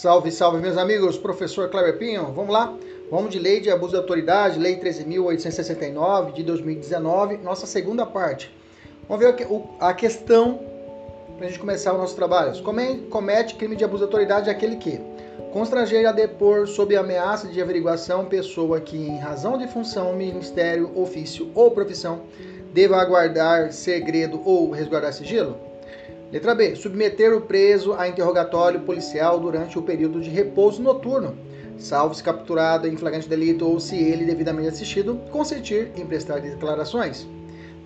Salve, 0.00 0.30
salve, 0.30 0.60
meus 0.60 0.76
amigos. 0.76 1.18
Professor 1.18 1.68
Cleber 1.70 1.98
Pinho, 1.98 2.26
vamos 2.26 2.52
lá? 2.52 2.72
Vamos 3.10 3.30
de 3.32 3.38
Lei 3.40 3.58
de 3.58 3.68
Abuso 3.68 3.90
de 3.90 3.96
Autoridade, 3.96 4.56
Lei 4.56 4.78
13.869 4.78 6.34
de 6.34 6.44
2019, 6.44 7.38
nossa 7.38 7.66
segunda 7.66 8.06
parte. 8.06 8.48
Vamos 9.08 9.26
ver 9.26 9.34
a 9.80 9.92
questão 9.92 10.60
para 11.36 11.46
a 11.46 11.48
gente 11.48 11.58
começar 11.58 11.94
o 11.94 11.98
nosso 11.98 12.14
trabalho. 12.14 12.52
Comete 13.10 13.56
crime 13.56 13.74
de 13.74 13.82
abuso 13.82 13.98
de 13.98 14.04
autoridade 14.04 14.48
aquele 14.48 14.76
que 14.76 15.00
constranger 15.52 16.08
a 16.08 16.12
depor 16.12 16.68
sob 16.68 16.94
ameaça 16.94 17.48
de 17.48 17.60
averiguação 17.60 18.26
pessoa 18.26 18.80
que, 18.80 18.96
em 18.96 19.18
razão 19.18 19.58
de 19.58 19.66
função, 19.66 20.14
ministério, 20.14 20.92
ofício 20.94 21.50
ou 21.56 21.72
profissão, 21.72 22.20
deva 22.72 22.98
aguardar 22.98 23.72
segredo 23.72 24.40
ou 24.44 24.70
resguardar 24.70 25.12
sigilo. 25.12 25.67
Letra 26.30 26.54
B. 26.54 26.76
Submeter 26.76 27.34
o 27.34 27.40
preso 27.40 27.94
a 27.94 28.06
interrogatório 28.06 28.80
policial 28.80 29.40
durante 29.40 29.78
o 29.78 29.82
período 29.82 30.20
de 30.20 30.28
repouso 30.28 30.82
noturno, 30.82 31.34
salvo 31.78 32.14
se 32.14 32.22
capturado 32.22 32.86
em 32.86 32.96
flagrante 32.96 33.28
delito 33.28 33.66
ou 33.66 33.80
se 33.80 33.96
ele 33.96 34.26
devidamente 34.26 34.68
assistido, 34.68 35.18
consentir 35.30 35.90
em 35.96 36.04
prestar 36.04 36.40
declarações. 36.40 37.26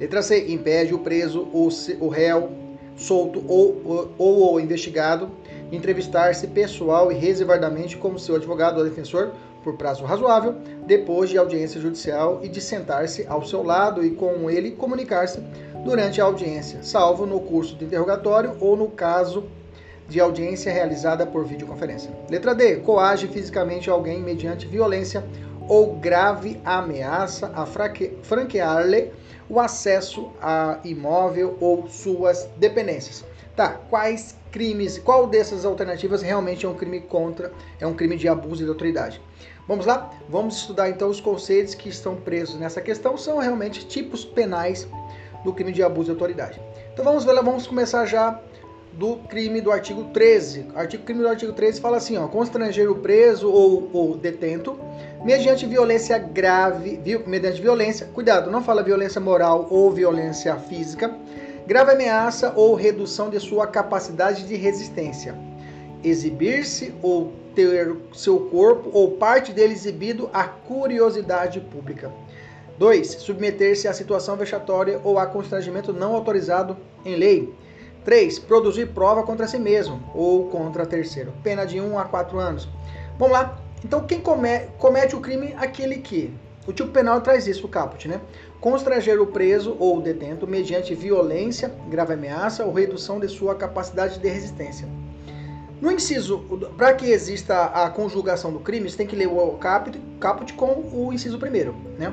Letra 0.01 0.23
C. 0.23 0.52
Impede 0.52 0.92
o 0.92 0.98
preso, 0.98 1.48
o 1.52 2.09
réu, 2.09 2.51
solto 2.96 3.45
ou, 3.46 4.10
ou 4.18 4.54
o 4.54 4.60
investigado 4.60 5.30
entrevistar-se 5.73 6.46
pessoal 6.48 7.10
e 7.10 7.15
reservadamente 7.15 7.96
com 7.96 8.18
seu 8.18 8.37
advogado 8.37 8.79
ou 8.79 8.84
defensor 8.84 9.32
por 9.65 9.77
prazo 9.77 10.04
razoável, 10.04 10.56
depois 10.87 11.30
de 11.30 11.38
audiência 11.38 11.80
judicial 11.80 12.40
e 12.43 12.48
de 12.48 12.60
sentar-se 12.60 13.24
ao 13.27 13.45
seu 13.45 13.62
lado 13.62 14.04
e 14.04 14.10
com 14.10 14.51
ele 14.51 14.73
comunicar-se 14.73 15.40
durante 15.85 16.21
a 16.21 16.25
audiência, 16.25 16.83
salvo 16.83 17.27
no 17.27 17.41
curso 17.41 17.75
de 17.77 17.85
interrogatório 17.85 18.57
ou 18.61 18.77
no 18.77 18.88
caso 18.88 19.45
de 20.09 20.21
audiência 20.21 20.73
realizada 20.73 21.27
por 21.27 21.45
videoconferência. 21.45 22.11
Letra 22.29 22.55
D. 22.55 22.77
Coage 22.77 23.29
fisicamente 23.29 23.89
alguém 23.89 24.21
mediante 24.21 24.66
violência 24.66 25.24
ou 25.69 25.95
grave 25.95 26.61
ameaça 26.65 27.51
a 27.55 27.66
franquear-lhe 27.66 29.11
o 29.49 29.61
acesso 29.61 30.30
a 30.41 30.79
imóvel 30.85 31.57
ou 31.61 31.89
suas 31.89 32.49
dependências. 32.57 33.24
Tá, 33.55 33.80
quais 33.91 34.35
crimes, 34.51 34.99
qual 34.99 35.27
dessas 35.27 35.65
alternativas 35.65 36.23
realmente 36.23 36.65
é 36.65 36.69
um 36.69 36.74
crime 36.74 37.01
contra, 37.01 37.52
é 37.79 37.87
um 37.87 37.95
crime 37.95 38.17
de 38.17 38.29
abuso 38.29 38.65
de 38.65 38.69
autoridade? 38.69 39.21
Vamos 39.69 39.87
lá? 39.87 40.11
Vamos 40.29 40.57
estudar 40.57 40.89
então 40.89 41.09
os 41.09 41.21
conceitos 41.21 41.74
que 41.74 41.89
estão 41.89 42.17
presos 42.17 42.59
nessa 42.59 42.80
questão, 42.80 43.17
são 43.17 43.39
realmente 43.39 43.87
tipos 43.87 44.24
penais 44.24 44.89
do 45.45 45.52
crime 45.52 45.73
de 45.73 45.82
abuso 45.82 46.07
de 46.07 46.10
autoridade. 46.10 46.60
Então 46.93 47.04
vamos 47.04 47.24
ver, 47.24 47.35
vamos 47.37 47.66
começar 47.66 48.04
já 48.07 48.38
do 48.93 49.16
crime 49.29 49.60
do 49.60 49.73
artigo 49.73 50.04
13. 50.12 50.66
O 50.74 50.79
artigo 50.79 51.02
crime 51.04 51.21
do 51.21 51.29
artigo 51.29 51.52
13 51.52 51.80
fala 51.80 51.96
assim, 51.96 52.16
ó, 52.16 52.29
constranger 52.29 52.90
o 52.90 52.96
preso 52.96 53.51
ou, 53.51 53.88
ou 53.93 54.16
detento 54.16 54.79
mediante 55.24 55.66
violência 55.66 56.18
grave, 56.18 57.01
mediante 57.26 57.60
violência, 57.60 58.07
cuidado, 58.12 58.51
não 58.51 58.62
fala 58.62 58.82
violência 58.82 59.21
moral 59.21 59.68
ou 59.71 59.90
violência 59.90 60.57
física, 60.57 61.15
grave 61.66 61.93
ameaça 61.93 62.52
ou 62.56 62.74
redução 62.74 63.30
de 63.30 63.38
sua 63.38 63.66
capacidade 63.66 64.47
de 64.47 64.56
resistência, 64.56 65.34
exibir-se 66.03 66.93
ou 67.03 67.32
ter 67.54 67.97
seu 68.12 68.41
corpo 68.41 68.91
ou 68.93 69.12
parte 69.12 69.53
dele 69.53 69.72
exibido 69.72 70.28
à 70.32 70.44
curiosidade 70.44 71.60
pública. 71.60 72.10
2. 72.83 73.06
Submeter-se 73.06 73.87
à 73.87 73.93
situação 73.93 74.37
vexatória 74.37 75.00
ou 75.05 75.16
a 75.16 75.25
constrangimento 75.25 75.93
não 75.93 76.16
autorizado 76.16 76.77
em 77.05 77.15
lei. 77.15 77.55
3. 78.05 78.41
Produzir 78.41 78.87
prova 78.87 79.23
contra 79.23 79.47
si 79.47 79.56
mesmo 79.56 80.03
ou 80.12 80.49
contra 80.49 80.84
terceiro. 80.84 81.33
Pena 81.45 81.65
de 81.65 81.81
1 81.81 81.97
a 81.97 82.05
4 82.06 82.41
anos. 82.41 82.69
Vamos 83.17 83.34
lá. 83.34 83.56
Então, 83.84 84.05
quem 84.05 84.21
comete 84.21 85.15
o 85.15 85.21
crime? 85.21 85.55
Aquele 85.56 85.99
que. 85.99 86.34
O 86.67 86.73
tipo 86.73 86.91
penal 86.91 87.21
traz 87.21 87.47
isso, 87.47 87.67
o 87.67 87.69
caput, 87.69 88.09
né? 88.09 88.21
Constranger 88.61 89.21
o 89.23 89.29
preso 89.29 89.77
ou 89.79 89.99
o 89.99 90.03
detento 90.03 90.45
mediante 90.45 90.93
violência, 90.93 91.73
grave 91.89 92.15
ameaça 92.15 92.65
ou 92.65 92.73
redução 92.73 93.21
de 93.21 93.29
sua 93.29 93.55
capacidade 93.55 94.19
de 94.19 94.29
resistência. 94.29 94.89
No 95.81 95.89
inciso, 95.89 96.41
para 96.77 96.95
que 96.95 97.06
exista 97.06 97.67
a 97.67 97.89
conjugação 97.91 98.53
do 98.53 98.59
crime, 98.59 98.91
você 98.91 98.97
tem 98.97 99.06
que 99.06 99.15
ler 99.15 99.29
o 99.29 99.53
caput, 99.53 100.01
caput 100.19 100.53
com 100.55 100.83
o 100.93 101.12
inciso 101.12 101.39
primeiro, 101.39 101.77
né? 101.97 102.12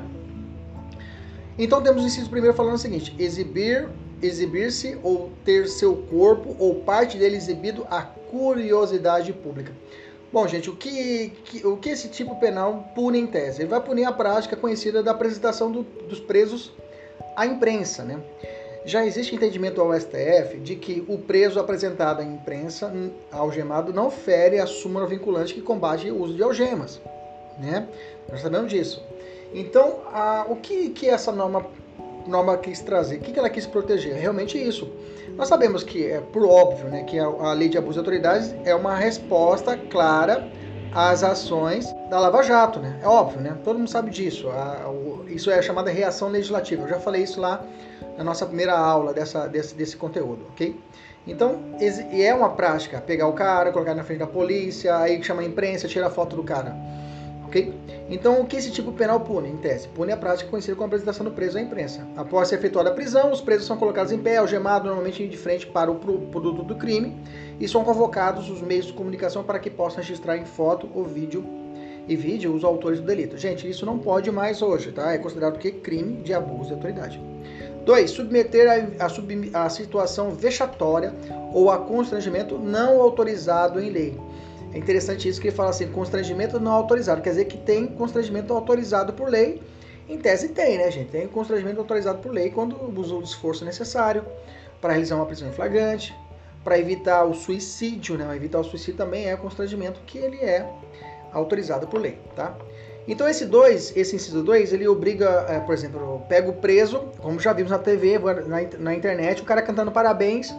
Então 1.58 1.82
temos 1.82 2.02
o 2.02 2.06
inciso 2.06 2.30
primeiro 2.30 2.56
falando 2.56 2.74
o 2.74 2.78
seguinte: 2.78 3.14
exibir, 3.18 3.88
exibir-se 4.22 4.98
ou 5.02 5.30
ter 5.44 5.68
seu 5.68 5.96
corpo 5.96 6.56
ou 6.58 6.76
parte 6.76 7.18
dele 7.18 7.36
exibido 7.36 7.86
à 7.90 8.02
curiosidade 8.02 9.32
pública. 9.32 9.72
Bom, 10.32 10.46
gente, 10.46 10.70
o 10.70 10.76
que, 10.76 11.32
que, 11.44 11.66
o 11.66 11.76
que 11.76 11.90
esse 11.90 12.08
tipo 12.08 12.36
penal 12.36 12.92
pune 12.94 13.18
em 13.18 13.26
tese? 13.26 13.62
Ele 13.62 13.68
vai 13.68 13.80
punir 13.80 14.04
a 14.04 14.12
prática 14.12 14.54
conhecida 14.54 15.02
da 15.02 15.10
apresentação 15.10 15.72
do, 15.72 15.82
dos 15.82 16.20
presos 16.20 16.72
à 17.36 17.44
imprensa, 17.46 18.04
né? 18.04 18.20
Já 18.84 19.04
existe 19.04 19.34
entendimento 19.34 19.80
ao 19.80 19.92
STF 19.92 20.58
de 20.62 20.76
que 20.76 21.04
o 21.08 21.18
preso 21.18 21.58
apresentado 21.58 22.20
à 22.20 22.24
imprensa, 22.24 22.92
algemado, 23.30 23.92
não 23.92 24.10
fere 24.10 24.58
a 24.58 24.66
súmula 24.66 25.06
vinculante 25.06 25.52
que 25.52 25.60
combate 25.60 26.10
o 26.10 26.22
uso 26.22 26.34
de 26.34 26.42
algemas, 26.42 27.00
né? 27.58 27.88
Nós 28.30 28.40
sabemos 28.40 28.70
disso. 28.70 29.02
Então, 29.52 29.98
a, 30.12 30.46
o 30.48 30.56
que, 30.56 30.90
que 30.90 31.08
essa 31.08 31.32
norma 31.32 31.66
norma 32.26 32.56
quis 32.56 32.80
trazer? 32.80 33.16
O 33.16 33.20
que 33.20 33.38
ela 33.38 33.50
quis 33.50 33.66
proteger? 33.66 34.14
Realmente 34.14 34.56
isso. 34.56 34.90
Nós 35.36 35.48
sabemos 35.48 35.82
que, 35.82 36.06
é 36.06 36.20
por 36.20 36.44
óbvio, 36.44 36.88
né, 36.88 37.02
que 37.04 37.18
a, 37.18 37.24
a 37.24 37.52
lei 37.52 37.68
de 37.68 37.78
abuso 37.78 37.94
de 37.94 37.98
autoridades 38.00 38.54
é 38.64 38.74
uma 38.74 38.94
resposta 38.94 39.76
clara 39.76 40.46
às 40.92 41.22
ações 41.22 41.86
da 42.08 42.18
Lava 42.18 42.42
Jato, 42.42 42.80
né? 42.80 42.98
É 43.02 43.06
óbvio, 43.06 43.40
né? 43.40 43.56
Todo 43.64 43.78
mundo 43.78 43.88
sabe 43.90 44.10
disso. 44.10 44.48
A, 44.50 44.88
o, 44.88 45.24
isso 45.28 45.50
é 45.50 45.62
chamada 45.62 45.90
reação 45.90 46.28
legislativa. 46.28 46.82
Eu 46.82 46.88
já 46.88 47.00
falei 47.00 47.22
isso 47.22 47.40
lá 47.40 47.64
na 48.18 48.24
nossa 48.24 48.44
primeira 48.44 48.76
aula 48.76 49.12
dessa, 49.14 49.46
desse, 49.46 49.74
desse 49.74 49.96
conteúdo, 49.96 50.46
ok? 50.50 50.78
Então, 51.26 51.60
é 51.78 52.34
uma 52.34 52.50
prática 52.50 53.00
pegar 53.00 53.28
o 53.28 53.32
cara, 53.34 53.70
colocar 53.70 53.94
na 53.94 54.02
frente 54.02 54.18
da 54.18 54.26
polícia, 54.26 54.96
aí 54.96 55.22
chama 55.22 55.42
a 55.42 55.44
imprensa, 55.44 55.86
tira 55.86 56.06
a 56.06 56.10
foto 56.10 56.34
do 56.34 56.42
cara 56.42 56.74
ok? 57.50 57.74
Então, 58.10 58.40
o 58.40 58.44
que 58.44 58.56
esse 58.56 58.72
tipo 58.72 58.90
penal 58.90 59.20
pune, 59.20 59.48
em 59.48 59.56
tese? 59.56 59.86
Pune 59.86 60.10
a 60.10 60.16
prática 60.16 60.50
conhecida 60.50 60.74
como 60.74 60.86
apresentação 60.86 61.24
do 61.24 61.30
preso 61.30 61.56
à 61.56 61.60
imprensa. 61.60 62.04
Após 62.16 62.48
ser 62.48 62.56
efetuada 62.56 62.90
a 62.90 62.92
prisão, 62.92 63.30
os 63.30 63.40
presos 63.40 63.66
são 63.66 63.76
colocados 63.76 64.10
em 64.10 64.18
pé, 64.18 64.38
algemados, 64.38 64.88
normalmente 64.88 65.28
de 65.28 65.36
frente 65.36 65.64
para 65.64 65.90
o 65.90 65.94
produto 65.94 66.64
do 66.64 66.74
crime, 66.74 67.16
e 67.60 67.68
são 67.68 67.84
convocados 67.84 68.50
os 68.50 68.60
meios 68.60 68.86
de 68.86 68.92
comunicação 68.92 69.44
para 69.44 69.60
que 69.60 69.70
possam 69.70 69.98
registrar 69.98 70.36
em 70.36 70.44
foto 70.44 70.88
ou 70.92 71.04
vídeo 71.04 71.44
e 72.08 72.16
vídeo 72.16 72.52
os 72.52 72.64
autores 72.64 72.98
do 72.98 73.06
delito. 73.06 73.38
Gente, 73.38 73.70
isso 73.70 73.86
não 73.86 73.96
pode 73.96 74.28
mais 74.32 74.60
hoje, 74.60 74.90
tá? 74.90 75.12
É 75.12 75.18
considerado 75.18 75.58
que 75.58 75.70
crime 75.70 76.16
de 76.22 76.34
abuso 76.34 76.68
de 76.68 76.74
autoridade. 76.74 77.22
2. 77.84 78.10
Submeter 78.10 78.90
a, 78.98 79.04
a, 79.04 79.08
sub, 79.08 79.50
a 79.54 79.68
situação 79.68 80.30
vexatória 80.30 81.14
ou 81.52 81.70
a 81.70 81.78
constrangimento 81.78 82.58
não 82.58 83.00
autorizado 83.00 83.80
em 83.80 83.90
lei. 83.90 84.18
É 84.72 84.78
interessante 84.78 85.28
isso 85.28 85.40
que 85.40 85.48
ele 85.48 85.56
fala 85.56 85.70
assim, 85.70 85.88
constrangimento 85.88 86.60
não 86.60 86.72
autorizado. 86.72 87.20
Quer 87.20 87.30
dizer 87.30 87.44
que 87.46 87.58
tem 87.58 87.86
constrangimento 87.86 88.52
autorizado 88.52 89.12
por 89.12 89.28
lei. 89.28 89.60
Em 90.08 90.18
tese 90.18 90.48
tem, 90.48 90.78
né, 90.78 90.90
gente? 90.90 91.10
Tem 91.10 91.26
constrangimento 91.26 91.78
autorizado 91.78 92.18
por 92.18 92.32
lei 92.32 92.50
quando 92.50 92.76
usa 92.98 93.14
o 93.14 93.22
esforço 93.22 93.64
necessário 93.64 94.24
para 94.80 94.92
realizar 94.92 95.16
uma 95.16 95.26
prisão 95.26 95.48
em 95.48 95.52
flagrante, 95.52 96.14
para 96.64 96.78
evitar 96.78 97.24
o 97.24 97.34
suicídio, 97.34 98.16
né? 98.16 98.34
Evitar 98.34 98.60
o 98.60 98.64
suicídio 98.64 98.96
também 98.96 99.28
é 99.28 99.36
constrangimento 99.36 100.00
que 100.06 100.18
ele 100.18 100.38
é 100.38 100.68
autorizado 101.32 101.86
por 101.86 102.00
lei, 102.00 102.18
tá? 102.34 102.56
Então 103.06 103.28
esse 103.28 103.46
2, 103.46 103.96
esse 103.96 104.16
inciso 104.16 104.42
2, 104.42 104.72
ele 104.72 104.86
obriga, 104.86 105.46
é, 105.48 105.58
por 105.60 105.74
exemplo, 105.74 106.22
pega 106.28 106.48
o 106.48 106.54
preso, 106.54 107.08
como 107.18 107.38
já 107.40 107.52
vimos 107.52 107.70
na 107.70 107.78
TV, 107.78 108.18
na, 108.18 108.78
na 108.78 108.94
internet, 108.94 109.42
o 109.42 109.44
cara 109.44 109.62
cantando 109.62 109.90
parabéns 109.90 110.52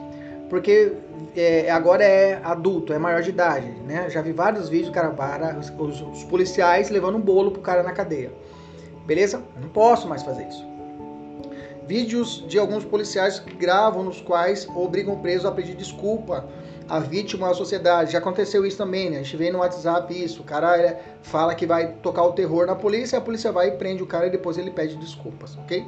porque 0.52 0.92
é, 1.36 1.70
agora 1.72 2.04
é 2.04 2.42
adulto, 2.44 2.94
é 2.94 3.00
maior 3.00 3.22
de 3.22 3.30
idade, 3.30 3.68
né? 3.88 4.10
Já 4.10 4.22
vi 4.22 4.32
vários 4.32 4.68
vídeos 4.70 4.94
cara 4.94 5.10
para 5.12 5.58
os, 5.58 6.02
os, 6.02 6.24
policiais 6.26 6.90
levando 6.90 7.16
um 7.18 7.22
bolo 7.22 7.52
pro 7.52 7.62
cara 7.62 7.84
na 7.84 7.92
cadeia. 7.92 8.32
Beleza? 9.06 9.42
Não 9.60 9.70
posso 9.70 10.08
mais 10.08 10.24
fazer 10.24 10.48
isso. 10.48 10.66
Vídeos 11.88 12.46
de 12.48 12.60
alguns 12.60 12.86
policiais 12.86 13.40
que 13.40 13.56
gravam 13.56 14.04
nos 14.04 14.22
quais 14.22 14.68
obrigam 14.76 15.14
o 15.16 15.20
preso 15.20 15.48
a 15.48 15.52
pedir 15.52 15.76
desculpa 15.76 16.48
à 16.88 17.00
vítima 17.00 17.50
à 17.50 17.54
sociedade. 17.54 18.12
Já 18.12 18.20
aconteceu 18.20 18.66
isso 18.66 18.78
também, 18.78 19.10
né? 19.10 19.20
A 19.20 19.24
gente 19.24 19.38
vê 19.38 19.52
no 19.52 19.60
WhatsApp 19.60 20.14
isso. 20.14 20.42
O 20.42 20.46
cara 20.46 21.00
fala 21.22 21.56
que 21.56 21.66
vai 21.66 21.94
tocar 22.04 22.24
o 22.24 22.34
terror 22.34 22.66
na 22.66 22.76
polícia, 22.76 23.18
a 23.18 23.22
polícia 23.22 23.52
vai 23.52 23.70
e 23.70 23.72
prende 23.72 24.04
o 24.04 24.08
cara 24.08 24.28
e 24.28 24.30
depois 24.30 24.58
ele 24.58 24.72
pede 24.72 24.96
desculpas, 24.98 25.58
ok? 25.58 25.86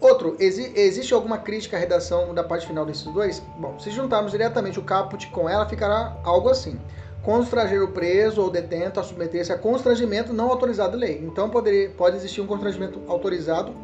Outro, 0.00 0.36
exi 0.38 0.72
existe 0.76 1.12
alguma 1.12 1.38
crítica 1.38 1.76
à 1.76 1.80
redação 1.80 2.32
da 2.32 2.44
parte 2.44 2.66
final 2.66 2.86
desses 2.86 3.04
dois? 3.04 3.42
Bom, 3.58 3.78
se 3.80 3.90
juntarmos 3.90 4.30
diretamente 4.30 4.78
o 4.78 4.82
caput 4.82 5.26
com 5.28 5.48
ela, 5.48 5.68
ficará 5.68 6.16
algo 6.22 6.48
assim. 6.48 6.78
Constranger 7.22 7.82
o 7.82 7.88
preso 7.88 8.40
ou 8.40 8.48
detento 8.48 9.00
a 9.00 9.02
submeter-se 9.02 9.52
a 9.52 9.58
constrangimento 9.58 10.32
não 10.32 10.50
autorizado 10.50 10.96
em 10.96 11.00
lei. 11.00 11.20
Então 11.24 11.50
poderia, 11.50 11.90
pode 11.90 12.16
existir 12.16 12.40
um 12.40 12.46
constrangimento 12.46 13.02
autorizado, 13.08 13.74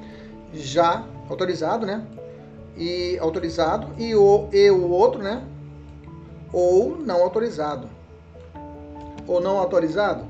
já 0.53 1.05
autorizado, 1.29 1.85
né? 1.85 2.07
E 2.77 3.19
autorizado, 3.19 3.89
e 3.99 4.15
o, 4.15 4.49
e 4.53 4.71
o 4.71 4.89
outro, 4.91 5.21
né? 5.21 5.43
Ou 6.53 6.97
não 6.97 7.23
autorizado. 7.23 7.89
ou 9.27 9.41
não 9.41 9.59
autorizado 9.59 10.25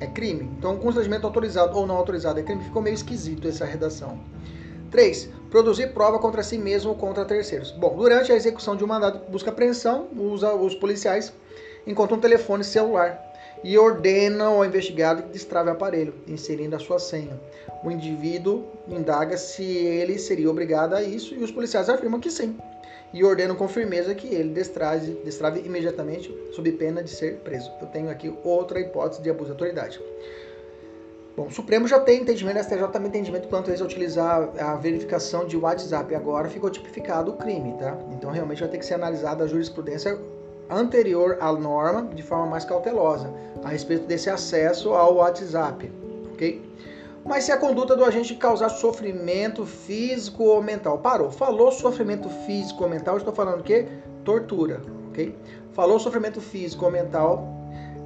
é 0.00 0.06
crime. 0.06 0.50
Então, 0.58 0.76
constrangimento 0.76 1.26
autorizado 1.26 1.76
ou 1.78 1.86
não 1.86 1.96
autorizado 1.96 2.40
é 2.40 2.42
crime. 2.42 2.64
Ficou 2.64 2.82
meio 2.82 2.94
esquisito 2.94 3.46
essa 3.46 3.64
redação. 3.64 4.18
3. 4.94 5.28
Produzir 5.50 5.88
prova 5.88 6.20
contra 6.20 6.40
si 6.44 6.56
mesmo 6.56 6.90
ou 6.90 6.96
contra 6.96 7.24
terceiros. 7.24 7.72
Bom, 7.72 7.96
durante 7.96 8.30
a 8.30 8.36
execução 8.36 8.76
de 8.76 8.84
um 8.84 8.86
mandado 8.86 9.18
de 9.18 9.28
busca 9.28 9.50
apreensão, 9.50 10.06
os, 10.16 10.44
os 10.44 10.76
policiais 10.76 11.32
encontram 11.84 12.16
um 12.16 12.20
telefone 12.20 12.62
celular 12.62 13.20
e 13.64 13.76
ordenam 13.76 14.54
ao 14.54 14.64
investigado 14.64 15.24
que 15.24 15.30
destrave 15.30 15.68
o 15.68 15.72
aparelho, 15.72 16.14
inserindo 16.28 16.76
a 16.76 16.78
sua 16.78 17.00
senha. 17.00 17.40
O 17.82 17.90
indivíduo 17.90 18.68
indaga 18.86 19.36
se 19.36 19.64
ele 19.64 20.16
seria 20.16 20.48
obrigado 20.48 20.94
a 20.94 21.02
isso 21.02 21.34
e 21.34 21.42
os 21.42 21.50
policiais 21.50 21.88
afirmam 21.88 22.20
que 22.20 22.30
sim. 22.30 22.56
E 23.12 23.24
ordenam 23.24 23.56
com 23.56 23.66
firmeza 23.66 24.14
que 24.14 24.28
ele 24.28 24.50
destrave, 24.50 25.20
destrave 25.24 25.58
imediatamente, 25.66 26.32
sob 26.52 26.70
pena 26.70 27.02
de 27.02 27.10
ser 27.10 27.38
preso. 27.38 27.68
Eu 27.80 27.88
tenho 27.88 28.10
aqui 28.10 28.32
outra 28.44 28.78
hipótese 28.78 29.20
de 29.20 29.28
abuso 29.28 29.46
de 29.46 29.52
autoridade. 29.52 30.00
Bom, 31.36 31.46
o 31.46 31.50
Supremo 31.50 31.88
já 31.88 31.98
tem 31.98 32.22
entendimento, 32.22 32.58
a 32.58 32.62
STJ 32.62 32.88
também 32.92 33.10
tem 33.10 33.20
entendimento 33.20 33.48
quanto 33.48 33.68
a 33.68 33.74
utilizar 33.74 34.50
a 34.56 34.76
verificação 34.76 35.44
de 35.44 35.56
WhatsApp. 35.56 36.14
Agora 36.14 36.48
ficou 36.48 36.70
tipificado 36.70 37.32
o 37.32 37.36
crime, 37.36 37.74
tá? 37.76 37.98
Então 38.12 38.30
realmente 38.30 38.60
vai 38.60 38.68
ter 38.68 38.78
que 38.78 38.86
ser 38.86 38.94
analisada 38.94 39.42
a 39.42 39.46
jurisprudência 39.48 40.16
anterior 40.70 41.36
à 41.40 41.52
norma 41.52 42.04
de 42.14 42.22
forma 42.22 42.46
mais 42.46 42.64
cautelosa 42.64 43.32
a 43.64 43.68
respeito 43.68 44.06
desse 44.06 44.30
acesso 44.30 44.94
ao 44.94 45.16
WhatsApp, 45.16 45.90
ok? 46.32 46.62
Mas 47.24 47.44
se 47.44 47.52
a 47.52 47.56
conduta 47.56 47.96
do 47.96 48.04
agente 48.04 48.34
causar 48.36 48.68
sofrimento 48.68 49.66
físico 49.66 50.44
ou 50.44 50.62
mental, 50.62 50.98
parou, 50.98 51.32
falou 51.32 51.72
sofrimento 51.72 52.28
físico 52.46 52.84
ou 52.84 52.88
mental, 52.88 53.16
estou 53.16 53.34
falando 53.34 53.60
o 53.60 53.64
quê? 53.64 53.88
Tortura, 54.24 54.82
ok? 55.08 55.34
Falou 55.72 55.98
sofrimento 55.98 56.40
físico 56.40 56.84
ou 56.84 56.92
mental 56.92 57.48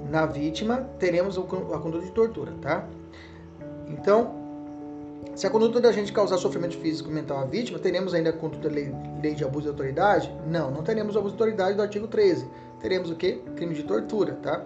na 0.09 0.25
vítima, 0.25 0.89
teremos 0.99 1.37
a 1.37 1.43
conduta 1.43 2.07
de 2.07 2.13
tortura, 2.13 2.55
tá? 2.63 2.87
Então, 3.89 4.35
se 5.35 5.47
a 5.47 5.51
conduta 5.51 5.81
da 5.81 5.93
gente 5.93 6.13
causar 6.13 6.37
sofrimento 6.39 6.77
físico 6.79 7.11
mental 7.11 7.39
à 7.39 7.45
vítima, 7.45 7.79
teremos 7.79 8.13
ainda 8.15 8.31
a 8.31 8.33
conduta 8.33 8.69
lei, 8.69 8.93
lei 9.23 9.35
de 9.35 9.45
abuso 9.45 9.63
de 9.63 9.69
autoridade? 9.69 10.33
Não, 10.47 10.71
não 10.71 10.83
teremos 10.83 11.17
abuso 11.17 11.37
de 11.37 11.43
autoridade 11.43 11.77
do 11.77 11.83
artigo 11.83 12.07
13. 12.07 12.47
Teremos 12.81 13.11
o 13.11 13.17
quê? 13.17 13.41
Crime 13.57 13.75
de 13.75 13.83
tortura, 13.85 14.39
tá? 14.43 14.65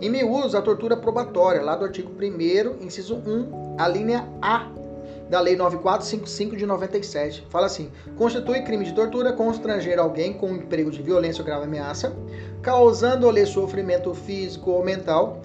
Em 0.00 0.10
miúdos, 0.10 0.54
a 0.54 0.62
tortura 0.62 0.96
probatória, 0.96 1.62
lá 1.62 1.76
do 1.76 1.84
artigo 1.84 2.10
1 2.10 2.84
inciso 2.84 3.16
1, 3.16 3.76
a 3.78 3.88
linha 3.88 4.28
A 4.40 4.70
da 5.32 5.40
Lei 5.40 5.56
9455 5.56 6.56
de 6.56 6.66
97. 6.66 7.46
Fala 7.48 7.66
assim: 7.66 7.90
constitui 8.16 8.60
crime 8.62 8.84
de 8.84 8.92
tortura 8.92 9.32
constranger 9.32 9.98
alguém 9.98 10.34
com 10.34 10.48
um 10.48 10.56
emprego 10.56 10.90
de 10.90 11.00
violência 11.02 11.40
ou 11.40 11.46
grave 11.46 11.64
ameaça, 11.64 12.14
causando-lhe 12.60 13.46
sofrimento 13.46 14.12
físico 14.12 14.72
ou 14.72 14.84
mental, 14.84 15.40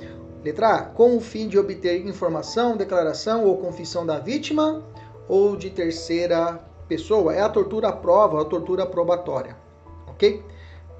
Letra 0.47 0.75
A. 0.75 0.81
Com 0.81 1.17
o 1.17 1.19
fim 1.19 1.49
de 1.49 1.59
obter 1.59 2.07
informação, 2.07 2.77
declaração 2.77 3.43
ou 3.43 3.57
confissão 3.57 4.05
da 4.05 4.17
vítima 4.17 4.81
ou 5.27 5.57
de 5.57 5.69
terceira 5.69 6.57
pessoa. 6.87 7.35
É 7.35 7.41
a 7.41 7.49
tortura 7.49 7.89
à 7.89 7.91
prova, 7.91 8.41
a 8.41 8.45
tortura 8.45 8.85
probatória. 8.85 9.57
Ok? 10.07 10.41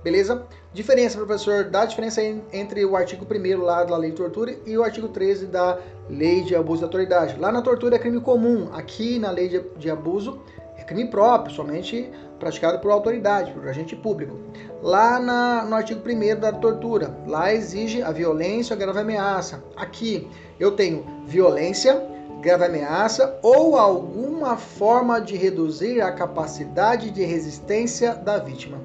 Beleza? 0.03 0.45
Diferença, 0.73 1.17
professor, 1.17 1.63
da 1.63 1.85
diferença 1.85 2.21
entre 2.51 2.83
o 2.83 2.97
artigo 2.97 3.25
1 3.25 3.61
lá 3.61 3.85
da 3.85 3.95
lei 3.95 4.11
de 4.11 4.17
tortura 4.17 4.53
e 4.65 4.77
o 4.77 4.83
artigo 4.83 5.07
13 5.07 5.45
da 5.45 5.79
lei 6.09 6.43
de 6.43 6.53
abuso 6.53 6.79
de 6.79 6.83
autoridade. 6.83 7.39
Lá 7.39 7.49
na 7.49 7.61
tortura 7.61 7.95
é 7.95 7.99
crime 7.99 8.19
comum, 8.19 8.67
aqui 8.73 9.17
na 9.17 9.31
lei 9.31 9.47
de, 9.77 9.89
abuso 9.89 10.39
crime 10.87 11.05
próprio, 11.05 11.53
somente 11.53 12.09
praticado 12.39 12.79
por 12.79 12.89
autoridade, 12.91 13.51
por 13.51 13.67
agente 13.67 13.95
público. 13.95 14.39
Lá 14.81 15.19
na, 15.19 15.65
no 15.65 15.75
artigo 15.75 16.01
1 16.07 16.39
da 16.39 16.51
tortura, 16.53 17.15
lá 17.27 17.53
exige 17.53 18.01
a 18.01 18.11
violência 18.11 18.73
ou 18.73 18.79
grave 18.79 18.99
ameaça. 18.99 19.61
Aqui 19.75 20.27
eu 20.59 20.71
tenho 20.71 21.05
violência, 21.25 22.01
grave 22.41 22.65
ameaça 22.65 23.37
ou 23.43 23.77
alguma 23.77 24.55
forma 24.55 25.19
de 25.19 25.35
reduzir 25.35 26.01
a 26.01 26.11
capacidade 26.11 27.11
de 27.11 27.23
resistência 27.23 28.15
da 28.15 28.37
vítima. 28.37 28.79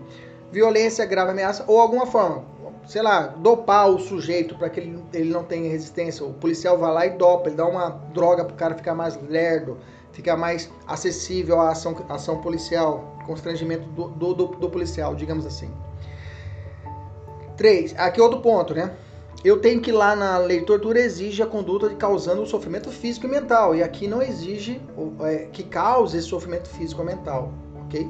Violência, 0.51 1.07
grave 1.07 1.31
ameaça 1.31 1.65
ou 1.69 1.81
alguma 1.81 2.07
forma, 2.07 2.45
sei 2.87 3.01
lá, 3.01 3.29
dopar 3.29 3.89
o 3.89 3.99
sujeito 3.99 4.57
para 4.57 4.69
que 4.69 4.81
ele, 4.81 5.05
ele 5.13 5.31
não 5.31 5.45
tenha 5.45 5.71
resistência. 5.71 6.27
O 6.27 6.35
policial 6.35 6.77
vai 6.79 6.93
lá 6.93 7.07
e 7.07 7.11
dopa, 7.11 7.49
ele 7.49 7.57
dá 7.57 7.67
uma 7.67 7.91
droga 8.13 8.45
para 8.45 8.55
o 8.55 8.57
cara 8.57 8.75
ficar 8.75 8.95
mais 8.95 9.17
lerdo 9.29 9.79
fica 10.13 10.37
mais 10.37 10.71
acessível 10.87 11.61
à 11.61 11.71
ação, 11.71 11.97
ação 12.09 12.41
policial, 12.41 13.17
constrangimento 13.27 13.89
do, 13.89 14.09
do, 14.09 14.35
do, 14.35 14.47
do 14.47 14.71
policial, 14.71 15.15
digamos 15.15 15.47
assim. 15.47 15.71
Três, 17.57 17.95
aqui 17.99 18.21
outro 18.21 18.41
ponto, 18.41 18.75
né? 18.75 18.95
Eu 19.45 19.61
tenho 19.61 19.81
que 19.81 19.91
lá 19.91 20.15
na 20.15 20.39
lei 20.39 20.61
de 20.61 20.67
tortura 20.67 21.01
exige 21.01 21.43
a 21.43 21.47
conduta 21.47 21.89
de 21.89 21.97
causando 21.97 22.47
sofrimento 22.47 22.91
físico 22.91 23.27
e 23.27 23.29
mental. 23.29 23.75
E 23.75 23.83
aqui 23.83 24.07
não 24.07 24.23
exige 24.23 24.81
é, 25.21 25.49
que 25.53 25.65
cause 25.65 26.17
esse 26.17 26.29
sofrimento 26.29 26.69
físico 26.69 27.01
ou 27.01 27.07
mental. 27.07 27.53
Ok? 27.85 28.09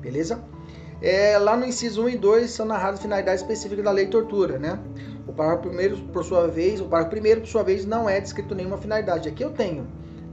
Beleza? 0.00 0.38
É, 1.00 1.38
lá 1.38 1.56
no 1.56 1.64
inciso 1.66 2.04
1 2.04 2.08
e 2.10 2.16
2 2.18 2.50
são 2.50 2.66
narradas 2.66 3.00
finalidades 3.00 3.40
específicas 3.40 3.84
da 3.84 3.90
lei 3.90 4.04
de 4.04 4.10
tortura, 4.10 4.58
né? 4.58 4.78
O 5.26 5.32
parágrafo 5.32 5.68
primeiro, 5.68 5.96
por 6.12 6.24
sua 6.24 6.46
vez, 6.46 6.80
o 6.80 6.84
parágrafo 6.84 7.10
primeiro, 7.10 7.40
por 7.40 7.48
sua 7.48 7.62
vez, 7.62 7.86
não 7.86 8.08
é 8.08 8.20
descrito 8.20 8.54
nenhuma 8.54 8.76
finalidade. 8.76 9.28
Aqui 9.28 9.42
eu 9.42 9.50
tenho, 9.50 9.86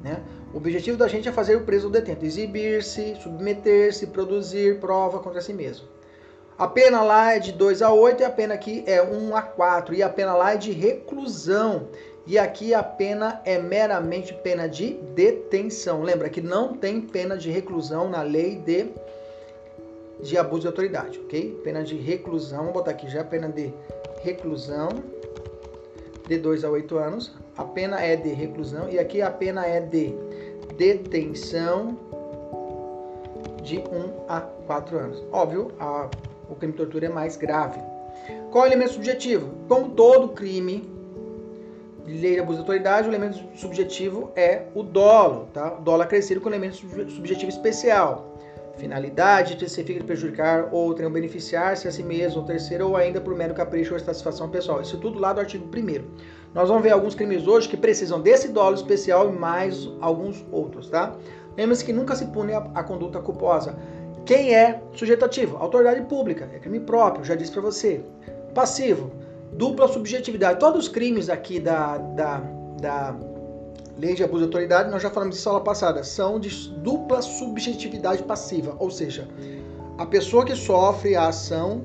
né? 0.04 0.22
O 0.54 0.58
objetivo 0.58 0.96
da 0.96 1.08
gente 1.08 1.28
é 1.28 1.32
fazer 1.32 1.56
o 1.56 1.62
preso 1.62 1.88
ou 1.88 1.92
detento 1.92 2.24
exibir-se, 2.24 3.16
submeter-se, 3.16 4.08
produzir 4.08 4.80
prova 4.80 5.20
contra 5.20 5.42
si 5.42 5.52
mesmo. 5.52 5.88
A 6.56 6.68
pena 6.68 7.02
lá 7.02 7.34
é 7.34 7.40
de 7.40 7.52
2 7.52 7.82
a 7.82 7.92
8 7.92 8.22
e 8.22 8.24
a 8.24 8.30
pena 8.30 8.54
aqui 8.54 8.84
é 8.86 9.02
1 9.02 9.36
a 9.36 9.42
4. 9.42 9.96
E 9.96 10.04
a 10.04 10.10
pena 10.10 10.36
lá 10.36 10.54
é 10.54 10.58
de 10.58 10.72
reclusão. 10.72 11.88
E 12.28 12.38
aqui 12.38 12.72
a 12.74 12.84
pena 12.84 13.42
é 13.44 13.58
meramente 13.58 14.34
pena 14.36 14.70
de 14.70 14.94
detenção. 15.16 16.04
Lembra 16.04 16.30
que 16.30 16.40
não 16.40 16.74
tem 16.74 17.02
pena 17.02 17.36
de 17.36 17.50
reclusão 17.50 18.08
na 18.08 18.22
lei 18.22 18.56
de, 18.56 18.90
de 20.22 20.38
abuso 20.38 20.62
de 20.62 20.68
autoridade, 20.68 21.20
ok? 21.20 21.60
Pena 21.64 21.84
de 21.84 21.96
reclusão, 21.96 22.66
vou 22.66 22.74
botar 22.74 22.92
aqui 22.92 23.10
já 23.10 23.22
a 23.22 23.26
pena 23.26 23.50
de 23.50 23.74
reclusão 24.22 24.90
de 26.28 26.38
2 26.38 26.64
a 26.64 26.70
8 26.70 26.98
anos. 26.98 27.32
A 27.58 27.64
pena 27.66 28.00
é 28.00 28.16
de 28.16 28.30
reclusão 28.30 28.90
e 28.90 29.00
aqui 29.00 29.22
a 29.22 29.30
pena 29.30 29.66
é 29.66 29.82
de 29.82 30.16
detenção 30.78 31.98
de 33.62 33.78
1 33.80 33.84
a 34.28 34.42
4 34.42 34.98
anos. 34.98 35.24
Óbvio, 35.32 35.72
a, 35.80 36.10
o 36.50 36.56
crime 36.56 36.74
de 36.74 36.78
tortura 36.78 37.06
é 37.06 37.10
mais 37.10 37.38
grave. 37.38 37.80
Qual 38.52 38.66
é 38.66 38.68
o 38.68 38.70
elemento 38.70 38.94
subjetivo? 38.94 39.50
Como 39.68 39.90
todo 39.90 40.30
crime 40.30 40.90
de 42.06 42.18
lei 42.18 42.34
de 42.34 42.40
abuso 42.40 42.58
de 42.58 42.62
autoridade, 42.62 43.08
o 43.08 43.12
elemento 43.12 43.40
subjetivo 43.56 44.32
é 44.36 44.64
o 44.76 44.84
dolo, 44.84 45.48
tá? 45.54 45.78
O 45.80 45.82
dolo 45.82 46.04
acrescido 46.04 46.42
com 46.42 46.50
elemento 46.50 46.76
subjetivo 46.76 47.50
especial. 47.50 48.34
Finalidade, 48.78 49.56
de 49.56 50.04
prejudicar 50.04 50.70
outrem 50.72 51.06
ou 51.06 51.14
beneficiar-se 51.14 51.88
a 51.88 51.92
si 51.92 52.02
mesmo, 52.02 52.42
ou 52.42 52.48
terceiro, 52.48 52.88
ou 52.88 52.98
ainda 52.98 53.22
por 53.22 53.36
mero 53.36 53.54
capricho 53.54 53.94
ou 53.94 54.00
satisfação 54.00 54.50
pessoal. 54.50 54.82
Isso 54.82 54.98
tudo 54.98 55.20
lá 55.20 55.32
do 55.32 55.40
artigo 55.40 55.66
1 55.66 56.04
Nós 56.54 56.70
vamos 56.70 56.84
ver 56.84 56.92
alguns 56.92 57.16
crimes 57.16 57.48
hoje 57.48 57.68
que 57.68 57.76
precisam 57.76 58.22
desse 58.22 58.50
dolo 58.50 58.76
especial 58.76 59.30
e 59.30 59.32
mais 59.34 59.90
alguns 60.00 60.46
outros, 60.52 60.88
tá? 60.88 61.16
Lembre-se 61.58 61.84
que 61.84 61.92
nunca 61.92 62.16
se 62.16 62.26
pune 62.28 62.54
a, 62.54 62.60
a, 62.76 62.84
conduta 62.84 63.20
culposa. 63.20 63.76
Quem 64.26 64.56
é 64.56 64.82
sujeito 64.94 65.26
ativo? 65.26 65.58
Autoridade 65.58 66.02
pública, 66.02 66.50
é 66.54 66.60
crime 66.60 66.80
próprio, 66.80 67.26
já 67.26 67.36
disse 67.36 67.52
para 67.52 67.62
você. 67.62 68.04
Passivo, 68.54 69.12
dupla 69.52 69.88
subjetividade. 69.88 70.60
Todos 70.60 70.86
os 70.86 70.90
crimes 70.90 71.30
aqui 71.30 71.60
da, 71.60 71.98
da, 71.98 72.38
da 72.80 73.16
lei 73.98 74.14
de 74.14 74.24
abuso 74.24 74.40
de 74.40 74.46
autoridade, 74.46 74.92
nós 74.92 75.02
já 75.02 75.10
falamos 75.10 75.36
disso 75.36 75.50
na 75.50 75.56
aula 75.56 75.64
passada, 75.64 76.04
são 76.04 76.40
de 76.40 76.70
dupla 76.80 77.22
subjetividade 77.22 78.24
passiva, 78.24 78.76
ou 78.80 78.90
seja, 78.90 79.28
a 79.98 80.06
pessoa 80.06 80.46
que 80.46 80.56
sofre 80.56 81.16
a 81.16 81.28
ação 81.28 81.84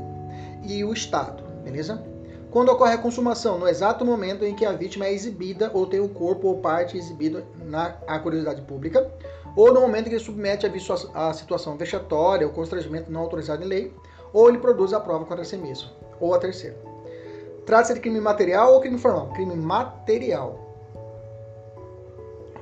e 0.62 0.84
o 0.84 0.92
Estado, 0.92 1.42
beleza? 1.64 2.02
Quando 2.50 2.70
ocorre 2.70 2.94
a 2.94 2.98
consumação, 2.98 3.58
no 3.58 3.68
exato 3.68 4.04
momento 4.04 4.44
em 4.44 4.54
que 4.54 4.64
a 4.64 4.72
vítima 4.72 5.06
é 5.06 5.12
exibida 5.12 5.70
ou 5.74 5.86
tem 5.86 6.00
o 6.00 6.08
corpo 6.08 6.48
ou 6.48 6.58
parte 6.58 6.96
exibido 6.96 7.44
na 7.62 7.94
a 8.06 8.18
curiosidade 8.18 8.62
pública, 8.62 9.10
ou 9.54 9.72
no 9.72 9.80
momento 9.80 10.06
em 10.06 10.10
que 10.10 10.14
ele 10.16 10.24
submete 10.24 10.66
a, 10.66 11.28
a 11.28 11.34
situação 11.34 11.76
vexatória 11.76 12.46
ou 12.46 12.52
constrangimento 12.52 13.10
não 13.10 13.20
autorizado 13.20 13.62
em 13.62 13.66
lei, 13.66 13.94
ou 14.32 14.48
ele 14.48 14.58
produz 14.58 14.94
a 14.94 15.00
prova 15.00 15.26
contra 15.26 15.44
si 15.44 15.58
mesmo, 15.58 15.90
ou 16.20 16.34
a 16.34 16.38
terceira. 16.38 16.76
Trata-se 17.66 17.94
de 17.94 18.00
crime 18.00 18.20
material 18.20 18.72
ou 18.72 18.80
crime 18.80 18.96
formal? 18.96 19.28
Crime 19.34 19.54
material. 19.54 20.66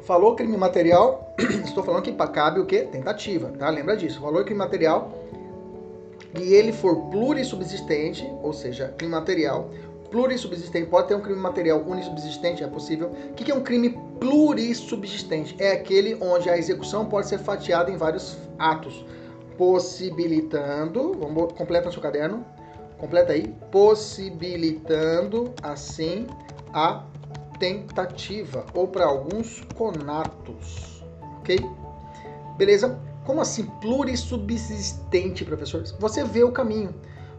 Falou 0.03 0.35
crime 0.35 0.57
material, 0.57 1.33
estou 1.65 1.85
falando 1.85 2.03
que 2.03 2.13
cabe 2.13 2.59
o 2.59 2.67
quê? 2.67 2.89
Tentativa, 2.91 3.53
tá? 3.57 3.69
Lembra 3.69 3.97
disso. 3.97 4.21
Falou 4.21 4.45
crime 4.45 4.59
material 4.59 5.13
e 6.39 6.55
ele 6.55 6.73
for 6.73 7.11
plurissubsistente, 7.11 8.27
ou 8.43 8.53
seja, 8.53 8.95
crime 8.97 9.13
material, 9.13 9.71
plurissubsistente, 10.11 10.87
pode 10.87 11.09
ter 11.09 11.15
um 11.15 11.21
crime 11.21 11.41
material 11.41 11.81
unissubsistente, 11.81 12.63
é 12.63 12.67
possível. 12.67 13.11
O 13.31 13.35
que 13.35 13.51
é 13.51 13.55
um 13.55 13.63
crime 13.63 13.99
plurissubsistente? 14.21 15.57
É 15.59 15.73
aquele 15.73 16.17
onde 16.21 16.49
a 16.49 16.57
execução 16.57 17.07
pode 17.07 17.29
ser 17.29 17.39
fatiada 17.39 17.91
em 17.91 17.97
vários 17.97 18.37
atos, 18.59 19.05
possibilitando, 19.57 21.15
vamos 21.15 21.53
completar 21.53 21.93
seu 21.93 22.03
caderno, 22.03 22.45
Completa 22.99 23.33
aí. 23.33 23.49
Possibilitando, 23.71 25.53
assim, 25.63 26.27
a 26.73 27.05
tentativa. 27.59 28.65
Ou 28.75 28.89
para 28.89 29.07
alguns, 29.07 29.63
conatos. 29.75 31.05
Ok? 31.39 31.59
Beleza? 32.57 32.99
Como 33.27 33.41
assim 33.41 33.65
plurissubsistente, 33.81 35.45
professor? 35.45 35.83
Você 35.99 36.23
vê 36.23 36.45
o 36.45 36.53
caminho. 36.53 36.95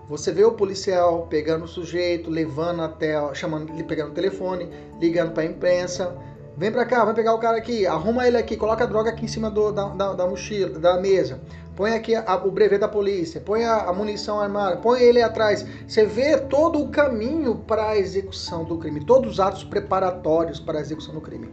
Você 0.10 0.32
vê 0.34 0.44
o 0.44 0.52
policial 0.52 1.28
pegando 1.30 1.64
o 1.64 1.68
sujeito, 1.68 2.30
levando 2.30 2.82
até, 2.82 3.16
chamando, 3.34 3.72
pegando 3.86 4.12
o 4.12 4.14
telefone, 4.14 4.70
ligando 5.00 5.32
para 5.32 5.44
a 5.44 5.46
imprensa. 5.46 6.16
Vem 6.58 6.72
para 6.72 6.86
cá, 6.86 7.06
vai 7.06 7.14
pegar 7.14 7.34
o 7.34 7.40
cara 7.40 7.58
aqui, 7.58 7.86
arruma 7.86 8.28
ele 8.28 8.36
aqui, 8.36 8.58
coloca 8.58 8.84
a 8.84 8.88
droga 8.88 9.12
aqui 9.12 9.26
em 9.26 9.28
cima 9.28 9.50
do, 9.50 9.72
da, 9.72 9.90
da, 9.90 10.14
da, 10.14 10.28
mochila, 10.28 10.80
da 10.80 11.00
mesa. 11.00 11.40
Põe 11.76 11.94
aqui 11.94 12.16
a, 12.16 12.36
o 12.44 12.52
brevet 12.52 12.80
da 12.80 12.88
polícia, 12.88 13.40
põe 13.40 13.64
a, 13.64 13.84
a 13.84 13.94
munição 13.94 14.40
armada, 14.40 14.78
põe 14.78 15.02
ele 15.02 15.22
atrás. 15.22 15.66
Você 15.88 16.06
vê 16.06 16.38
todo 16.38 16.82
o 16.82 16.90
caminho 16.90 17.56
para 17.56 17.90
a 17.90 17.98
execução 17.98 18.66
do 18.66 18.78
crime, 18.78 19.06
todos 19.06 19.34
os 19.34 19.40
atos 19.40 19.64
preparatórios 19.64 20.60
para 20.60 20.80
a 20.80 20.82
execução 20.82 21.14
do 21.14 21.22
crime. 21.22 21.50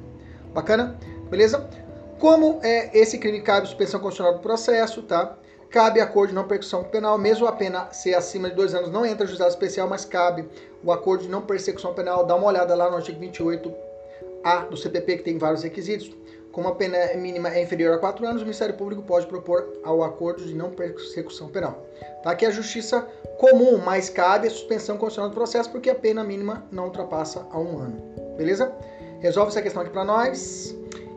Bacana? 0.55 0.97
Beleza? 1.29 1.69
Como 2.19 2.61
é, 2.63 2.97
esse 2.97 3.19
crime 3.19 3.41
cabe 3.41 3.67
suspensão 3.67 4.01
constitucional 4.01 4.35
do 4.35 4.41
processo, 4.41 5.03
tá? 5.03 5.37
Cabe 5.71 6.01
acordo 6.01 6.29
de 6.29 6.35
não 6.37 6.47
persecução 6.47 6.85
penal, 6.85 7.19
mesmo 7.19 7.47
a 7.47 7.53
pena 7.53 7.93
ser 7.93 8.15
acima 8.15 8.49
de 8.49 8.55
dois 8.55 8.75
anos, 8.75 8.91
não 8.91 9.05
entra 9.05 9.27
juizado 9.27 9.51
especial, 9.51 9.89
mas 9.89 10.05
cabe 10.05 10.49
o 10.85 10.93
acordo 10.93 11.25
de 11.25 11.29
não 11.29 11.43
persecução 11.43 11.93
penal. 11.93 12.25
Dá 12.25 12.37
uma 12.37 12.47
olhada 12.47 12.75
lá 12.77 12.89
no 12.89 12.97
artigo 12.97 13.21
28A 13.21 14.69
do 14.69 14.77
CPP, 14.77 15.17
que 15.17 15.23
tem 15.25 15.37
vários 15.37 15.65
requisitos. 15.65 16.13
Como 16.53 16.69
a 16.69 16.75
pena 16.77 16.97
mínima 17.17 17.49
é 17.49 17.61
inferior 17.61 17.97
a 17.97 17.99
quatro 17.99 18.25
anos, 18.25 18.43
o 18.43 18.45
Ministério 18.45 18.77
Público 18.77 19.03
pode 19.03 19.27
propor 19.27 19.81
ao 19.83 20.05
acordo 20.05 20.45
de 20.45 20.55
não 20.55 20.71
persecução 20.71 21.49
penal. 21.49 21.85
Tá 22.23 22.31
aqui 22.31 22.47
a 22.47 22.51
justiça 22.53 23.01
comum, 23.39 23.79
mas 23.79 24.09
cabe 24.09 24.47
a 24.47 24.51
suspensão 24.51 24.97
constitucional 24.97 25.31
do 25.31 25.35
processo, 25.35 25.69
porque 25.73 25.91
a 25.91 25.95
pena 25.97 26.23
mínima 26.23 26.65
não 26.71 26.85
ultrapassa 26.85 27.45
a 27.51 27.59
um 27.59 27.79
ano. 27.79 28.01
Beleza? 28.37 28.73
Resolve 29.19 29.51
essa 29.51 29.61
questão 29.61 29.83
aqui 29.83 29.91
para 29.91 30.05
nós. 30.05 30.73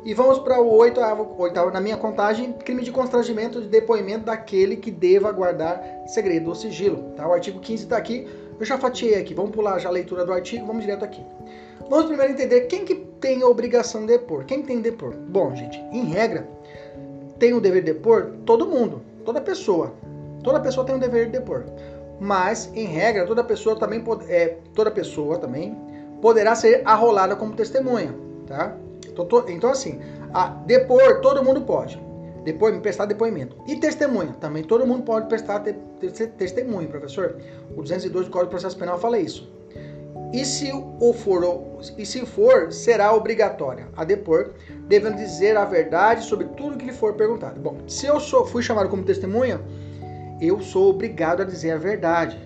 E 0.07 0.13
vamos 0.13 0.39
para 0.39 0.61
o 0.61 0.73
oitavo, 0.73 1.35
oitavo, 1.37 1.69
na 1.69 1.81
minha 1.81 1.97
contagem, 1.97 2.53
crime 2.53 2.81
de 2.81 2.91
constrangimento 2.91 3.59
de 3.59 3.67
depoimento 3.67 4.23
daquele 4.23 4.77
que 4.77 4.89
deva 4.89 5.29
guardar 5.33 5.83
segredo 6.05 6.47
ou 6.47 6.55
sigilo. 6.55 7.11
Tá? 7.17 7.27
O 7.27 7.33
artigo 7.33 7.59
15 7.59 7.83
está 7.83 7.97
aqui, 7.97 8.25
eu 8.57 8.65
já 8.65 8.77
fatiei 8.77 9.15
aqui, 9.15 9.33
vamos 9.33 9.51
pular 9.51 9.77
já 9.79 9.89
a 9.89 9.91
leitura 9.91 10.23
do 10.23 10.31
artigo, 10.31 10.65
vamos 10.65 10.83
direto 10.83 11.03
aqui. 11.03 11.21
Vamos 11.89 12.05
primeiro 12.05 12.31
entender 12.31 12.61
quem 12.67 12.85
que 12.85 12.95
tem 12.95 13.41
a 13.41 13.47
obrigação 13.47 14.05
de 14.05 14.07
depor. 14.07 14.45
Quem 14.45 14.61
tem 14.61 14.77
que 14.77 14.91
depor? 14.91 15.13
Bom, 15.13 15.53
gente, 15.53 15.77
em 15.91 16.05
regra, 16.05 16.47
tem 17.37 17.53
o 17.53 17.59
dever 17.59 17.83
de 17.83 17.91
depor 17.91 18.31
todo 18.45 18.65
mundo, 18.65 19.01
toda 19.25 19.41
pessoa. 19.41 19.93
Toda 20.41 20.61
pessoa 20.61 20.85
tem 20.85 20.95
o 20.95 20.99
dever 20.99 21.25
de 21.25 21.33
depor. 21.33 21.65
Mas, 22.17 22.71
em 22.73 22.85
regra, 22.85 23.27
toda 23.27 23.43
pessoa 23.43 23.75
também, 23.77 24.01
é, 24.29 24.55
toda 24.73 24.89
pessoa 24.89 25.37
também 25.37 25.77
poderá 26.21 26.55
ser 26.55 26.81
arrolada 26.85 27.35
como 27.35 27.53
testemunha, 27.53 28.15
tá? 28.47 28.73
Então, 29.25 29.45
então 29.49 29.69
assim, 29.69 29.99
a, 30.33 30.47
depor, 30.47 31.21
todo 31.21 31.43
mundo 31.43 31.61
pode. 31.61 32.01
Depois, 32.43 32.77
prestar 32.79 33.05
depoimento. 33.05 33.57
E 33.67 33.75
testemunha, 33.75 34.33
também 34.39 34.63
todo 34.63 34.87
mundo 34.87 35.03
pode 35.03 35.27
prestar 35.27 35.59
te, 35.59 35.75
te, 35.99 36.27
testemunho, 36.27 36.87
professor. 36.87 37.35
O 37.75 37.81
202 37.81 38.27
do 38.27 38.31
Código 38.31 38.47
de 38.47 38.51
Processo 38.51 38.77
Penal 38.77 38.97
fala 38.97 39.19
isso. 39.19 39.51
E 40.33 40.45
se 40.45 40.71
o 40.73 41.13
for, 41.13 41.43
e 41.97 42.05
se 42.05 42.25
for, 42.25 42.71
será 42.71 43.13
obrigatória 43.13 43.87
a 43.95 44.03
depor, 44.03 44.51
devendo 44.87 45.17
dizer 45.17 45.57
a 45.57 45.65
verdade 45.65 46.23
sobre 46.23 46.47
tudo 46.47 46.77
que 46.77 46.85
lhe 46.85 46.93
for 46.93 47.13
perguntado. 47.13 47.59
Bom, 47.59 47.79
se 47.85 48.05
eu 48.05 48.19
sou, 48.19 48.45
fui 48.45 48.61
chamado 48.61 48.89
como 48.89 49.03
testemunha, 49.03 49.61
eu 50.39 50.61
sou 50.61 50.89
obrigado 50.89 51.41
a 51.41 51.45
dizer 51.45 51.71
a 51.71 51.77
verdade. 51.77 52.39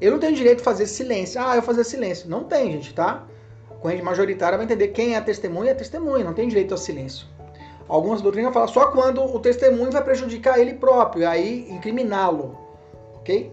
Eu 0.00 0.12
não 0.12 0.18
tenho 0.18 0.34
direito 0.34 0.58
de 0.58 0.64
fazer 0.64 0.86
silêncio. 0.86 1.40
Ah, 1.42 1.56
eu 1.56 1.62
fazer 1.62 1.84
silêncio. 1.84 2.28
Não 2.28 2.44
tem, 2.44 2.72
gente, 2.72 2.94
tá? 2.94 3.26
Corrente 3.86 4.02
majoritária 4.02 4.58
vai 4.58 4.64
entender 4.64 4.88
quem 4.88 5.14
é 5.14 5.20
testemunha 5.20 5.70
é 5.70 5.74
testemunha, 5.74 6.24
não 6.24 6.34
tem 6.34 6.48
direito 6.48 6.72
ao 6.72 6.78
silêncio. 6.78 7.24
Algumas 7.86 8.20
doutrinas 8.20 8.52
falam 8.52 8.66
só 8.66 8.88
quando 8.90 9.22
o 9.22 9.38
testemunho 9.38 9.92
vai 9.92 10.02
prejudicar 10.02 10.58
ele 10.58 10.74
próprio, 10.74 11.28
aí 11.28 11.70
incriminá-lo, 11.70 12.58
ok? 13.14 13.52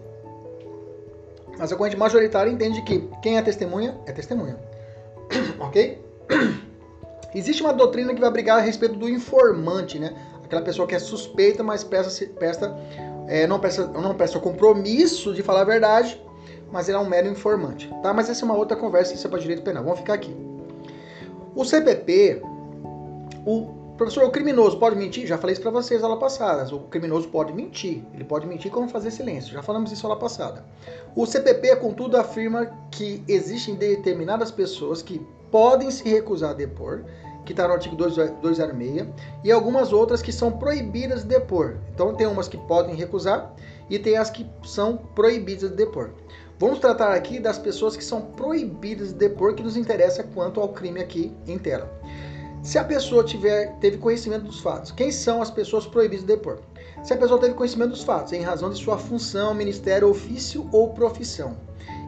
Mas 1.56 1.72
a 1.72 1.76
corrente 1.76 1.96
majoritária 1.96 2.50
entende 2.50 2.82
que 2.82 3.08
quem 3.22 3.38
é 3.38 3.42
testemunha 3.42 3.96
é 4.06 4.12
testemunha, 4.12 4.58
ok? 5.60 6.04
Existe 7.32 7.62
uma 7.62 7.72
doutrina 7.72 8.12
que 8.12 8.20
vai 8.20 8.30
brigar 8.32 8.58
a 8.58 8.60
respeito 8.60 8.96
do 8.96 9.08
informante, 9.08 10.00
né? 10.00 10.16
Aquela 10.44 10.62
pessoa 10.62 10.88
que 10.88 10.96
é 10.96 10.98
suspeita, 10.98 11.62
mas 11.62 11.84
presta, 11.84 12.26
presta, 12.34 12.76
é, 13.28 13.46
não, 13.46 13.60
presta, 13.60 13.86
não 13.86 14.14
presta 14.16 14.40
compromisso 14.40 15.32
de 15.32 15.44
falar 15.44 15.60
a 15.60 15.64
verdade, 15.64 16.20
mas 16.74 16.88
ele 16.88 16.98
é 16.98 17.00
um 17.00 17.08
mero 17.08 17.28
informante, 17.28 17.88
tá? 18.02 18.12
Mas 18.12 18.28
essa 18.28 18.44
é 18.44 18.46
uma 18.46 18.56
outra 18.56 18.76
conversa, 18.76 19.14
isso 19.14 19.24
é 19.24 19.30
para 19.30 19.38
direito 19.38 19.62
penal. 19.62 19.84
Vamos 19.84 20.00
ficar 20.00 20.14
aqui. 20.14 20.36
O 21.54 21.64
CPP, 21.64 22.42
o 23.46 23.68
professor, 23.96 24.24
o 24.24 24.30
criminoso 24.32 24.76
pode 24.76 24.96
mentir? 24.96 25.24
Já 25.24 25.38
falei 25.38 25.52
isso 25.52 25.62
para 25.62 25.70
vocês 25.70 26.02
aula 26.02 26.18
passada. 26.18 26.74
O 26.74 26.80
criminoso 26.80 27.28
pode 27.28 27.52
mentir. 27.52 28.02
Ele 28.12 28.24
pode 28.24 28.44
mentir 28.48 28.72
como 28.72 28.88
fazer 28.88 29.12
silêncio. 29.12 29.52
Já 29.52 29.62
falamos 29.62 29.92
isso 29.92 30.04
aula 30.04 30.18
passada. 30.18 30.64
O 31.14 31.24
CPP, 31.24 31.76
contudo, 31.76 32.16
afirma 32.16 32.66
que 32.90 33.22
existem 33.28 33.76
determinadas 33.76 34.50
pessoas 34.50 35.00
que 35.00 35.24
podem 35.52 35.92
se 35.92 36.08
recusar 36.08 36.50
a 36.50 36.54
depor, 36.54 37.04
que 37.44 37.52
está 37.52 37.68
no 37.68 37.74
artigo 37.74 37.94
206, 37.94 39.06
e 39.44 39.52
algumas 39.52 39.92
outras 39.92 40.20
que 40.20 40.32
são 40.32 40.50
proibidas 40.50 41.22
de 41.22 41.28
depor. 41.28 41.76
Então 41.94 42.16
tem 42.16 42.26
umas 42.26 42.48
que 42.48 42.58
podem 42.58 42.96
recusar 42.96 43.54
e 43.88 43.96
tem 43.96 44.16
as 44.16 44.28
que 44.28 44.44
são 44.64 44.96
proibidas 44.96 45.70
de 45.70 45.76
depor. 45.76 46.10
Vamos 46.58 46.78
tratar 46.78 47.12
aqui 47.14 47.40
das 47.40 47.58
pessoas 47.58 47.96
que 47.96 48.04
são 48.04 48.20
proibidas 48.20 49.08
de 49.08 49.14
depor, 49.14 49.54
que 49.54 49.62
nos 49.62 49.76
interessa 49.76 50.22
quanto 50.22 50.60
ao 50.60 50.68
crime 50.68 51.00
aqui 51.00 51.32
em 51.46 51.58
tela. 51.58 51.90
Se 52.62 52.78
a 52.78 52.84
pessoa 52.84 53.24
tiver, 53.24 53.76
teve 53.80 53.98
conhecimento 53.98 54.44
dos 54.44 54.60
fatos, 54.60 54.90
quem 54.90 55.10
são 55.10 55.42
as 55.42 55.50
pessoas 55.50 55.86
proibidas 55.86 56.24
de 56.24 56.28
depor? 56.28 56.60
Se 57.02 57.12
a 57.12 57.16
pessoa 57.16 57.38
teve 57.38 57.54
conhecimento 57.54 57.90
dos 57.90 58.02
fatos, 58.02 58.32
em 58.32 58.40
razão 58.40 58.70
de 58.70 58.78
sua 58.78 58.96
função, 58.96 59.52
ministério, 59.52 60.08
ofício 60.08 60.66
ou 60.72 60.94
profissão, 60.94 61.56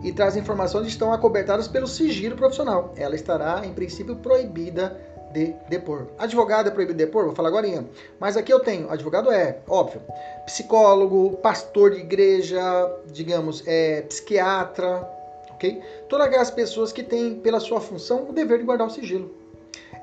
e 0.02 0.12
traz 0.12 0.36
informações 0.36 0.84
que 0.84 0.92
estão 0.92 1.12
acobertadas 1.12 1.68
pelo 1.68 1.86
sigilo 1.86 2.36
profissional, 2.36 2.94
ela 2.96 3.14
estará, 3.14 3.66
em 3.66 3.74
princípio, 3.74 4.16
proibida 4.16 4.98
de 5.32 5.54
depor. 5.68 6.06
Advogado 6.18 6.68
é 6.68 6.70
proibido 6.70 6.98
de 6.98 7.04
depor? 7.04 7.24
Vou 7.26 7.34
falar 7.34 7.48
agora. 7.48 7.84
Mas 8.18 8.36
aqui 8.36 8.52
eu 8.52 8.60
tenho, 8.60 8.90
advogado 8.90 9.30
é, 9.30 9.58
óbvio, 9.68 10.00
psicólogo, 10.44 11.36
pastor 11.38 11.90
de 11.90 12.00
igreja, 12.00 12.60
digamos, 13.06 13.62
é, 13.66 14.02
psiquiatra, 14.02 15.08
ok? 15.52 15.82
Todas 16.08 16.26
aquelas 16.26 16.50
pessoas 16.50 16.92
que 16.92 17.02
têm, 17.02 17.34
pela 17.36 17.60
sua 17.60 17.80
função, 17.80 18.28
o 18.28 18.32
dever 18.32 18.58
de 18.58 18.64
guardar 18.64 18.86
o 18.86 18.90
sigilo. 18.90 19.34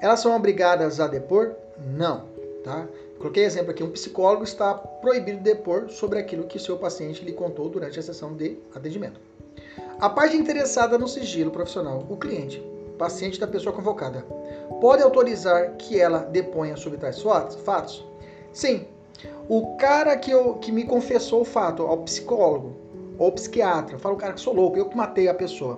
Elas 0.01 0.19
são 0.19 0.35
obrigadas 0.35 0.99
a 0.99 1.07
depor? 1.07 1.55
Não, 1.77 2.25
tá? 2.63 2.85
Coloquei 3.17 3.45
exemplo 3.45 3.71
aqui, 3.71 3.81
um 3.81 3.91
psicólogo 3.91 4.43
está 4.43 4.73
proibido 4.73 5.37
de 5.37 5.43
depor 5.43 5.89
sobre 5.89 6.19
aquilo 6.19 6.43
que 6.43 6.59
seu 6.59 6.77
paciente 6.77 7.23
lhe 7.23 7.31
contou 7.31 7.69
durante 7.69 7.97
a 7.97 8.03
sessão 8.03 8.33
de 8.33 8.57
atendimento. 8.75 9.19
A 9.99 10.09
parte 10.09 10.35
interessada 10.35 10.97
no 10.97 11.07
sigilo 11.07 11.49
profissional, 11.49 12.05
o 12.09 12.17
cliente, 12.17 12.61
paciente 12.97 13.39
da 13.39 13.47
pessoa 13.47 13.73
convocada, 13.73 14.25
pode 14.79 15.03
autorizar 15.03 15.71
que 15.77 15.99
ela 15.99 16.19
deponha 16.19 16.75
sobre 16.75 16.97
tais 16.97 17.21
fatos? 17.21 18.05
Sim. 18.51 18.87
O 19.47 19.75
cara 19.77 20.15
que, 20.17 20.31
eu, 20.31 20.55
que 20.55 20.71
me 20.71 20.83
confessou 20.83 21.41
o 21.41 21.45
fato, 21.45 21.83
ao 21.83 21.97
psicólogo 21.99 22.75
ou 23.17 23.31
psiquiatra, 23.31 23.97
fala 23.97 24.15
o 24.15 24.17
cara 24.17 24.33
que 24.33 24.41
sou 24.41 24.53
louco, 24.53 24.77
eu 24.77 24.85
que 24.85 24.97
matei 24.97 25.27
a 25.27 25.33
pessoa. 25.33 25.77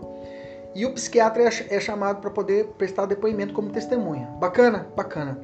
E 0.74 0.86
o 0.86 0.94
psiquiatra 0.94 1.44
é, 1.44 1.76
é 1.76 1.80
chamado 1.80 2.20
para 2.20 2.30
poder 2.30 2.66
prestar 2.78 3.06
depoimento 3.06 3.54
como 3.54 3.70
testemunha. 3.70 4.28
Bacana? 4.40 4.88
Bacana. 4.96 5.40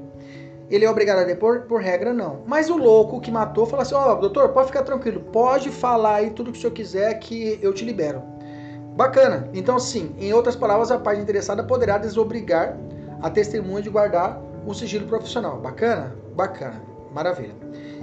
Ele 0.69 0.85
é 0.85 0.89
obrigado 0.89 1.19
a 1.19 1.23
depor? 1.23 1.63
Por 1.67 1.81
regra, 1.81 2.13
não. 2.13 2.43
Mas 2.45 2.69
o 2.69 2.77
louco 2.77 3.19
que 3.19 3.29
matou 3.29 3.65
fala 3.65 3.81
assim: 3.81 3.95
Ó, 3.95 4.13
oh, 4.13 4.15
doutor, 4.15 4.49
pode 4.49 4.67
ficar 4.67 4.83
tranquilo, 4.83 5.19
pode 5.19 5.69
falar 5.69 6.15
aí 6.15 6.29
tudo 6.29 6.51
que 6.51 6.57
o 6.57 6.61
senhor 6.61 6.73
quiser 6.73 7.13
que 7.19 7.59
eu 7.61 7.73
te 7.73 7.83
libero. 7.83 8.21
Bacana. 8.95 9.49
Então, 9.53 9.79
sim, 9.79 10.15
em 10.17 10.33
outras 10.33 10.55
palavras, 10.55 10.91
a 10.91 10.97
parte 10.97 11.21
interessada 11.21 11.63
poderá 11.63 11.97
desobrigar 11.97 12.77
a 13.21 13.29
testemunha 13.29 13.81
de 13.81 13.89
guardar 13.89 14.41
o 14.65 14.73
sigilo 14.73 15.07
profissional. 15.07 15.59
Bacana? 15.59 16.15
Bacana. 16.35 16.81
Maravilha. 17.13 17.55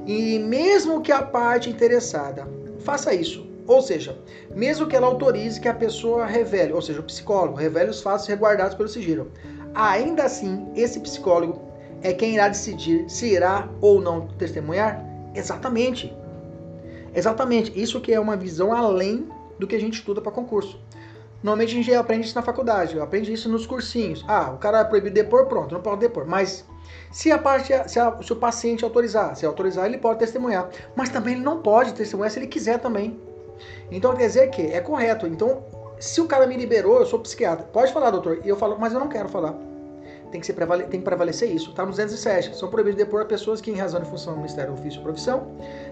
E 0.07 0.39
mesmo 0.39 1.01
que 1.01 1.13
a 1.13 1.23
parte 1.23 1.71
interessada 1.71 2.47
faça 2.81 3.15
isso, 3.15 3.47
ou 3.67 3.83
seja, 3.83 4.19
mesmo 4.55 4.87
que 4.87 4.97
ela 4.97 5.07
autorize 5.07 5.61
que 5.61 5.69
a 5.69 5.75
pessoa 5.75 6.25
revele, 6.25 6.73
ou 6.73 6.81
seja, 6.81 7.01
o 7.01 7.03
psicólogo 7.03 7.57
revele 7.57 7.91
os 7.91 8.01
fatos 8.01 8.27
reguardados 8.27 8.75
pelo 8.75 8.89
sigilo, 8.89 9.31
ainda 9.75 10.25
assim, 10.25 10.67
esse 10.75 11.01
psicólogo 11.01 11.61
é 12.03 12.13
quem 12.13 12.35
irá 12.35 12.49
decidir 12.49 13.09
se 13.09 13.33
irá 13.33 13.69
ou 13.81 14.01
não 14.01 14.29
testemunhar? 14.39 15.05
Exatamente. 15.35 16.15
Exatamente. 17.15 17.79
Isso 17.81 18.01
que 18.01 18.13
é 18.13 18.21
uma 18.21 18.37
visão 18.37 18.73
além 18.73 19.29
do 19.59 19.67
que 19.67 19.75
a 19.75 19.81
gente 19.81 19.95
estuda 19.95 20.21
para 20.21 20.33
concurso. 20.33 20.81
Normalmente 21.43 21.73
a 21.73 21.75
gente 21.75 21.95
aprende 21.95 22.27
isso 22.27 22.35
na 22.35 22.43
faculdade, 22.43 22.99
aprende 22.99 23.33
isso 23.33 23.49
nos 23.49 23.67
cursinhos. 23.67 24.25
Ah, 24.27 24.51
o 24.53 24.59
cara 24.59 24.81
é 24.81 24.85
proibido 24.85 25.15
de 25.15 25.23
depor, 25.23 25.47
pronto, 25.47 25.73
não 25.73 25.81
pode 25.81 26.01
depor. 26.01 26.27
Mas 26.27 26.65
se 27.13 27.31
a 27.31 27.39
parte, 27.39 27.73
se, 27.89 28.01
a, 28.01 28.21
se 28.21 28.33
o 28.33 28.37
paciente 28.37 28.85
autorizar, 28.85 29.37
se 29.37 29.47
autorizar, 29.47 29.87
ele 29.87 29.99
pode 29.99 30.19
testemunhar. 30.19 30.69
Mas 30.97 31.11
também 31.11 31.35
ele 31.35 31.43
não 31.43 31.63
pode 31.63 31.95
testemunhar 31.95 32.31
se 32.31 32.41
ele 32.41 32.49
quiser 32.49 32.79
também. 32.81 33.21
Então 33.91 34.17
quer 34.17 34.27
dizer 34.27 34.51
que 34.51 34.63
é 34.63 34.81
correto. 34.81 35.27
Então, 35.27 35.63
se 36.01 36.21
o 36.21 36.27
cara 36.27 36.47
me 36.47 36.57
liberou, 36.57 36.99
eu 36.99 37.07
sou 37.07 37.21
psiquiatra. 37.21 37.67
Pode 37.67 37.93
falar, 37.93 38.11
doutor. 38.11 38.41
E 38.45 38.49
eu 38.49 38.57
falo, 38.57 38.77
mas 38.79 38.93
eu 38.93 38.99
não 39.01 39.09
quero 39.09 39.29
falar. 39.29 39.68
Tem 40.31 40.41
que, 40.41 40.47
ser 40.47 40.53
prevale... 40.53 40.85
tem 40.85 41.01
que 41.01 41.05
prevalecer 41.05 41.51
isso. 41.51 41.71
Está 41.71 41.85
no 41.85 41.91
207. 41.91 42.57
São 42.57 42.69
proibidos 42.69 42.99
depor 42.99 43.23
a 43.23 43.25
pessoas 43.25 43.61
que, 43.61 43.71
em 43.71 43.75
razão 43.75 44.01
de 44.01 44.09
função 44.09 44.37
Ministério 44.37 44.73
Ofício 44.75 44.99
ou 44.99 45.05
Profissão, 45.05 45.49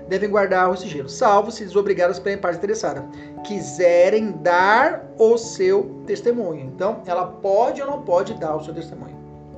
devem 0.09 0.29
guardar 0.29 0.71
o 0.71 0.77
sigilo, 0.77 1.09
salvo 1.09 1.51
se 1.51 1.65
desobrigadas 1.65 2.19
pela 2.19 2.37
parte 2.39 2.59
interessada, 2.59 3.09
quiserem 3.45 4.33
dar 4.43 5.07
o 5.19 5.37
seu 5.39 6.03
testemunho. 6.07 6.67
Então, 6.75 7.03
ela 7.07 7.27
pode 7.27 7.81
ou 7.81 7.87
não 7.87 8.03
pode 8.03 8.35
dar 8.35 8.57
o 8.57 8.65
seu 8.65 8.75
testemunho. 8.75 9.17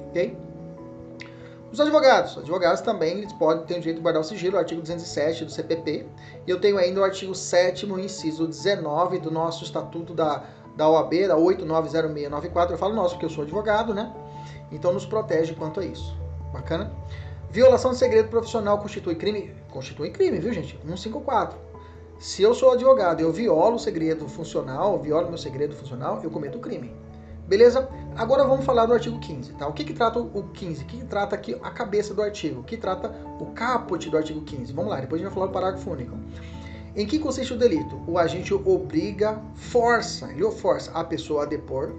Ok? 0.09 0.37
Os 1.71 1.79
advogados. 1.81 2.33
Os 2.33 2.39
advogados 2.39 2.81
também 2.81 3.19
eles 3.19 3.33
podem 3.35 3.65
ter 3.67 3.75
o 3.75 3.81
direito 3.81 3.97
de 3.97 4.03
guardar 4.03 4.23
o 4.23 4.25
sigilo, 4.25 4.57
artigo 4.57 4.81
207 4.81 5.45
do 5.45 5.51
CPP. 5.51 6.07
E 6.47 6.51
eu 6.51 6.59
tenho 6.61 6.79
ainda 6.79 7.01
o 7.01 7.05
artigo 7.05 7.35
7 7.35 7.87
inciso 7.87 8.47
19 8.47 9.19
do 9.19 9.31
nosso 9.31 9.65
estatuto 9.65 10.15
da, 10.15 10.45
da 10.77 10.89
OAB, 10.89 11.29
da 11.29 11.37
890694. 11.37 12.75
Eu 12.75 12.79
falo 12.79 12.95
nosso 12.95 13.15
porque 13.15 13.27
eu 13.27 13.31
sou 13.31 13.45
advogado, 13.45 13.93
né? 13.93 14.11
Então 14.71 14.93
nos 14.93 15.07
protege 15.07 15.55
quanto 15.55 15.81
a 15.81 15.85
isso. 15.85 16.17
Bacana? 16.53 16.93
Violação 17.51 17.93
de 17.93 17.99
segredo 17.99 18.29
profissional 18.29 18.79
constitui 18.79 19.15
crime? 19.15 19.55
Constitui 19.71 20.11
crime, 20.11 20.39
viu, 20.39 20.53
gente? 20.53 20.79
154. 20.83 21.59
Se 22.19 22.43
eu 22.43 22.55
sou 22.55 22.73
advogado 22.73 23.21
e 23.21 23.23
eu 23.23 23.33
violo 23.33 23.77
o 23.77 23.79
segredo 23.79 24.29
funcional, 24.29 24.99
violo 24.99 25.29
meu 25.29 25.39
segredo 25.39 25.75
funcional, 25.75 26.21
eu 26.23 26.31
cometo 26.31 26.59
crime. 26.59 26.95
Beleza? 27.47 27.89
Agora 28.15 28.45
vamos 28.45 28.67
falar 28.67 28.85
do 28.85 28.93
artigo 28.93 29.19
15, 29.19 29.55
tá? 29.55 29.67
O 29.67 29.73
que, 29.73 29.83
que 29.83 29.95
trata 29.95 30.19
o 30.19 30.43
15? 30.53 30.83
O 30.83 30.87
que, 30.87 30.99
que 30.99 31.05
trata 31.07 31.35
aqui 31.35 31.57
a 31.63 31.71
cabeça 31.71 32.13
do 32.13 32.21
artigo? 32.21 32.61
O 32.61 32.65
que 32.65 32.77
trata 32.77 33.15
o 33.41 33.47
caput 33.47 34.11
do 34.11 34.19
artigo 34.19 34.43
15? 34.43 34.73
Vamos 34.75 34.91
lá, 34.91 35.01
depois 35.01 35.23
a 35.23 35.25
gente 35.25 35.33
vai 35.33 35.35
falar 35.35 35.47
do 35.47 35.53
parágrafo 35.53 35.91
único. 35.91 36.15
Em 36.95 37.07
que 37.07 37.19
consiste 37.19 37.55
o 37.55 37.57
delito? 37.57 38.03
O 38.07 38.19
agente 38.19 38.53
obriga, 38.53 39.41
força, 39.55 40.31
ele 40.31 40.51
força 40.51 40.91
a 40.91 41.03
pessoa 41.03 41.45
a 41.45 41.47
depor, 41.47 41.95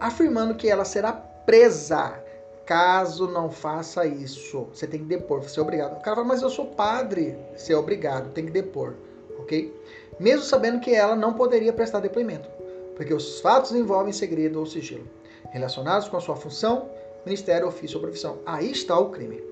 afirmando 0.00 0.54
que 0.54 0.68
ela 0.68 0.84
será 0.84 1.12
presa 1.46 2.22
caso 2.66 3.28
não 3.28 3.50
faça 3.50 4.06
isso. 4.06 4.68
Você 4.72 4.86
tem 4.86 5.00
que 5.00 5.06
depor, 5.06 5.42
você 5.42 5.60
é 5.60 5.62
obrigado. 5.62 5.98
O 5.98 6.00
cara 6.00 6.16
fala, 6.16 6.28
mas 6.28 6.42
eu 6.42 6.50
sou 6.50 6.66
padre. 6.66 7.36
Você 7.56 7.72
é 7.72 7.76
obrigado, 7.76 8.32
tem 8.32 8.46
que 8.46 8.52
depor, 8.52 8.94
ok? 9.38 9.74
Mesmo 10.18 10.44
sabendo 10.44 10.80
que 10.80 10.94
ela 10.94 11.14
não 11.14 11.34
poderia 11.34 11.72
prestar 11.72 12.00
depoimento 12.00 12.54
porque 12.96 13.12
os 13.12 13.40
fatos 13.40 13.72
envolvem 13.72 14.12
segredo 14.12 14.58
ou 14.58 14.66
sigilo, 14.66 15.04
relacionados 15.50 16.08
com 16.08 16.16
a 16.16 16.20
sua 16.20 16.36
função, 16.36 16.88
ministério, 17.24 17.66
ofício 17.66 17.96
ou 17.96 18.02
profissão. 18.02 18.38
Aí 18.46 18.70
está 18.70 18.98
o 18.98 19.10
crime. 19.10 19.42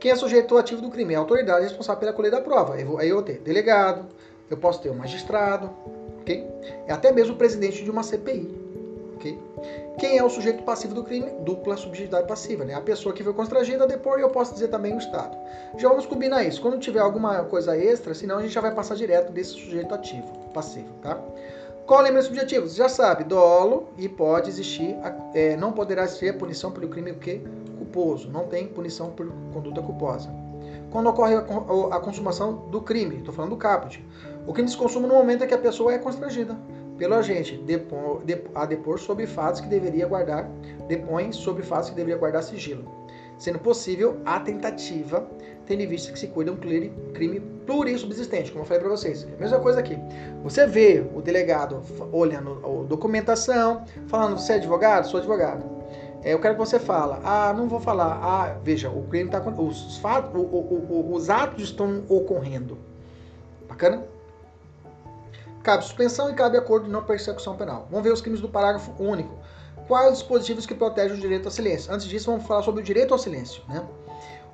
Quem 0.00 0.10
é 0.10 0.16
sujeito 0.16 0.56
ativo 0.56 0.82
do 0.82 0.90
crime? 0.90 1.14
É 1.14 1.16
a 1.16 1.20
autoridade 1.20 1.64
responsável 1.64 2.00
pela 2.00 2.12
colheita 2.12 2.36
da 2.36 2.42
prova. 2.42 2.74
Aí 2.74 2.82
eu 3.08 3.14
vou 3.14 3.22
ter 3.22 3.38
delegado, 3.38 4.06
eu 4.50 4.56
posso 4.56 4.82
ter 4.82 4.90
um 4.90 4.94
magistrado, 4.94 5.70
ok? 6.20 6.46
É 6.86 6.92
até 6.92 7.12
mesmo 7.12 7.34
o 7.34 7.38
presidente 7.38 7.82
de 7.82 7.90
uma 7.90 8.02
CPI? 8.02 8.65
Quem 9.98 10.18
é 10.18 10.24
o 10.24 10.28
sujeito 10.28 10.62
passivo 10.62 10.94
do 10.94 11.02
crime? 11.02 11.30
Dupla 11.40 11.76
subjetividade 11.76 12.28
passiva, 12.28 12.64
né? 12.64 12.74
A 12.74 12.80
pessoa 12.80 13.14
que 13.14 13.24
foi 13.24 13.32
constrangida 13.32 13.86
depois 13.86 14.20
eu 14.20 14.30
posso 14.30 14.52
dizer 14.52 14.68
também 14.68 14.94
o 14.94 14.98
Estado. 14.98 15.36
Já 15.78 15.88
vamos 15.88 16.06
combinar 16.06 16.44
isso. 16.44 16.60
Quando 16.60 16.78
tiver 16.78 17.00
alguma 17.00 17.44
coisa 17.44 17.76
extra, 17.76 18.14
senão 18.14 18.38
a 18.38 18.42
gente 18.42 18.52
já 18.52 18.60
vai 18.60 18.74
passar 18.74 18.94
direto 18.94 19.32
desse 19.32 19.50
sujeito 19.50 19.94
ativo, 19.94 20.30
passivo, 20.52 20.92
tá? 21.02 21.18
Qual 21.86 22.00
lembra 22.02 22.20
subjetivo? 22.20 22.68
Você 22.68 22.76
já 22.76 22.88
sabe, 22.88 23.24
dolo 23.24 23.88
e 23.96 24.08
pode 24.08 24.50
existir, 24.50 24.96
é, 25.32 25.56
não 25.56 25.72
poderá 25.72 26.06
ser 26.06 26.36
punição 26.36 26.72
pelo 26.72 26.88
crime 26.88 27.12
o 27.12 27.18
quê? 27.18 27.40
culposo, 27.86 28.28
não 28.28 28.46
tem 28.46 28.66
punição 28.66 29.10
por 29.10 29.26
conduta 29.52 29.80
culposa. 29.80 30.28
Quando 30.90 31.08
ocorre 31.08 31.34
a, 31.34 32.00
consumação 32.00 32.68
do 32.70 32.80
crime, 32.80 33.16
estou 33.16 33.34
falando 33.34 33.50
do 33.50 33.56
caput, 33.56 34.04
o 34.46 34.52
crime 34.52 34.68
se 34.68 34.76
consuma 34.76 35.08
no 35.08 35.14
momento 35.14 35.44
em 35.44 35.46
que 35.46 35.54
a 35.54 35.58
pessoa 35.58 35.92
é 35.92 35.98
constrangida 35.98 36.56
pelo 36.96 37.14
agente 37.14 37.60
a 38.54 38.66
depor 38.66 38.98
sobre 38.98 39.26
fatos 39.26 39.60
que 39.60 39.68
deveria 39.68 40.06
guardar, 40.06 40.48
depõe 40.88 41.32
sobre 41.32 41.62
fatos 41.62 41.90
que 41.90 41.96
deveria 41.96 42.18
guardar 42.18 42.42
sigilo, 42.42 42.84
sendo 43.38 43.58
possível 43.58 44.18
a 44.24 44.40
tentativa 44.40 45.28
tendo 45.66 45.82
em 45.82 45.86
vista 45.86 46.12
que 46.12 46.18
se 46.18 46.28
cuida 46.28 46.52
um 46.52 46.56
crime 46.56 47.40
plurissubsistente, 47.66 48.52
como 48.52 48.62
eu 48.62 48.66
falei 48.66 48.80
para 48.80 48.90
vocês. 48.90 49.26
É 49.36 49.40
mesma 49.40 49.58
coisa 49.58 49.80
aqui. 49.80 49.98
Você 50.42 50.66
vê 50.66 51.04
o 51.14 51.20
delegado 51.20 51.82
olhando 52.12 52.60
a 52.64 52.86
documentação, 52.86 53.84
falando, 54.06 54.38
você 54.38 54.54
é 54.54 54.56
advogado? 54.56 55.08
Sou 55.08 55.18
advogado. 55.18 55.64
É, 56.22 56.32
eu 56.32 56.40
quero 56.40 56.54
que 56.54 56.60
você 56.60 56.78
fala. 56.78 57.20
Ah, 57.24 57.52
não 57.52 57.68
vou 57.68 57.80
falar. 57.80 58.18
Ah, 58.22 58.56
veja, 58.62 58.88
o 58.88 59.02
crime 59.02 59.26
está 59.26 59.40
os 59.40 59.98
fatos, 59.98 60.30
os 61.10 61.30
atos 61.30 61.64
estão 61.64 62.04
ocorrendo. 62.08 62.78
Bacana? 63.68 64.04
Cabe 65.66 65.82
suspensão 65.82 66.30
e 66.30 66.32
cabe 66.32 66.56
acordo 66.56 66.84
de 66.84 66.92
não 66.92 67.02
persecução 67.02 67.56
penal. 67.56 67.88
Vamos 67.90 68.04
ver 68.04 68.12
os 68.12 68.20
crimes 68.20 68.40
do 68.40 68.48
parágrafo 68.48 68.92
único. 69.02 69.36
Quais 69.88 70.12
os 70.12 70.18
dispositivos 70.18 70.64
que 70.64 70.76
protegem 70.76 71.16
o 71.16 71.20
direito 71.20 71.46
ao 71.46 71.50
silêncio? 71.50 71.92
Antes 71.92 72.06
disso, 72.06 72.30
vamos 72.30 72.46
falar 72.46 72.62
sobre 72.62 72.82
o 72.82 72.84
direito 72.84 73.12
ao 73.12 73.18
silêncio, 73.18 73.64
né? 73.68 73.84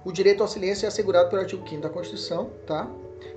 O 0.07 0.11
direito 0.11 0.43
ao 0.43 0.49
silêncio 0.49 0.87
é 0.87 0.89
assegurado 0.89 1.29
pelo 1.29 1.43
artigo 1.43 1.69
5 1.69 1.83
da 1.83 1.91
Constituição, 1.91 2.49
tá? 2.67 2.89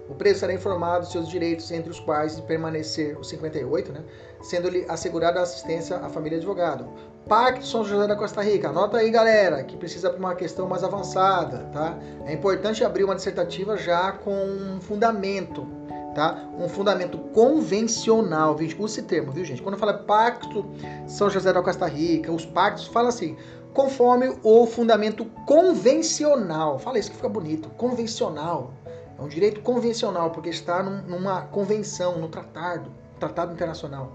O 0.07 0.15
preso 0.15 0.39
será 0.39 0.53
informado 0.53 1.01
dos 1.01 1.11
seus 1.11 1.27
direitos, 1.27 1.69
entre 1.69 1.91
os 1.91 1.99
quais 1.99 2.39
permanecer 2.39 3.19
o 3.19 3.25
58, 3.25 3.91
né? 3.91 4.05
Sendo-lhe 4.41 4.85
assegurada 4.88 5.41
a 5.41 5.43
assistência 5.43 5.97
à 5.97 6.07
família 6.07 6.38
advogado. 6.38 6.88
Pacto 7.27 7.65
São 7.65 7.83
José 7.83 8.07
da 8.07 8.15
Costa 8.15 8.41
Rica. 8.41 8.69
Anota 8.69 8.99
aí, 8.99 9.11
galera, 9.11 9.61
que 9.65 9.75
precisa 9.75 10.09
para 10.09 10.19
uma 10.19 10.33
questão 10.33 10.65
mais 10.65 10.81
avançada, 10.81 11.69
tá? 11.73 11.99
É 12.25 12.31
importante 12.31 12.85
abrir 12.85 13.03
uma 13.03 13.15
dissertativa 13.15 13.75
já 13.75 14.13
com 14.13 14.33
um 14.33 14.79
fundamento, 14.79 15.67
tá? 16.15 16.49
Um 16.58 16.67
fundamento 16.67 17.17
convencional? 17.17 18.56
Use 18.56 18.73
esse 18.86 19.04
termo, 19.04 19.32
viu, 19.32 19.43
gente? 19.43 19.62
Quando 19.62 19.78
fala 19.78 19.93
Pacto 19.93 20.65
São 21.06 21.30
José 21.30 21.51
da 21.51 21.62
Costa 21.62 21.86
Rica, 21.86 22.32
os 22.32 22.45
pactos, 22.45 22.88
fala 22.88 23.10
assim, 23.10 23.36
conforme 23.73 24.34
o 24.41 24.65
fundamento 24.65 25.25
convencional. 25.45 26.80
Fala 26.80 26.97
isso 26.97 27.12
que 27.12 27.17
fica 27.17 27.30
bonito. 27.30 27.69
Convencional. 27.71 28.73
É 29.19 29.21
um 29.21 29.28
direito 29.28 29.62
convencional, 29.62 30.32
porque 30.32 30.49
está 30.49 30.82
num, 30.82 31.01
numa 31.04 31.41
convenção, 31.41 32.17
no 32.17 32.30
tratado, 32.30 32.89
tratado 33.19 33.54
internacional. 33.54 34.13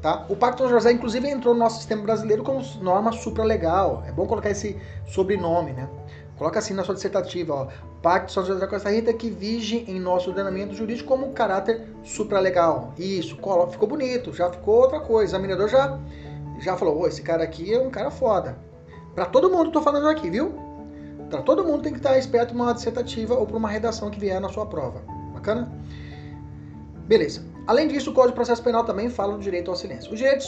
Tá? 0.00 0.24
O 0.28 0.36
Pacto 0.36 0.62
São 0.62 0.70
José, 0.70 0.92
inclusive, 0.92 1.28
entrou 1.28 1.52
no 1.54 1.60
nosso 1.60 1.78
sistema 1.78 2.02
brasileiro 2.02 2.42
como 2.42 2.62
norma 2.80 3.12
supralegal. 3.12 4.02
É 4.06 4.12
bom 4.12 4.26
colocar 4.26 4.50
esse 4.50 4.80
sobrenome, 5.06 5.72
né? 5.72 5.88
Coloca 6.36 6.58
assim 6.58 6.74
na 6.74 6.84
sua 6.84 6.94
dissertativa, 6.94 7.54
ó, 7.54 7.68
Pacto 8.02 8.30
São 8.30 8.44
José 8.44 8.60
da 8.60 8.66
Costa 8.66 8.90
Rica 8.90 9.12
que 9.12 9.30
vige 9.30 9.84
em 9.88 9.98
nosso 9.98 10.28
ordenamento 10.28 10.74
jurídico 10.74 11.08
como 11.08 11.32
caráter 11.32 11.88
supralegal. 12.04 12.92
Isso, 12.98 13.36
ficou 13.70 13.88
bonito, 13.88 14.34
já 14.34 14.50
ficou 14.50 14.82
outra 14.82 15.00
coisa. 15.00 15.32
O 15.32 15.38
examinador 15.38 15.68
já, 15.68 15.98
já 16.60 16.76
falou, 16.76 17.06
esse 17.08 17.22
cara 17.22 17.42
aqui 17.42 17.72
é 17.72 17.80
um 17.80 17.90
cara 17.90 18.10
foda. 18.10 18.58
Para 19.14 19.24
todo 19.24 19.50
mundo 19.50 19.72
tô 19.72 19.80
falando 19.80 20.08
aqui, 20.08 20.28
viu? 20.28 20.54
Para 21.30 21.40
todo 21.40 21.64
mundo 21.64 21.82
tem 21.82 21.92
que 21.92 21.98
estar 21.98 22.18
esperto 22.18 22.54
para 22.54 22.62
uma 22.62 22.74
dissertativa 22.74 23.34
ou 23.34 23.46
para 23.46 23.56
uma 23.56 23.68
redação 23.68 24.10
que 24.10 24.20
vier 24.20 24.40
na 24.40 24.50
sua 24.50 24.66
prova. 24.66 25.02
Bacana? 25.32 25.72
Beleza. 27.06 27.55
Além 27.66 27.88
disso, 27.88 28.10
o 28.10 28.14
Código 28.14 28.32
de 28.32 28.36
Processo 28.36 28.62
Penal 28.62 28.84
também 28.84 29.10
fala 29.10 29.32
do 29.32 29.40
direito 29.40 29.70
ao 29.70 29.76
silêncio. 29.76 30.12
O, 30.12 30.16
direito, 30.16 30.44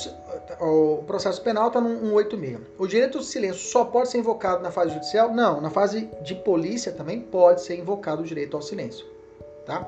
o 0.61 1.03
processo 1.05 1.43
penal 1.43 1.67
está 1.67 1.81
no 1.81 1.89
186. 1.89 2.61
O 2.79 2.87
direito 2.87 3.19
ao 3.19 3.25
silêncio 3.25 3.61
só 3.61 3.85
pode 3.85 4.09
ser 4.09 4.19
invocado 4.19 4.63
na 4.63 4.71
fase 4.71 4.95
judicial? 4.95 5.35
Não. 5.35 5.61
Na 5.61 5.69
fase 5.69 6.09
de 6.23 6.37
polícia 6.37 6.93
também 6.93 7.21
pode 7.21 7.63
ser 7.63 7.77
invocado 7.77 8.23
o 8.23 8.25
direito 8.25 8.57
ao 8.57 8.63
silêncio. 8.63 9.05
Tá? 9.67 9.87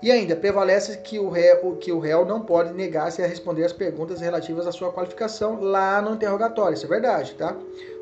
E 0.00 0.10
ainda, 0.10 0.34
prevalece 0.34 0.98
que 0.98 1.18
o, 1.18 1.28
réu, 1.28 1.76
que 1.76 1.92
o 1.92 1.98
réu 2.00 2.24
não 2.24 2.40
pode 2.40 2.72
negar-se 2.72 3.22
a 3.22 3.26
responder 3.26 3.64
as 3.64 3.72
perguntas 3.72 4.20
relativas 4.20 4.66
à 4.66 4.72
sua 4.72 4.92
qualificação 4.92 5.60
lá 5.60 6.02
no 6.02 6.14
interrogatório. 6.14 6.74
Isso 6.74 6.86
é 6.86 6.88
verdade, 6.88 7.34
tá? 7.34 7.56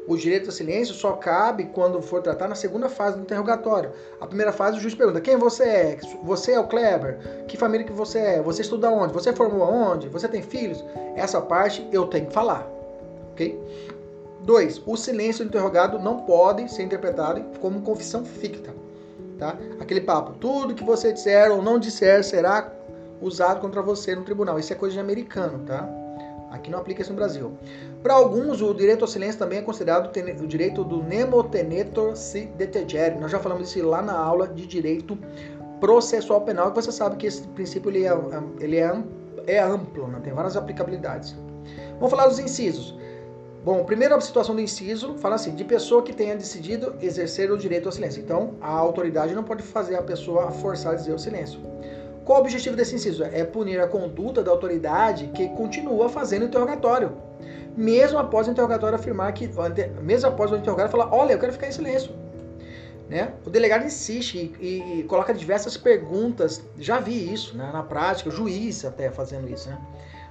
O 0.07 0.17
direito 0.17 0.47
ao 0.47 0.53
silêncio 0.53 0.95
só 0.95 1.13
cabe 1.13 1.67
quando 1.67 2.01
for 2.03 2.23
tratar 2.23 2.49
na 2.49 2.55
segunda 2.55 2.89
fase 2.89 3.17
do 3.17 3.23
interrogatório. 3.23 3.93
A 4.21 4.27
primeira 4.27 4.53
fase, 4.53 4.79
o 4.79 4.81
juiz 4.81 4.95
pergunta: 4.95 5.21
quem 5.21 5.37
você 5.37 5.65
é? 5.65 5.99
Você 6.25 6.53
é 6.53 6.61
o 6.61 6.67
Kleber? 6.67 7.45
Que 7.47 7.57
família 7.57 7.87
que 7.87 7.93
você 7.93 8.19
é? 8.19 8.43
Você 8.43 8.63
estuda 8.63 8.91
onde? 8.91 9.13
Você 9.13 9.33
formou 9.33 9.63
aonde? 9.63 10.09
Você 10.09 10.27
tem 10.27 10.43
filhos? 10.43 10.85
Essa 11.15 11.41
parte 11.41 11.87
eu 11.93 12.07
tenho 12.07 12.27
que 12.27 12.33
falar, 12.33 12.67
ok? 13.33 13.59
2. 14.43 14.83
O 14.87 14.97
silêncio 14.97 15.45
do 15.45 15.49
interrogado 15.49 15.99
não 15.99 16.21
pode 16.21 16.71
ser 16.73 16.83
interpretado 16.83 17.43
como 17.61 17.83
confissão 17.83 18.25
ficta. 18.25 18.73
Tá? 19.39 19.57
Aquele 19.79 20.03
papo, 20.03 20.35
tudo 20.39 20.75
que 20.75 20.85
você 20.85 21.13
disser 21.13 21.51
ou 21.51 21.63
não 21.63 21.79
disser 21.79 22.23
será 22.23 22.71
usado 23.23 23.61
contra 23.61 23.81
você 23.81 24.15
no 24.15 24.23
tribunal. 24.23 24.59
Isso 24.59 24.73
é 24.73 24.77
coisa 24.77 24.95
de 24.95 25.01
americano, 25.01 25.65
tá? 25.67 25.89
Aqui 26.51 26.71
não 26.71 26.81
aplica 26.81 27.01
isso 27.01 27.11
no 27.11 27.17
Brasil. 27.17 27.53
Para 28.03 28.15
alguns, 28.15 28.61
o 28.61 28.75
direito 28.75 29.03
ao 29.03 29.09
silêncio 29.09 29.39
também 29.39 29.59
é 29.59 29.63
considerado 29.63 30.11
o 30.43 30.47
direito 30.47 30.83
do 30.83 31.03
nemo 31.03 31.45
tenetur 31.45 32.17
si 32.17 32.47
detegere. 32.57 33.19
Nós 33.21 33.31
já 33.31 33.39
falamos 33.39 33.69
isso 33.69 33.87
lá 33.87 34.03
na 34.03 34.19
aula 34.19 34.49
de 34.49 34.67
direito 34.67 35.17
processual 35.81 36.43
penal, 36.43 36.71
que 36.71 36.83
você 36.83 36.93
sabe 36.93 37.17
que 37.17 37.27
esse 37.27 37.43
princípio 37.49 37.91
ele 37.91 38.05
é, 38.05 38.13
ele 38.59 38.77
é, 38.77 39.03
é 39.47 39.61
amplo, 39.61 40.09
né? 40.09 40.21
tem 40.23 40.33
várias 40.33 40.57
aplicabilidades. 40.57 41.37
Vamos 41.95 42.11
falar 42.11 42.27
dos 42.27 42.39
incisos. 42.39 42.99
Bom, 43.65 43.85
primeiro 43.85 44.15
a 44.15 44.21
situação 44.21 44.55
do 44.55 44.61
inciso 44.61 45.15
fala 45.19 45.35
assim, 45.35 45.55
de 45.55 45.65
pessoa 45.65 46.03
que 46.03 46.15
tenha 46.15 46.35
decidido 46.35 46.95
exercer 47.01 47.51
o 47.53 47.59
direito 47.59 47.87
ao 47.87 47.93
silêncio. 47.93 48.23
Então, 48.23 48.55
a 48.61 48.71
autoridade 48.71 49.35
não 49.35 49.45
pode 49.45 49.63
fazer 49.63 49.97
a 49.97 50.03
pessoa 50.03 50.51
forçar 50.51 50.93
a 50.93 50.97
dizer 50.97 51.13
o 51.13 51.19
silêncio. 51.19 51.61
Qual 52.31 52.39
o 52.39 52.43
objetivo 52.45 52.77
desse 52.77 52.95
inciso? 52.95 53.25
É 53.25 53.43
punir 53.43 53.81
a 53.81 53.89
conduta 53.89 54.41
da 54.41 54.53
autoridade 54.53 55.27
que 55.35 55.49
continua 55.49 56.09
fazendo 56.09 56.45
interrogatório. 56.45 57.11
Mesmo 57.77 58.21
após 58.21 58.47
o 58.47 58.53
interrogatório 58.53 58.95
afirmar 58.95 59.33
que. 59.33 59.51
Mesmo 60.01 60.29
após 60.29 60.53
o 60.53 60.55
interrogatório 60.55 60.93
falar, 60.93 61.13
olha, 61.13 61.33
eu 61.33 61.41
quero 61.41 61.53
ficar 61.53 61.67
em 61.67 61.73
silêncio. 61.73 62.13
Né? 63.09 63.33
O 63.45 63.51
delegado 63.51 63.85
insiste 63.85 64.37
e, 64.37 64.65
e, 64.65 65.01
e, 65.01 65.03
coloca 65.09 65.35
diversas 65.35 65.77
perguntas. 65.77 66.63
Já 66.79 67.01
vi 67.01 67.35
isso 67.35 67.57
né? 67.57 67.69
na 67.73 67.83
prática, 67.83 68.29
o 68.29 68.33
juiz 68.33 68.85
até 68.85 69.11
fazendo 69.11 69.51
isso. 69.51 69.69
Né? 69.69 69.77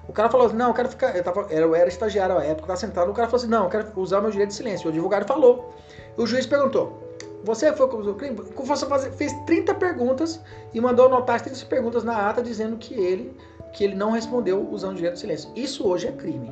O 0.08 0.14
cara 0.14 0.30
falou 0.30 0.48
assim, 0.48 0.56
não, 0.56 0.70
eu 0.70 0.74
quero 0.74 0.88
ficar. 0.88 1.14
Eu, 1.18 1.22
tava, 1.22 1.48
eu 1.50 1.76
era 1.76 1.90
estagiário 1.90 2.38
à 2.38 2.46
época, 2.46 2.62
estava 2.62 2.78
sentado. 2.78 3.12
O 3.12 3.14
cara 3.14 3.28
falou 3.28 3.42
assim, 3.44 3.52
não, 3.52 3.66
eu 3.66 3.70
quero 3.70 3.92
usar 3.98 4.22
meu 4.22 4.32
direito 4.32 4.52
de 4.52 4.56
silêncio. 4.56 4.88
O 4.88 4.90
advogado 4.90 5.28
falou. 5.28 5.76
O 6.16 6.26
juiz 6.26 6.46
perguntou, 6.46 7.09
você 7.44 7.72
foi 7.74 7.88
com 7.88 7.98
o 7.98 8.16
crime? 8.16 8.36
Você 8.36 9.12
fez 9.12 9.34
30 9.46 9.74
perguntas 9.76 10.42
e 10.74 10.82
mandou 10.82 11.06
anotar 11.06 11.38
as 11.38 11.42
30 11.42 11.66
perguntas 11.66 12.04
na 12.04 12.30
ata 12.30 12.42
dizendo 12.42 12.78
que 12.78 12.94
ele, 12.94 13.36
que 13.74 13.84
ele 13.84 13.96
não 13.96 14.12
respondeu 14.12 14.68
usando 14.70 14.94
o 14.94 14.96
direito 14.96 15.14
de 15.14 15.20
silêncio. 15.22 15.50
Isso 15.56 15.88
hoje 15.88 16.08
é 16.08 16.12
crime. 16.12 16.52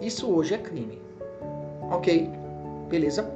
Isso 0.00 0.32
hoje 0.32 0.54
é 0.54 0.58
crime. 0.58 1.02
Ok? 1.90 2.30
Beleza? 2.88 3.28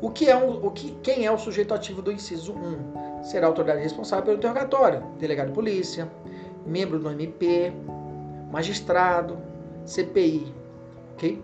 O 0.00 0.10
que 0.10 0.28
é 0.28 0.36
um, 0.36 0.66
o 0.66 0.70
que, 0.70 0.90
quem 1.02 1.24
é 1.24 1.30
o 1.30 1.38
sujeito 1.38 1.72
ativo 1.72 2.02
do 2.02 2.10
inciso 2.10 2.52
1? 2.52 3.22
Será 3.22 3.46
a 3.46 3.48
autoridade 3.48 3.80
responsável 3.80 4.24
pelo 4.24 4.36
interrogatório, 4.38 5.02
delegado 5.18 5.48
de 5.48 5.52
polícia, 5.52 6.10
membro 6.66 6.98
do 6.98 7.10
MP, 7.10 7.72
magistrado, 8.50 9.38
CPI. 9.84 10.52
Ok? 11.14 11.42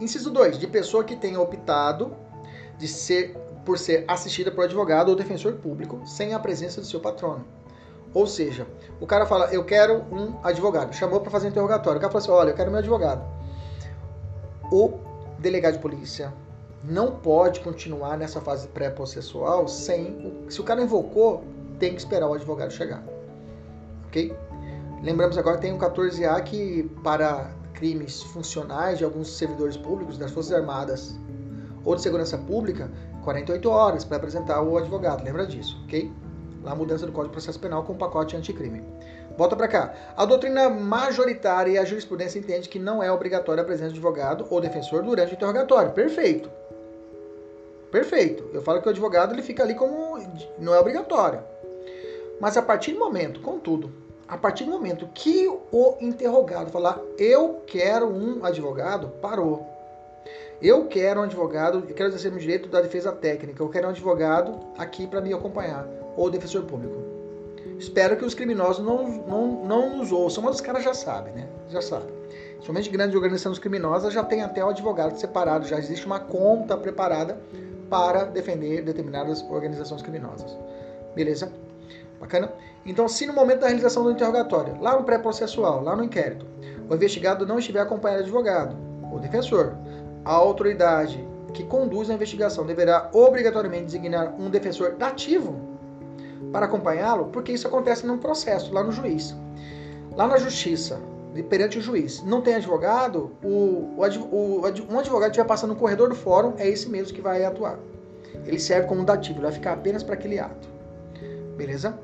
Inciso 0.00 0.30
2, 0.30 0.58
de 0.58 0.66
pessoa 0.66 1.04
que 1.04 1.14
tenha 1.14 1.40
optado 1.40 2.14
de 2.80 2.88
ser 2.88 3.36
por 3.64 3.78
ser 3.78 4.04
assistida 4.08 4.50
por 4.50 4.64
advogado 4.64 5.10
ou 5.10 5.14
defensor 5.14 5.52
público 5.52 6.00
sem 6.06 6.32
a 6.32 6.38
presença 6.38 6.80
do 6.80 6.86
seu 6.86 6.98
patrono. 6.98 7.44
Ou 8.12 8.26
seja, 8.26 8.66
o 8.98 9.06
cara 9.06 9.26
fala, 9.26 9.52
eu 9.52 9.62
quero 9.64 10.02
um 10.10 10.34
advogado, 10.42 10.92
chamou 10.94 11.20
para 11.20 11.30
fazer 11.30 11.46
um 11.46 11.50
interrogatório. 11.50 11.98
O 11.98 12.00
cara 12.00 12.10
fala 12.10 12.24
assim, 12.24 12.32
olha, 12.32 12.50
eu 12.50 12.56
quero 12.56 12.70
meu 12.70 12.80
advogado. 12.80 13.22
O 14.72 14.94
delegado 15.38 15.74
de 15.74 15.78
polícia 15.78 16.32
não 16.82 17.12
pode 17.12 17.60
continuar 17.60 18.16
nessa 18.16 18.40
fase 18.40 18.66
pré-processual 18.68 19.68
sem. 19.68 20.44
Se 20.48 20.60
o 20.60 20.64
cara 20.64 20.82
invocou, 20.82 21.44
tem 21.78 21.94
que 21.94 22.00
esperar 22.00 22.28
o 22.28 22.34
advogado 22.34 22.72
chegar. 22.72 23.04
Ok? 24.06 24.34
Lembramos 25.02 25.38
agora 25.38 25.56
que 25.56 25.62
tem 25.62 25.72
um 25.72 25.78
14A 25.78 26.42
que, 26.42 26.90
para 27.04 27.50
crimes 27.74 28.22
funcionais 28.22 28.98
de 28.98 29.04
alguns 29.04 29.36
servidores 29.36 29.76
públicos 29.76 30.18
das 30.18 30.30
Forças 30.32 30.52
Armadas 30.52 31.14
ou 31.84 31.94
de 31.94 32.02
Segurança 32.02 32.36
Pública, 32.38 32.90
48 33.24 33.70
horas 33.70 34.04
para 34.04 34.16
apresentar 34.16 34.62
o 34.62 34.76
advogado. 34.76 35.24
Lembra 35.24 35.46
disso, 35.46 35.80
ok? 35.84 36.10
Lá 36.62 36.72
a 36.72 36.74
mudança 36.74 37.06
do 37.06 37.12
Código 37.12 37.30
de 37.30 37.32
Processo 37.32 37.58
Penal 37.58 37.84
com 37.84 37.92
o 37.92 37.96
pacote 37.96 38.36
anticrime. 38.36 38.82
Volta 39.36 39.56
para 39.56 39.68
cá. 39.68 39.94
A 40.16 40.24
doutrina 40.24 40.68
majoritária 40.68 41.72
e 41.72 41.78
a 41.78 41.84
jurisprudência 41.84 42.38
entende 42.38 42.68
que 42.68 42.78
não 42.78 43.02
é 43.02 43.10
obrigatória 43.10 43.62
a 43.62 43.64
presença 43.64 43.90
de 43.90 43.94
advogado 43.94 44.46
ou 44.50 44.60
defensor 44.60 45.02
durante 45.02 45.32
o 45.32 45.34
interrogatório. 45.34 45.92
Perfeito. 45.92 46.50
Perfeito. 47.90 48.44
Eu 48.52 48.62
falo 48.62 48.80
que 48.82 48.88
o 48.88 48.90
advogado 48.90 49.34
ele 49.34 49.42
fica 49.42 49.62
ali 49.62 49.74
como 49.74 50.18
não 50.58 50.74
é 50.74 50.78
obrigatório. 50.78 51.40
Mas 52.40 52.56
a 52.56 52.62
partir 52.62 52.92
do 52.92 52.98
momento, 52.98 53.40
contudo, 53.40 53.90
a 54.28 54.38
partir 54.38 54.64
do 54.64 54.70
momento 54.70 55.08
que 55.12 55.48
o 55.48 55.96
interrogado 56.00 56.70
falar 56.70 57.00
eu 57.18 57.62
quero 57.66 58.06
um 58.06 58.44
advogado, 58.44 59.08
parou. 59.20 59.79
Eu 60.62 60.86
quero 60.86 61.20
um 61.20 61.22
advogado, 61.22 61.84
eu 61.88 61.94
quero 61.94 62.10
exercer 62.10 62.30
meu 62.30 62.38
direito 62.38 62.68
da 62.68 62.82
defesa 62.82 63.10
técnica, 63.12 63.62
eu 63.62 63.68
quero 63.70 63.86
um 63.86 63.90
advogado 63.90 64.60
aqui 64.76 65.06
para 65.06 65.20
me 65.20 65.32
acompanhar, 65.32 65.88
ou 66.16 66.30
defensor 66.30 66.64
público. 66.64 67.02
Espero 67.78 68.14
que 68.14 68.26
os 68.26 68.34
criminosos 68.34 68.84
não, 68.84 69.08
não, 69.26 69.64
não 69.64 69.96
nos 69.96 70.12
ouçam, 70.12 70.44
mas 70.44 70.56
os 70.56 70.60
caras 70.60 70.84
já 70.84 70.92
sabem, 70.92 71.32
né? 71.32 71.48
Já 71.70 71.80
sabem. 71.80 72.10
Somente 72.60 72.90
grandes 72.90 73.16
organizações 73.16 73.58
criminosas 73.58 74.12
já 74.12 74.22
tem 74.22 74.42
até 74.42 74.62
o 74.62 74.68
advogado 74.68 75.18
separado, 75.18 75.66
já 75.66 75.78
existe 75.78 76.04
uma 76.04 76.20
conta 76.20 76.76
preparada 76.76 77.40
para 77.88 78.24
defender 78.24 78.82
determinadas 78.82 79.42
organizações 79.48 80.02
criminosas. 80.02 80.54
Beleza? 81.14 81.50
Bacana? 82.20 82.52
Então, 82.84 83.08
se 83.08 83.26
no 83.26 83.32
momento 83.32 83.60
da 83.60 83.68
realização 83.68 84.04
do 84.04 84.10
interrogatório, 84.10 84.78
lá 84.78 84.94
no 84.94 85.04
pré-processual, 85.04 85.82
lá 85.82 85.96
no 85.96 86.04
inquérito, 86.04 86.44
o 86.86 86.94
investigado 86.94 87.46
não 87.46 87.58
estiver 87.58 87.80
acompanhado 87.80 88.24
de 88.24 88.28
advogado 88.28 88.76
ou 89.10 89.18
defensor, 89.18 89.74
a 90.24 90.32
autoridade 90.32 91.26
que 91.52 91.64
conduz 91.64 92.10
a 92.10 92.14
investigação 92.14 92.64
deverá 92.64 93.10
obrigatoriamente 93.12 93.86
designar 93.86 94.34
um 94.38 94.48
defensor 94.48 94.96
ativo 95.00 95.60
para 96.52 96.66
acompanhá-lo, 96.66 97.26
porque 97.26 97.52
isso 97.52 97.66
acontece 97.66 98.06
num 98.06 98.18
processo, 98.18 98.72
lá 98.72 98.82
no 98.82 98.92
juiz. 98.92 99.34
Lá 100.16 100.26
na 100.26 100.38
justiça, 100.38 101.00
perante 101.48 101.78
o 101.78 101.82
juiz, 101.82 102.22
não 102.22 102.40
tem 102.40 102.54
advogado, 102.54 103.30
o, 103.42 103.94
o, 103.96 104.02
o, 104.30 104.60
um 104.90 104.98
advogado 104.98 105.30
estiver 105.30 105.46
passando 105.46 105.70
no 105.70 105.76
corredor 105.76 106.08
do 106.08 106.14
fórum 106.14 106.54
é 106.58 106.68
esse 106.68 106.88
mesmo 106.88 107.14
que 107.14 107.20
vai 107.20 107.44
atuar. 107.44 107.78
Ele 108.46 108.58
serve 108.58 108.88
como 108.88 109.04
dativo, 109.04 109.38
ele 109.38 109.46
vai 109.46 109.52
ficar 109.52 109.72
apenas 109.72 110.02
para 110.02 110.14
aquele 110.14 110.38
ato. 110.38 110.68
Beleza? 111.56 111.98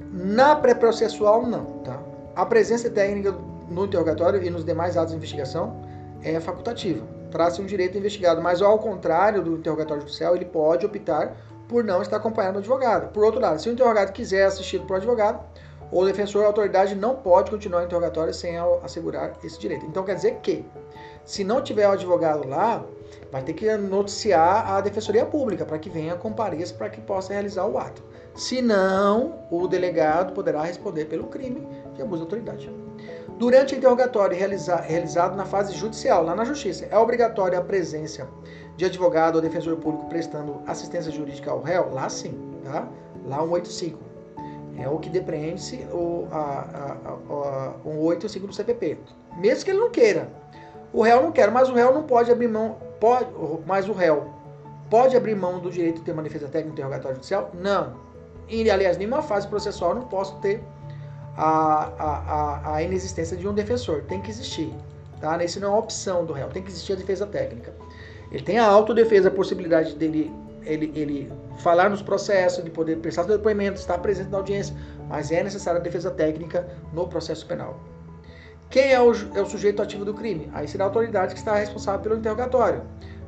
Na 0.00 0.56
pré-processual, 0.56 1.46
não. 1.46 1.64
Tá? 1.84 2.00
A 2.34 2.46
presença 2.46 2.90
técnica 2.90 3.34
no 3.68 3.84
interrogatório 3.84 4.42
e 4.42 4.50
nos 4.50 4.64
demais 4.64 4.96
atos 4.96 5.10
de 5.10 5.16
investigação 5.16 5.91
é 6.22 6.40
facultativa. 6.40 7.06
Traz-se 7.30 7.60
um 7.60 7.66
direito 7.66 7.96
investigado, 7.96 8.42
mas 8.42 8.60
ao 8.60 8.78
contrário 8.78 9.42
do 9.42 9.56
interrogatório 9.56 10.02
judicial, 10.02 10.36
ele 10.36 10.44
pode 10.44 10.84
optar 10.84 11.36
por 11.68 11.82
não 11.82 12.02
estar 12.02 12.18
acompanhado 12.18 12.54
do 12.54 12.58
advogado. 12.58 13.10
Por 13.12 13.24
outro 13.24 13.40
lado, 13.40 13.60
se 13.60 13.68
o 13.68 13.72
interrogado 13.72 14.12
quiser 14.12 14.44
assistido 14.44 14.86
por 14.86 14.96
advogado, 14.96 15.42
o 15.90 16.04
defensor, 16.06 16.44
a 16.44 16.46
autoridade 16.46 16.94
não 16.94 17.16
pode 17.16 17.50
continuar 17.50 17.82
o 17.82 17.84
interrogatório 17.84 18.32
sem 18.32 18.56
assegurar 18.82 19.34
esse 19.44 19.58
direito. 19.58 19.84
Então 19.84 20.02
quer 20.02 20.14
dizer 20.14 20.38
que, 20.42 20.64
se 21.24 21.44
não 21.44 21.62
tiver 21.62 21.86
o 21.86 21.92
advogado 21.92 22.48
lá, 22.48 22.82
vai 23.30 23.42
ter 23.42 23.52
que 23.52 23.70
noticiar 23.76 24.70
a 24.72 24.80
defensoria 24.80 25.26
pública 25.26 25.66
para 25.66 25.78
que 25.78 25.90
venha 25.90 26.14
compareça 26.16 26.74
para 26.74 26.88
que 26.88 27.00
possa 27.00 27.34
realizar 27.34 27.66
o 27.66 27.76
ato. 27.76 28.02
Se 28.34 28.62
não, 28.62 29.46
o 29.50 29.68
delegado 29.68 30.32
poderá 30.32 30.62
responder 30.62 31.04
pelo 31.04 31.24
crime 31.24 31.66
de 31.94 32.00
abuso 32.00 32.24
de 32.24 32.34
autoridade. 32.34 32.81
Durante 33.42 33.74
o 33.74 33.76
interrogatório 33.76 34.38
realiza, 34.38 34.76
realizado 34.76 35.34
na 35.34 35.44
fase 35.44 35.74
judicial, 35.74 36.22
lá 36.22 36.32
na 36.32 36.44
justiça, 36.44 36.86
é 36.88 36.96
obrigatória 36.96 37.58
a 37.58 37.60
presença 37.60 38.28
de 38.76 38.84
advogado 38.84 39.34
ou 39.34 39.42
defensor 39.42 39.76
público 39.78 40.08
prestando 40.08 40.62
assistência 40.64 41.10
jurídica 41.10 41.50
ao 41.50 41.60
réu? 41.60 41.92
Lá 41.92 42.08
sim, 42.08 42.32
tá? 42.62 42.86
Lá 43.26 43.38
185. 43.38 43.98
É 44.78 44.88
o 44.88 44.96
que 45.00 45.10
depreende-se 45.10 45.84
o, 45.90 46.28
a, 46.30 46.38
a, 46.38 47.72
a, 47.74 47.82
185 47.82 48.46
do 48.46 48.54
CPP. 48.54 48.98
Mesmo 49.36 49.64
que 49.64 49.72
ele 49.72 49.80
não 49.80 49.90
queira. 49.90 50.28
O 50.92 51.02
réu 51.02 51.20
não 51.20 51.32
quer, 51.32 51.50
mas 51.50 51.68
o 51.68 51.74
réu 51.74 51.92
não 51.92 52.04
pode 52.04 52.30
abrir 52.30 52.46
mão, 52.46 52.76
pode, 53.00 53.26
mas 53.66 53.88
o 53.88 53.92
réu 53.92 54.30
pode 54.88 55.16
abrir 55.16 55.34
mão 55.34 55.58
do 55.58 55.68
direito 55.68 55.96
de 55.96 56.02
ter 56.02 56.12
uma 56.12 56.22
defesa 56.22 56.46
técnica 56.46 56.68
no 56.68 56.74
interrogatório 56.74 57.16
judicial? 57.16 57.50
Não. 57.52 57.96
E, 58.48 58.70
aliás, 58.70 58.96
nenhuma 58.96 59.20
fase 59.20 59.48
processual 59.48 59.96
não 59.96 60.02
posso 60.02 60.36
ter 60.36 60.62
a, 61.36 61.92
a, 61.98 62.74
a, 62.74 62.82
inexistência 62.82 63.36
de 63.36 63.46
um 63.48 63.54
defensor. 63.54 64.02
Tem 64.02 64.20
que 64.20 64.30
existir. 64.30 64.72
Tá? 65.20 65.42
Isso 65.42 65.60
não 65.60 65.68
é 65.68 65.70
uma 65.70 65.78
opção 65.78 66.24
do 66.24 66.32
réu. 66.32 66.48
Tem 66.48 66.62
que 66.62 66.70
existir 66.70 66.92
a 66.92 66.96
defesa 66.96 67.26
técnica. 67.26 67.72
Ele 68.30 68.42
tem 68.42 68.58
a 68.58 68.66
autodefesa, 68.66 69.28
a 69.28 69.30
possibilidade 69.32 69.94
dele 69.94 70.32
ele, 70.64 70.92
ele 70.94 71.32
falar 71.58 71.90
nos 71.90 72.02
processos, 72.02 72.64
de 72.64 72.70
poder 72.70 72.98
prestar 72.98 73.24
seu 73.24 73.36
depoimento, 73.36 73.80
estar 73.80 73.98
presente 73.98 74.30
na 74.30 74.38
audiência, 74.38 74.74
mas 75.08 75.30
é 75.30 75.42
necessária 75.42 75.80
a 75.80 75.82
defesa 75.82 76.10
técnica 76.10 76.68
no 76.92 77.08
processo 77.08 77.46
penal. 77.46 77.80
Quem 78.70 78.92
é 78.92 79.00
o, 79.00 79.12
é 79.34 79.42
o 79.42 79.46
sujeito 79.46 79.82
ativo 79.82 80.04
do 80.04 80.14
crime? 80.14 80.48
Aí 80.54 80.66
será 80.66 80.84
a 80.84 80.86
autoridade 80.86 81.34
que 81.34 81.38
está 81.38 81.56
responsável 81.56 82.00
pelo 82.00 82.16
interrogatório. 82.16 82.82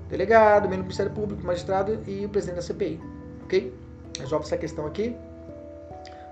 Delegado, 0.08 0.62
membro 0.62 0.78
do 0.78 0.82
Ministério 0.84 1.12
Público, 1.12 1.44
magistrado 1.44 1.98
e 2.06 2.24
o 2.24 2.28
presidente 2.28 2.56
da 2.56 2.62
CPI. 2.62 3.00
Ok? 3.44 3.74
Resolve 4.18 4.46
essa 4.46 4.56
questão 4.56 4.86
aqui. 4.86 5.14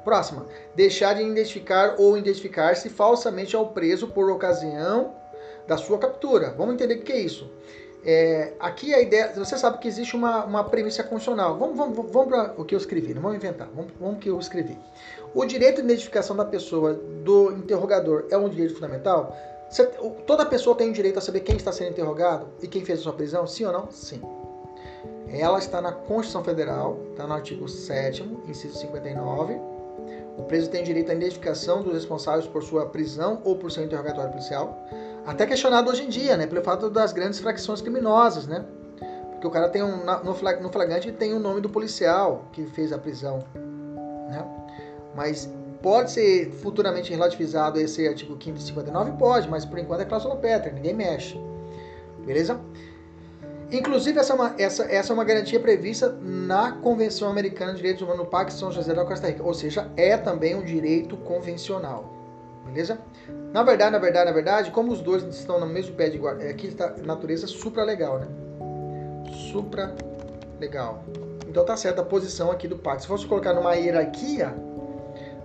Próxima. 0.05 0.47
Deixar 0.75 1.15
de 1.15 1.23
identificar 1.23 1.97
ou 1.99 2.17
identificar-se 2.17 2.89
falsamente 2.89 3.55
ao 3.55 3.69
preso 3.69 4.09
por 4.09 4.31
ocasião 4.31 5.15
da 5.67 5.77
sua 5.77 5.99
captura. 5.99 6.55
Vamos 6.57 6.75
entender 6.75 6.97
o 6.97 7.03
que 7.03 7.13
é 7.13 7.21
isso. 7.21 7.51
É, 8.05 8.55
aqui 8.59 8.93
a 8.93 9.01
ideia. 9.01 9.33
Você 9.35 9.57
sabe 9.57 9.79
que 9.79 9.87
existe 9.87 10.17
uma, 10.17 10.45
uma 10.45 10.65
premissa 10.65 11.03
constitucional. 11.03 11.57
Vamos, 11.57 11.77
vamos, 11.77 11.97
vamos 12.11 12.29
para 12.29 12.55
o 12.57 12.65
que 12.65 12.75
eu 12.75 12.79
escrevi, 12.79 13.15
não 13.15 13.23
vamos 13.23 13.37
inventar. 13.37 13.69
Vamos, 13.75 13.93
vamos 13.99 14.19
que 14.19 14.29
eu 14.29 14.39
escrevi. 14.39 14.77
O 15.35 15.45
direito 15.45 15.77
de 15.77 15.83
identificação 15.83 16.35
da 16.37 16.45
pessoa 16.45 16.95
do 16.95 17.53
interrogador 17.53 18.27
é 18.31 18.37
um 18.37 18.49
direito 18.49 18.75
fundamental? 18.75 19.37
Você, 19.71 19.87
toda 20.27 20.45
pessoa 20.45 20.77
tem 20.77 20.91
o 20.91 20.93
direito 20.93 21.19
a 21.19 21.23
saber 21.23 21.41
quem 21.41 21.57
está 21.57 21.73
sendo 21.73 21.91
interrogado 21.91 22.47
e 22.61 22.69
quem 22.69 22.85
fez 22.85 22.99
a 22.99 23.03
sua 23.03 23.13
prisão? 23.13 23.47
Sim 23.47 23.67
ou 23.67 23.73
não? 23.73 23.91
Sim. 23.91 24.21
Ela 25.29 25.59
está 25.59 25.81
na 25.81 25.93
Constituição 25.93 26.45
Federal, 26.45 26.99
está 27.11 27.27
no 27.27 27.33
artigo 27.33 27.67
7, 27.67 28.23
inciso 28.47 28.77
59. 28.79 29.72
O 30.37 30.45
preso 30.45 30.71
tem 30.71 30.83
direito 30.83 31.11
à 31.11 31.15
identificação 31.15 31.83
dos 31.83 31.93
responsáveis 31.93 32.47
por 32.47 32.63
sua 32.63 32.87
prisão 32.87 33.41
ou 33.45 33.57
por 33.57 33.71
seu 33.71 33.85
interrogatório 33.85 34.31
policial. 34.31 34.83
Até 35.27 35.47
questionado 35.47 35.91
hoje 35.91 36.05
em 36.05 36.09
dia, 36.09 36.37
né? 36.37 36.47
Pelo 36.47 36.63
fato 36.63 36.89
das 36.91 37.13
grandes 37.13 37.39
fracções 37.39 37.81
criminosas, 37.81 38.47
né? 38.47 38.65
Porque 39.31 39.47
o 39.47 39.51
cara 39.51 39.69
tem 39.69 39.83
um. 39.83 40.05
No 40.25 40.35
flagrante 40.71 41.13
tem 41.13 41.35
o 41.35 41.39
nome 41.39 41.61
do 41.61 41.69
policial 41.69 42.45
que 42.53 42.65
fez 42.67 42.93
a 42.93 42.99
prisão. 42.99 43.45
Né? 44.29 44.45
Mas 45.15 45.53
pode 45.83 46.13
ser 46.13 46.51
futuramente 46.53 47.11
relativizado 47.11 47.79
esse 47.79 48.07
artigo 48.07 48.39
5 48.41 48.57
e 48.57 48.63
59? 48.63 49.13
Pode, 49.13 49.49
mas 49.49 49.65
por 49.65 49.79
enquanto 49.79 50.01
é 50.01 50.05
cláusula 50.05 50.37
pétrea, 50.37 50.73
ninguém 50.73 50.95
mexe. 50.95 51.39
Beleza? 52.25 52.59
Inclusive, 53.73 54.19
essa 54.19 54.35
é, 54.35 54.37
uma, 54.37 54.55
essa, 54.59 54.85
essa 54.85 55.13
é 55.13 55.15
uma 55.15 55.25
garantia 55.25 55.59
prevista 55.59 56.15
na 56.21 56.73
Convenção 56.73 57.31
Americana 57.31 57.73
de 57.73 57.79
Direitos 57.79 58.03
Humanos 58.03 58.25
no 58.25 58.27
Pacto 58.27 58.53
São 58.53 58.71
José 58.71 58.93
da 58.93 59.03
Costa 59.03 59.29
Rica, 59.29 59.43
ou 59.43 59.55
seja, 59.55 59.91
é 59.97 60.15
também 60.19 60.55
um 60.55 60.63
direito 60.63 61.17
convencional. 61.17 62.13
Beleza? 62.67 62.99
Na 63.51 63.63
verdade, 63.63 63.91
na 63.91 63.99
verdade, 63.99 64.27
na 64.27 64.33
verdade, 64.33 64.71
como 64.71 64.93
os 64.93 65.01
dois 65.01 65.23
estão 65.25 65.59
no 65.59 65.67
mesmo 65.67 65.95
pé 65.95 66.11
de 66.11 66.19
guarda, 66.19 66.45
aqui 66.45 66.67
está 66.67 66.91
natureza 67.03 67.47
supra-legal, 67.47 68.19
né? 68.19 68.29
Supra-legal. 69.51 71.03
Então 71.49 71.65
tá 71.65 71.75
certa 71.75 72.03
a 72.03 72.05
posição 72.05 72.51
aqui 72.51 72.69
do 72.69 72.77
pacto. 72.77 73.03
Se 73.03 73.09
fosse 73.09 73.27
colocar 73.27 73.55
numa 73.55 73.75
hierarquia 73.75 74.55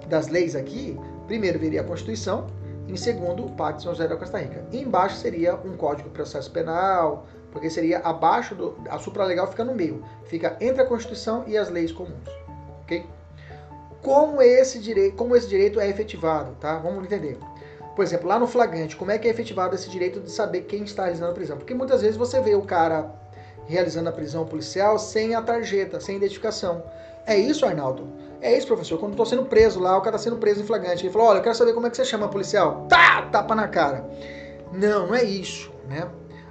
das 0.08 0.28
leis 0.28 0.54
aqui, 0.54 1.00
primeiro 1.28 1.58
viria 1.58 1.80
a 1.80 1.84
Constituição, 1.84 2.48
em 2.88 2.96
segundo, 2.96 3.46
o 3.46 3.50
Pacto 3.52 3.78
de 3.78 3.84
São 3.84 3.94
José 3.94 4.08
da 4.08 4.16
Costa 4.16 4.38
Rica. 4.38 4.66
E 4.72 4.82
embaixo 4.82 5.18
seria 5.18 5.56
um 5.56 5.76
Código 5.76 6.08
de 6.08 6.16
Processo 6.16 6.50
Penal, 6.50 7.26
porque 7.58 7.72
seria 7.72 8.00
abaixo 8.00 8.54
do. 8.54 8.78
A 8.88 9.00
supralegal 9.00 9.48
fica 9.48 9.64
no 9.64 9.74
meio, 9.74 10.04
fica 10.26 10.56
entre 10.62 10.84
a 10.84 10.86
Constituição 10.86 11.44
e 11.48 11.58
as 11.58 11.70
leis 11.70 11.92
comuns. 11.92 12.30
Ok? 12.84 13.04
Como 14.04 14.40
esse 14.44 14.78
direito, 14.78 15.16
como 15.16 15.36
esse 15.36 15.48
direito 15.48 15.80
é 15.80 15.90
efetivado, 15.90 16.56
tá? 16.60 16.78
Vamos 16.78 17.04
entender. 17.04 17.40
Por 17.96 18.06
exemplo, 18.06 18.28
lá 18.28 18.38
no 18.38 18.46
flagrante, 18.46 18.96
como 18.96 19.10
é 19.10 19.18
que 19.18 19.28
é 19.28 19.32
efetivado 19.32 19.74
esse 19.74 19.90
direito 19.90 20.20
de 20.20 20.30
saber 20.32 20.62
quem 20.62 20.84
está 20.84 21.06
realizando 21.06 21.32
a 21.32 21.34
prisão? 21.34 21.58
Porque 21.58 21.74
muitas 21.74 22.04
vezes 22.04 22.16
você 22.16 22.40
vê 22.40 22.54
o 22.54 22.62
cara 22.62 23.12
realizando 23.66 24.08
a 24.08 24.12
prisão 24.12 24.46
policial 24.46 25.00
sem 25.00 25.34
a 25.34 25.42
tarjeta, 25.42 26.00
sem 26.00 26.18
identificação. 26.18 26.84
É 27.26 27.36
isso, 27.36 27.66
Arnaldo? 27.66 28.08
É 28.40 28.56
isso, 28.56 28.68
professor. 28.68 29.00
Quando 29.00 29.14
eu 29.14 29.18
tô 29.18 29.26
sendo 29.26 29.46
preso 29.46 29.80
lá, 29.80 29.98
o 29.98 30.02
cara 30.02 30.16
tá 30.16 30.20
sendo 30.20 30.38
preso 30.38 30.62
em 30.62 30.66
flagrante. 30.66 31.04
Ele 31.04 31.12
falou: 31.12 31.30
Olha, 31.30 31.40
eu 31.40 31.44
quero 31.44 31.56
saber 31.56 31.74
como 31.74 31.88
é 31.88 31.90
que 31.90 31.98
você 31.98 32.06
chama 32.06 32.28
policial. 32.28 32.86
Tá! 32.88 33.24
Tapa 33.32 33.56
na 33.56 33.68
cara. 33.68 34.08
Não, 34.72 35.08
não 35.08 35.16
é 35.16 35.24
isso, 35.24 35.72
né? 35.90 36.08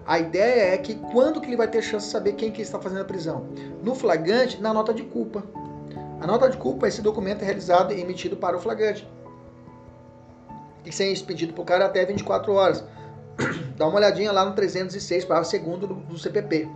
A 0.06 0.20
ideia 0.20 0.74
é 0.74 0.78
que 0.78 0.94
quando 0.94 1.40
que 1.40 1.48
ele 1.48 1.56
vai 1.56 1.66
ter 1.66 1.82
chance 1.82 2.06
de 2.06 2.12
saber 2.12 2.34
quem 2.34 2.52
que 2.52 2.62
está 2.62 2.78
fazendo 2.78 3.00
a 3.00 3.04
prisão? 3.04 3.48
No 3.82 3.92
flagrante, 3.92 4.60
na 4.62 4.72
nota 4.72 4.94
de 4.94 5.02
culpa. 5.02 5.42
A 6.20 6.26
nota 6.26 6.48
de 6.48 6.56
culpa 6.56 6.86
é 6.86 6.88
esse 6.88 7.02
documento 7.02 7.42
realizado 7.42 7.92
e 7.92 8.00
emitido 8.00 8.36
para 8.36 8.56
o 8.56 8.60
flagrante. 8.60 9.06
Tem 10.84 10.90
que 10.90 10.94
ser 10.94 11.10
expedido 11.10 11.52
para 11.52 11.62
o 11.62 11.64
cara 11.64 11.86
até 11.86 12.04
24 12.04 12.52
horas. 12.52 12.84
Dá 13.76 13.88
uma 13.88 13.96
olhadinha 13.96 14.30
lá 14.30 14.44
no 14.44 14.54
306, 14.54 15.24
parágrafo 15.24 15.50
segundo 15.50 15.88
do, 15.88 15.94
do 15.94 16.16
CPP. 16.16 16.68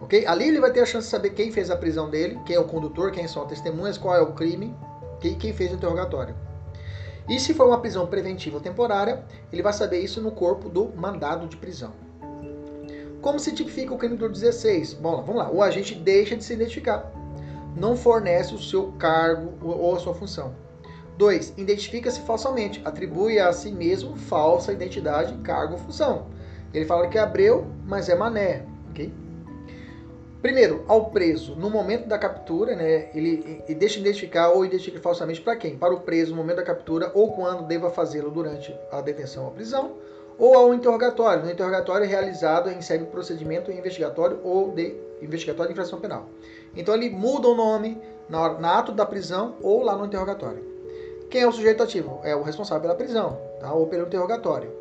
Ok? 0.00 0.24
Ali 0.28 0.46
ele 0.46 0.60
vai 0.60 0.70
ter 0.70 0.80
a 0.80 0.86
chance 0.86 1.06
de 1.06 1.10
saber 1.10 1.30
quem 1.30 1.50
fez 1.50 1.70
a 1.72 1.76
prisão 1.76 2.08
dele, 2.08 2.38
quem 2.46 2.54
é 2.54 2.60
o 2.60 2.64
condutor, 2.64 3.10
quem 3.10 3.26
são 3.26 3.42
as 3.42 3.48
testemunhas, 3.48 3.98
qual 3.98 4.14
é 4.14 4.20
o 4.20 4.32
crime, 4.32 4.72
quem 5.20 5.52
fez 5.52 5.72
o 5.72 5.74
interrogatório. 5.74 6.36
E 7.28 7.40
se 7.40 7.52
for 7.54 7.66
uma 7.66 7.80
prisão 7.80 8.06
preventiva 8.06 8.56
ou 8.56 8.62
temporária, 8.62 9.24
ele 9.52 9.62
vai 9.62 9.72
saber 9.72 10.00
isso 10.00 10.20
no 10.20 10.30
corpo 10.30 10.68
do 10.68 10.92
mandado 10.96 11.48
de 11.48 11.56
prisão. 11.56 11.92
Como 13.20 13.40
se 13.40 13.52
tipifica 13.52 13.92
o 13.92 13.98
crime 13.98 14.16
do 14.16 14.28
16? 14.28 14.94
Bom, 14.94 15.22
vamos 15.22 15.36
lá. 15.36 15.50
O 15.50 15.62
agente 15.62 15.94
deixa 15.94 16.36
de 16.36 16.44
se 16.44 16.52
identificar. 16.52 17.10
Não 17.76 17.96
fornece 17.96 18.54
o 18.54 18.58
seu 18.58 18.92
cargo 18.92 19.52
ou 19.60 19.96
a 19.96 19.98
sua 19.98 20.14
função. 20.14 20.54
2. 21.18 21.54
Identifica-se 21.56 22.20
falsamente. 22.20 22.80
Atribui 22.84 23.40
a 23.40 23.52
si 23.52 23.72
mesmo 23.72 24.16
falsa 24.16 24.72
identidade, 24.72 25.36
cargo 25.38 25.72
ou 25.72 25.78
função. 25.78 26.26
Ele 26.72 26.84
fala 26.84 27.08
que 27.08 27.18
é 27.18 27.20
Abreu, 27.20 27.66
mas 27.86 28.08
é 28.08 28.14
Mané. 28.14 28.64
ok? 28.90 29.12
Primeiro, 30.46 30.84
ao 30.86 31.06
preso, 31.06 31.56
no 31.56 31.68
momento 31.68 32.06
da 32.06 32.16
captura, 32.16 32.76
né, 32.76 33.10
ele, 33.12 33.64
ele 33.66 33.74
deixa 33.74 33.98
identificar 33.98 34.50
ou 34.50 34.64
identifica 34.64 35.00
falsamente 35.00 35.40
para 35.40 35.56
quem? 35.56 35.76
Para 35.76 35.92
o 35.92 35.98
preso 35.98 36.30
no 36.30 36.36
momento 36.36 36.58
da 36.58 36.62
captura 36.62 37.10
ou 37.14 37.32
quando 37.32 37.64
deva 37.64 37.90
fazê-lo 37.90 38.30
durante 38.30 38.72
a 38.92 39.00
detenção 39.00 39.46
ou 39.46 39.50
prisão, 39.50 39.94
ou 40.38 40.54
ao 40.54 40.72
interrogatório, 40.72 41.42
no 41.42 41.50
interrogatório 41.50 42.06
realizado 42.06 42.70
em 42.70 42.80
série 42.80 43.06
procedimento 43.06 43.72
investigatório 43.72 44.38
ou 44.44 44.70
de 44.70 44.94
investigatório 45.20 45.70
de 45.70 45.72
infração 45.72 45.98
penal. 45.98 46.28
Então 46.76 46.94
ele 46.94 47.10
muda 47.10 47.48
o 47.48 47.54
nome 47.56 48.00
na, 48.28 48.56
na 48.56 48.78
ato 48.78 48.92
da 48.92 49.04
prisão 49.04 49.56
ou 49.60 49.82
lá 49.82 49.96
no 49.96 50.06
interrogatório. 50.06 50.64
Quem 51.28 51.40
é 51.40 51.48
o 51.48 51.50
sujeito 51.50 51.82
ativo? 51.82 52.20
É 52.22 52.36
o 52.36 52.42
responsável 52.42 52.82
pela 52.82 52.94
prisão, 52.94 53.36
tá? 53.58 53.72
ou 53.72 53.88
pelo 53.88 54.06
interrogatório. 54.06 54.72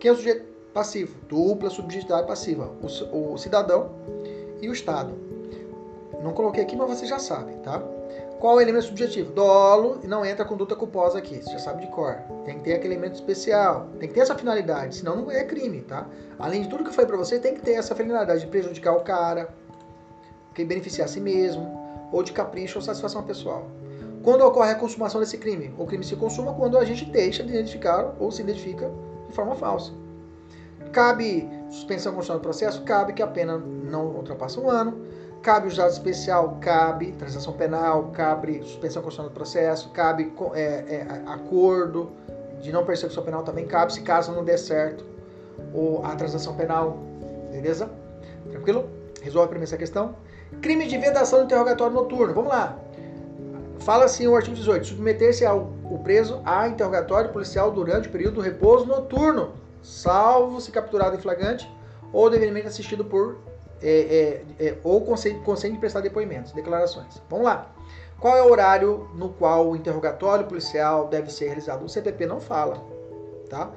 Quem 0.00 0.08
é 0.08 0.12
o 0.12 0.16
sujeito 0.16 0.44
passivo? 0.74 1.16
Dupla 1.28 1.70
subjetividade 1.70 2.26
passiva. 2.26 2.72
O, 2.82 3.34
o 3.34 3.38
cidadão 3.38 3.92
e 4.60 4.68
o 4.68 4.72
Estado. 4.72 5.14
Não 6.22 6.32
coloquei 6.32 6.62
aqui, 6.62 6.76
mas 6.76 6.88
você 6.88 7.06
já 7.06 7.18
sabe, 7.18 7.52
tá? 7.62 7.82
Qual 8.38 8.54
é 8.54 8.56
o 8.56 8.60
elemento 8.60 8.86
subjetivo? 8.86 9.32
Dolo 9.32 10.00
e 10.02 10.06
não 10.06 10.24
entra 10.24 10.44
conduta 10.44 10.76
culposa 10.76 11.18
aqui, 11.18 11.42
você 11.42 11.52
já 11.52 11.58
sabe 11.58 11.86
de 11.86 11.90
cor. 11.90 12.16
Tem 12.44 12.58
que 12.58 12.64
ter 12.64 12.74
aquele 12.74 12.94
elemento 12.94 13.14
especial, 13.14 13.88
tem 13.98 14.08
que 14.08 14.14
ter 14.14 14.20
essa 14.20 14.34
finalidade, 14.34 14.96
senão 14.96 15.16
não 15.16 15.30
é 15.30 15.42
crime, 15.44 15.80
tá? 15.80 16.06
Além 16.38 16.62
de 16.62 16.68
tudo 16.68 16.84
que 16.84 16.90
eu 16.90 16.94
falei 16.94 17.08
pra 17.08 17.16
você, 17.16 17.38
tem 17.38 17.54
que 17.54 17.62
ter 17.62 17.72
essa 17.72 17.94
finalidade 17.94 18.40
de 18.40 18.46
prejudicar 18.46 18.94
o 18.94 19.00
cara, 19.00 19.48
que 20.54 20.64
beneficiar 20.64 21.06
a 21.06 21.08
si 21.08 21.20
mesmo, 21.20 21.66
ou 22.12 22.22
de 22.22 22.32
capricho 22.32 22.78
ou 22.78 22.82
satisfação 22.82 23.22
pessoal. 23.22 23.66
Quando 24.22 24.42
ocorre 24.42 24.72
a 24.72 24.74
consumação 24.74 25.20
desse 25.20 25.38
crime? 25.38 25.72
O 25.78 25.86
crime 25.86 26.04
se 26.04 26.16
consuma 26.16 26.52
quando 26.52 26.76
a 26.76 26.84
gente 26.84 27.04
deixa 27.04 27.42
de 27.42 27.50
identificar 27.50 28.14
ou 28.18 28.30
se 28.30 28.42
identifica 28.42 28.90
de 29.28 29.34
forma 29.34 29.54
falsa. 29.54 29.92
Cabe 30.92 31.48
suspensão 31.70 32.12
condicional 32.12 32.40
do 32.40 32.42
processo? 32.42 32.82
Cabe 32.82 33.12
que 33.12 33.22
a 33.22 33.26
pena 33.26 33.58
não 33.58 34.06
ultrapasse 34.06 34.58
um 34.58 34.68
ano. 34.68 35.06
Cabe 35.42 35.66
o 35.66 35.70
juizado 35.70 35.92
especial? 35.92 36.58
Cabe. 36.60 37.12
Transação 37.12 37.52
penal? 37.52 38.10
Cabe 38.12 38.62
suspensão 38.62 39.02
condicional 39.02 39.30
do 39.30 39.34
processo? 39.34 39.90
Cabe 39.90 40.32
é, 40.54 40.60
é, 40.60 41.06
acordo 41.26 42.10
de 42.60 42.72
não 42.72 42.84
persecução 42.84 43.22
penal? 43.22 43.42
Também 43.42 43.66
cabe, 43.66 43.92
se 43.92 44.00
caso 44.00 44.32
não 44.32 44.44
der 44.44 44.58
certo 44.58 45.04
ou 45.72 46.04
a 46.04 46.14
transação 46.16 46.54
penal. 46.54 46.98
Beleza? 47.52 47.90
Tranquilo? 48.50 48.88
Resolve 49.22 49.48
primeiro 49.48 49.68
essa 49.68 49.76
questão. 49.76 50.16
Crime 50.60 50.86
de 50.86 50.96
vedação 50.98 51.40
do 51.40 51.44
interrogatório 51.44 51.94
noturno. 51.94 52.34
Vamos 52.34 52.50
lá. 52.50 52.76
Fala 53.80 54.04
assim 54.04 54.26
o 54.26 54.34
artigo 54.34 54.56
18: 54.56 54.86
submeter-se 54.86 55.44
ao 55.44 55.70
o 55.84 55.98
preso 55.98 56.40
a 56.44 56.66
interrogatório 56.66 57.30
policial 57.30 57.70
durante 57.70 58.08
o 58.08 58.10
período 58.10 58.34
do 58.34 58.40
repouso 58.40 58.86
noturno 58.86 59.52
salvo 59.86 60.60
se 60.60 60.70
capturado 60.72 61.14
em 61.14 61.18
flagrante 61.20 61.70
ou 62.12 62.28
devidamente 62.28 62.66
assistido 62.66 63.04
por 63.04 63.38
é, 63.82 64.42
é, 64.58 64.66
é, 64.66 64.78
ou 64.82 65.02
consente, 65.02 65.38
consente 65.40 65.78
prestar 65.78 66.00
depoimentos, 66.00 66.52
declarações. 66.52 67.22
Vamos 67.28 67.44
lá. 67.44 67.70
Qual 68.18 68.36
é 68.36 68.42
o 68.42 68.50
horário 68.50 69.08
no 69.14 69.28
qual 69.28 69.68
o 69.68 69.76
interrogatório 69.76 70.46
policial 70.46 71.08
deve 71.08 71.30
ser 71.30 71.46
realizado? 71.46 71.84
O 71.84 71.88
CPP 71.88 72.26
não 72.26 72.40
fala, 72.40 72.82
tá? 73.48 73.70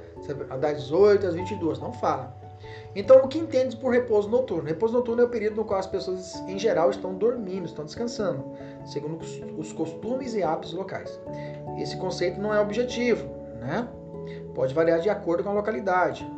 Das 0.60 0.84
18 0.84 1.28
às 1.28 1.36
22, 1.36 1.80
não 1.80 1.92
fala. 1.92 2.34
Então, 2.96 3.18
o 3.20 3.28
que 3.28 3.38
entende 3.38 3.76
por 3.76 3.92
repouso 3.92 4.30
noturno? 4.30 4.68
Repouso 4.68 4.94
noturno 4.94 5.22
é 5.22 5.26
o 5.26 5.30
período 5.30 5.58
no 5.58 5.66
qual 5.66 5.80
as 5.80 5.88
pessoas, 5.88 6.36
em 6.48 6.58
geral, 6.58 6.90
estão 6.90 7.14
dormindo, 7.14 7.66
estão 7.66 7.86
descansando, 7.86 8.44
segundo 8.86 9.24
os 9.58 9.74
costumes 9.74 10.34
e 10.34 10.42
hábitos 10.42 10.74
locais. 10.74 11.20
Esse 11.78 11.98
conceito 11.98 12.40
não 12.40 12.54
é 12.54 12.60
objetivo, 12.60 13.30
né? 13.60 13.88
Pode 14.54 14.74
variar 14.74 15.00
de 15.00 15.10
acordo 15.10 15.44
com 15.44 15.50
a 15.50 15.54
localidade. 15.54 16.30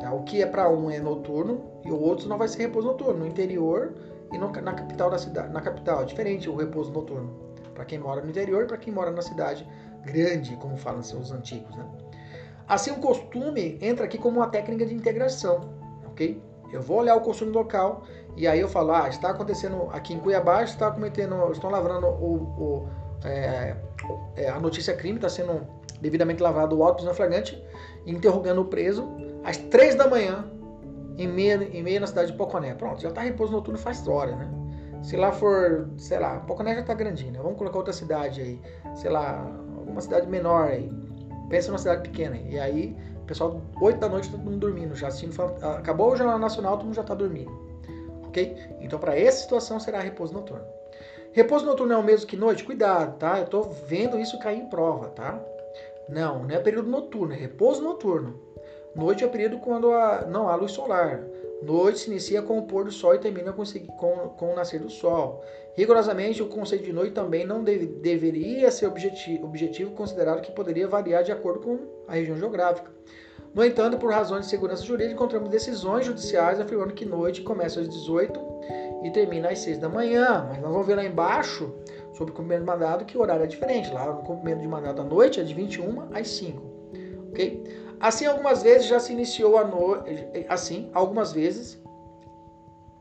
Tá? 0.00 0.12
O 0.12 0.22
que 0.22 0.42
é 0.42 0.46
para 0.46 0.68
um 0.68 0.90
é 0.90 0.98
noturno 0.98 1.64
e 1.84 1.90
o 1.90 2.00
outro 2.00 2.28
não 2.28 2.38
vai 2.38 2.48
ser 2.48 2.62
repouso 2.62 2.88
noturno. 2.88 3.20
No 3.20 3.26
interior 3.26 3.94
e 4.32 4.38
no, 4.38 4.50
na 4.50 4.72
capital 4.72 5.10
da 5.10 5.18
cidade. 5.18 5.52
Na 5.52 5.60
capital 5.60 6.02
é 6.02 6.04
diferente 6.04 6.48
o 6.48 6.56
repouso 6.56 6.92
noturno. 6.92 7.48
Para 7.74 7.84
quem 7.84 7.98
mora 7.98 8.20
no 8.20 8.30
interior 8.30 8.64
e 8.64 8.66
para 8.66 8.76
quem 8.76 8.92
mora 8.92 9.10
na 9.10 9.22
cidade 9.22 9.66
grande, 10.04 10.56
como 10.56 10.76
falam 10.76 11.00
os 11.00 11.32
antigos. 11.32 11.74
Né? 11.76 11.86
Assim, 12.66 12.90
o 12.90 12.96
costume 12.96 13.78
entra 13.80 14.04
aqui 14.04 14.18
como 14.18 14.40
uma 14.40 14.48
técnica 14.48 14.84
de 14.84 14.94
integração. 14.94 15.60
ok? 16.06 16.42
Eu 16.72 16.82
vou 16.82 16.98
olhar 16.98 17.16
o 17.16 17.20
costume 17.20 17.52
local 17.52 18.02
e 18.36 18.46
aí 18.46 18.60
eu 18.60 18.68
falo, 18.68 18.92
ah, 18.92 19.08
está 19.08 19.30
acontecendo 19.30 19.88
aqui 19.90 20.14
em 20.14 20.18
Cuiabá, 20.18 20.62
está 20.62 20.90
cometendo, 20.90 21.50
estão 21.50 21.70
lavrando 21.70 22.06
o, 22.06 22.34
o 22.58 22.88
é, 23.24 23.74
é, 24.36 24.48
a 24.48 24.60
notícia 24.60 24.94
crime, 24.94 25.16
está 25.16 25.28
sendo 25.28 25.66
devidamente 26.00 26.42
lavado 26.42 26.76
o 26.76 26.82
auto 26.82 27.04
na 27.04 27.14
flagrante, 27.14 27.62
interrogando 28.06 28.60
o 28.60 28.64
preso 28.64 29.08
às 29.44 29.56
três 29.56 29.94
da 29.94 30.06
manhã, 30.08 30.44
em 31.16 31.26
meia, 31.26 31.54
em 31.54 31.82
meia 31.82 32.00
na 32.00 32.06
cidade 32.06 32.30
de 32.30 32.38
Poconé. 32.38 32.74
Pronto, 32.74 33.00
já 33.00 33.08
está 33.08 33.20
repouso 33.20 33.52
noturno 33.52 33.78
faz 33.78 34.06
hora, 34.06 34.36
né? 34.36 34.48
Se 35.02 35.16
lá 35.16 35.32
for, 35.32 35.88
sei 35.96 36.18
lá, 36.18 36.40
Poconé 36.40 36.74
já 36.74 36.80
está 36.80 36.94
grandinho, 36.94 37.32
né? 37.32 37.40
Vamos 37.42 37.58
colocar 37.58 37.78
outra 37.78 37.92
cidade 37.92 38.40
aí, 38.40 38.60
sei 38.94 39.10
lá, 39.10 39.40
alguma 39.76 40.00
cidade 40.00 40.28
menor 40.28 40.68
aí. 40.68 40.90
Pensa 41.48 41.68
numa 41.68 41.78
cidade 41.78 42.02
pequena. 42.02 42.36
E 42.36 42.58
aí, 42.58 42.96
o 43.22 43.24
pessoal, 43.24 43.60
8 43.80 43.98
da 43.98 44.08
noite, 44.08 44.30
todo 44.30 44.40
mundo 44.40 44.58
dormindo 44.58 44.94
já. 44.94 45.08
Assistindo, 45.08 45.34
acabou 45.76 46.12
o 46.12 46.16
Jornal 46.16 46.38
Nacional, 46.38 46.76
todo 46.76 46.86
mundo 46.86 46.94
já 46.94 47.02
está 47.02 47.14
dormindo. 47.14 47.50
Ok? 48.26 48.56
Então, 48.80 48.98
para 48.98 49.18
essa 49.18 49.42
situação, 49.42 49.80
será 49.80 50.00
repouso 50.00 50.34
noturno. 50.34 50.64
Repouso 51.32 51.64
noturno 51.64 51.92
é 51.92 51.96
o 51.96 52.02
mesmo 52.02 52.26
que 52.26 52.36
noite? 52.36 52.64
Cuidado, 52.64 53.18
tá? 53.18 53.38
Eu 53.38 53.44
estou 53.44 53.62
vendo 53.86 54.18
isso 54.18 54.38
cair 54.38 54.58
em 54.58 54.68
prova, 54.68 55.08
tá? 55.08 55.40
Não, 56.08 56.44
não 56.44 56.54
é 56.54 56.58
período 56.58 56.88
noturno, 56.88 57.34
é 57.34 57.36
repouso 57.36 57.82
noturno. 57.82 58.40
Noite 58.94 59.22
é 59.22 59.28
período 59.28 59.58
quando 59.58 59.92
há, 59.92 60.26
não 60.26 60.48
há 60.48 60.54
luz 60.56 60.72
solar. 60.72 61.22
Noite 61.62 62.00
se 62.00 62.10
inicia 62.10 62.40
com 62.40 62.58
o 62.58 62.66
pôr 62.66 62.84
do 62.84 62.92
sol 62.92 63.14
e 63.14 63.18
termina 63.18 63.52
com, 63.52 63.62
com, 63.96 64.28
com 64.30 64.52
o 64.52 64.54
nascer 64.54 64.80
do 64.80 64.88
sol. 64.88 65.44
Rigorosamente, 65.76 66.42
o 66.42 66.48
conceito 66.48 66.84
de 66.84 66.92
noite 66.92 67.12
também 67.12 67.46
não 67.46 67.62
deve, 67.62 67.86
deveria 67.86 68.70
ser 68.70 68.86
objetivo, 68.86 69.46
objetivo, 69.46 69.90
considerado 69.92 70.40
que 70.40 70.50
poderia 70.52 70.88
variar 70.88 71.22
de 71.22 71.30
acordo 71.30 71.60
com 71.60 71.78
a 72.08 72.14
região 72.14 72.36
geográfica. 72.36 72.90
No 73.54 73.64
entanto, 73.64 73.96
por 73.98 74.10
razões 74.10 74.44
de 74.44 74.50
segurança 74.50 74.84
jurídica, 74.84 75.14
encontramos 75.14 75.48
decisões 75.48 76.06
judiciais 76.06 76.60
afirmando 76.60 76.94
que 76.94 77.04
noite 77.04 77.42
começa 77.42 77.80
às 77.80 77.88
18 77.88 78.40
e 79.04 79.10
termina 79.10 79.50
às 79.50 79.60
6 79.60 79.78
da 79.78 79.88
manhã. 79.88 80.46
Mas 80.48 80.60
nós 80.60 80.70
vamos 80.70 80.86
ver 80.86 80.96
lá 80.96 81.04
embaixo, 81.04 81.72
sobre 82.18 82.32
o 82.32 82.36
cumprimento 82.36 82.62
de 82.62 82.66
mandado, 82.66 83.04
que 83.04 83.16
o 83.16 83.20
horário 83.20 83.44
é 83.44 83.46
diferente. 83.46 83.92
Lá 83.92 84.12
no 84.12 84.22
cumprimento 84.22 84.60
de 84.60 84.66
mandado 84.66 85.00
à 85.00 85.04
noite 85.04 85.40
é 85.40 85.44
de 85.44 85.54
21 85.54 86.08
às 86.12 86.26
5. 86.28 86.62
Ok? 87.28 87.62
Assim, 88.00 88.26
algumas 88.26 88.62
vezes 88.62 88.88
já 88.88 88.98
se 88.98 89.12
iniciou 89.12 89.56
a 89.56 89.64
noite. 89.64 90.26
Assim, 90.48 90.90
algumas 90.92 91.32
vezes 91.32 91.80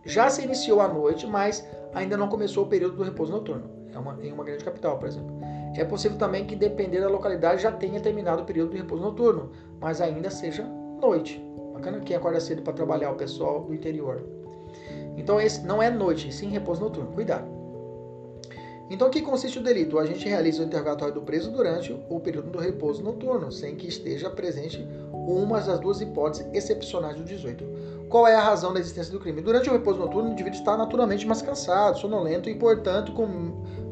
já 0.06 0.30
se 0.30 0.44
iniciou 0.44 0.80
a 0.82 0.88
noite, 0.88 1.26
mas 1.26 1.68
ainda 1.94 2.16
não 2.16 2.30
começou 2.30 2.66
o 2.66 2.68
período 2.68 2.96
do 2.96 3.04
repouso 3.04 3.32
noturno. 3.32 3.70
É 3.92 3.98
uma, 3.98 4.18
em 4.22 4.32
uma 4.32 4.44
grande 4.44 4.64
capital, 4.64 5.00
por 5.00 5.08
exemplo. 5.08 5.36
É 5.76 5.84
possível 5.84 6.18
também 6.18 6.46
que, 6.46 6.56
dependendo 6.56 7.06
da 7.06 7.10
localidade, 7.10 7.64
já 7.64 7.72
tenha 7.72 8.00
terminado 8.00 8.44
o 8.44 8.46
período 8.46 8.72
de 8.72 8.78
repouso 8.78 9.04
noturno, 9.04 9.52
mas 9.80 10.00
ainda 10.00 10.30
seja 10.30 10.64
noite. 11.02 11.44
Bacana 11.74 12.00
quem 12.00 12.16
acorda 12.16 12.40
cedo 12.40 12.62
para 12.62 12.74
trabalhar, 12.74 13.12
o 13.12 13.16
pessoal 13.16 13.64
do 13.64 13.74
interior. 13.74 14.24
Então, 15.16 15.42
esse 15.42 15.66
não 15.66 15.82
é 15.82 15.90
noite, 15.90 16.32
sim 16.32 16.50
repouso 16.50 16.82
noturno. 16.82 17.12
Cuidado. 17.12 17.57
Então, 18.90 19.08
o 19.08 19.12
que 19.12 19.22
consiste 19.22 19.60
o 19.60 19.64
delito? 19.64 20.00
A 20.00 20.06
gente 20.06 20.28
realiza 20.28 20.64
o 20.64 20.66
interrogatório 20.66 21.14
do 21.14 21.22
preso 21.22 21.52
durante 21.52 21.94
o 22.10 22.20
período 22.20 22.50
do 22.50 22.60
repouso 22.60 23.04
noturno, 23.04 23.52
sem 23.52 23.76
que 23.76 23.88
esteja 23.88 24.30
presente 24.30 24.88
uma 25.12 25.60
das 25.60 25.80
duas 25.80 26.00
hipóteses 26.00 26.48
excepcionais 26.54 27.18
do 27.18 27.24
18. 27.24 28.08
Qual 28.08 28.26
é 28.26 28.36
a 28.36 28.42
razão 28.42 28.74
da 28.74 28.80
existência 28.80 29.12
do 29.12 29.20
crime? 29.20 29.42
Durante 29.42 29.70
o 29.70 29.74
repouso 29.74 30.00
noturno, 30.00 30.30
o 30.30 30.32
indivíduo 30.32 30.58
está 30.58 30.78
naturalmente 30.78 31.28
mais 31.28 31.42
cansado, 31.42 32.00
sonolento 32.00 32.50
e, 32.50 32.56
portanto, 32.56 33.12
com 33.12 33.28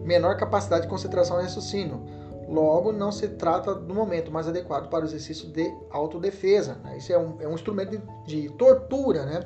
menor 0.06 0.38
capacidade 0.38 0.84
de 0.84 0.88
concentração 0.88 1.40
e 1.40 1.44
raciocínio. 1.44 2.02
Logo, 2.48 2.92
não 2.94 3.12
se 3.12 3.28
trata 3.28 3.74
do 3.74 3.94
momento 3.94 4.32
mais 4.32 4.48
adequado 4.48 4.88
para 4.88 5.04
o 5.04 5.08
exercício 5.08 5.50
de 5.50 5.70
autodefesa. 5.90 6.78
Né? 6.84 6.98
Isso 6.98 7.12
é 7.12 7.18
um, 7.18 7.36
é 7.42 7.48
um 7.48 7.56
instrumento 7.56 7.92
de, 8.26 8.44
de, 8.44 8.50
tortura, 8.52 9.26
né? 9.26 9.42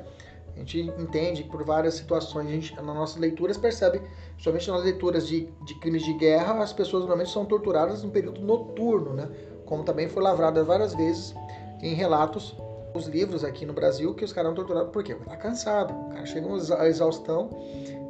A 0.60 0.62
gente 0.62 0.92
entende 0.98 1.42
por 1.44 1.64
várias 1.64 1.94
situações, 1.94 2.46
a 2.46 2.50
gente, 2.50 2.76
nas 2.76 2.84
nossas 2.84 3.16
leituras 3.16 3.56
percebe, 3.56 4.02
somente 4.36 4.70
nas 4.70 4.84
leituras 4.84 5.26
de, 5.26 5.48
de 5.64 5.74
crimes 5.76 6.02
de 6.02 6.12
guerra, 6.12 6.62
as 6.62 6.70
pessoas 6.70 7.00
normalmente 7.00 7.30
são 7.30 7.46
torturadas 7.46 8.02
no 8.02 8.10
período 8.10 8.42
noturno, 8.42 9.14
né? 9.14 9.26
Como 9.64 9.82
também 9.84 10.06
foi 10.06 10.22
lavrado 10.22 10.62
várias 10.62 10.94
vezes 10.94 11.34
em 11.80 11.94
relatos 11.94 12.54
os 12.94 13.06
livros 13.06 13.42
aqui 13.42 13.64
no 13.64 13.72
Brasil 13.72 14.12
que 14.14 14.22
os 14.22 14.34
caras 14.34 14.48
são 14.48 14.56
torturados 14.56 14.92
por 14.92 15.02
quê? 15.02 15.14
Porque 15.14 15.30
tá 15.30 15.36
cansado, 15.36 15.94
o 15.94 16.10
cara 16.10 16.26
chega 16.26 16.46
a 16.78 16.88
exaustão 16.88 17.48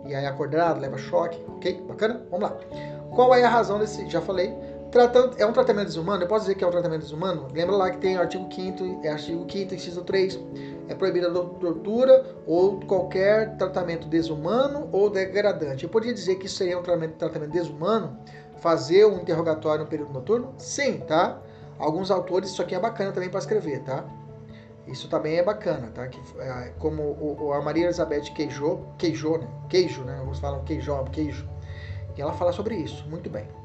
e 0.07 0.13
aí 0.13 0.27
acordado, 0.27 0.81
leva 0.81 0.99
choque, 0.99 1.41
ok? 1.47 1.81
Bacana? 1.87 2.27
Vamos 2.33 2.51
lá. 2.51 2.59
Qual 3.15 3.33
é 3.33 3.45
a 3.45 3.49
razão 3.49 3.79
desse? 3.79 4.09
Já 4.11 4.21
falei. 4.21 4.53
Tratando, 4.91 5.37
é 5.39 5.47
um 5.47 5.53
tratamento 5.53 5.87
desumano? 5.87 6.25
Eu 6.25 6.27
posso 6.27 6.47
dizer 6.47 6.57
que 6.57 6.65
é 6.65 6.67
um 6.67 6.71
tratamento 6.71 7.03
desumano? 7.03 7.47
Lembra 7.53 7.77
lá 7.77 7.91
que 7.91 7.99
tem 7.99 8.17
o 8.17 8.21
artigo 8.21 8.53
5 8.53 9.01
é 9.05 9.09
artigo 9.11 9.47
5 9.49 9.75
inciso 9.75 10.03
3. 10.03 10.41
É 10.89 10.95
proibida 10.97 11.29
a 11.29 11.33
tortura 11.33 12.27
ou 12.45 12.81
qualquer 12.81 13.57
tratamento 13.57 14.09
desumano 14.09 14.89
ou 14.91 15.09
degradante. 15.09 15.85
Eu 15.85 15.91
poderia 15.91 16.13
dizer 16.13 16.37
que 16.37 16.47
isso 16.47 16.57
seria 16.57 16.77
um 16.77 16.83
tratamento, 16.83 17.15
tratamento 17.15 17.53
desumano? 17.53 18.19
Fazer 18.57 19.07
um 19.07 19.19
interrogatório 19.19 19.85
no 19.85 19.89
período 19.89 20.13
noturno? 20.13 20.55
Sim, 20.59 20.99
tá? 20.99 21.41
Alguns 21.79 22.11
autores, 22.11 22.51
isso 22.51 22.61
aqui 22.61 22.75
é 22.75 22.81
bacana 22.81 23.13
também 23.13 23.31
para 23.31 23.39
escrever, 23.39 23.85
tá? 23.85 24.05
Isso 24.89 25.09
também 25.09 25.37
é 25.37 25.43
bacana, 25.45 25.93
tá? 25.95 26.09
Que, 26.09 26.21
é, 26.41 26.73
como 26.81 27.03
o, 27.03 27.53
a 27.53 27.63
Maria 27.63 27.85
Elizabeth 27.85 28.33
Queijo, 28.35 28.81
Queijo, 28.99 29.39
né? 29.39 29.49
Queijo, 29.69 30.03
né? 30.03 30.19
Alguns 30.19 30.41
falam 30.41 30.65
queijo, 30.65 30.93
queijo. 31.13 31.49
E 32.17 32.21
ela 32.21 32.33
fala 32.33 32.53
sobre 32.53 32.75
isso, 32.75 33.09
muito 33.09 33.31
bem. 33.31 33.60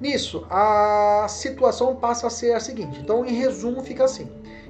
Nisso, 0.00 0.46
a 0.48 1.26
situação 1.28 1.96
passa 1.96 2.26
a 2.28 2.30
ser 2.30 2.52
a 2.52 2.60
seguinte. 2.60 3.00
Então, 3.00 3.24
em 3.24 3.34
resumo, 3.34 3.82
fica 3.82 4.04
assim. 4.04 4.28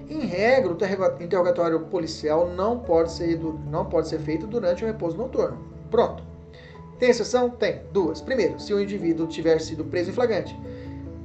Em 0.09 0.21
regra, 0.21 0.73
o 0.73 1.23
interrogatório 1.23 1.81
policial 1.81 2.49
não 2.49 2.79
pode 2.79 3.13
ser, 3.13 3.39
não 3.71 3.85
pode 3.85 4.09
ser 4.09 4.19
feito 4.21 4.47
durante 4.47 4.83
o 4.83 4.87
repouso 4.87 5.17
noturno. 5.17 5.59
Pronto. 5.91 6.23
Tem 6.99 7.11
exceção? 7.11 7.51
Tem. 7.51 7.83
Duas. 7.93 8.21
Primeiro, 8.21 8.59
se 8.59 8.73
o 8.73 8.81
indivíduo 8.81 9.27
tiver 9.27 9.61
sido 9.61 9.85
preso 9.85 10.11
em 10.11 10.15
flagrante 10.15 10.57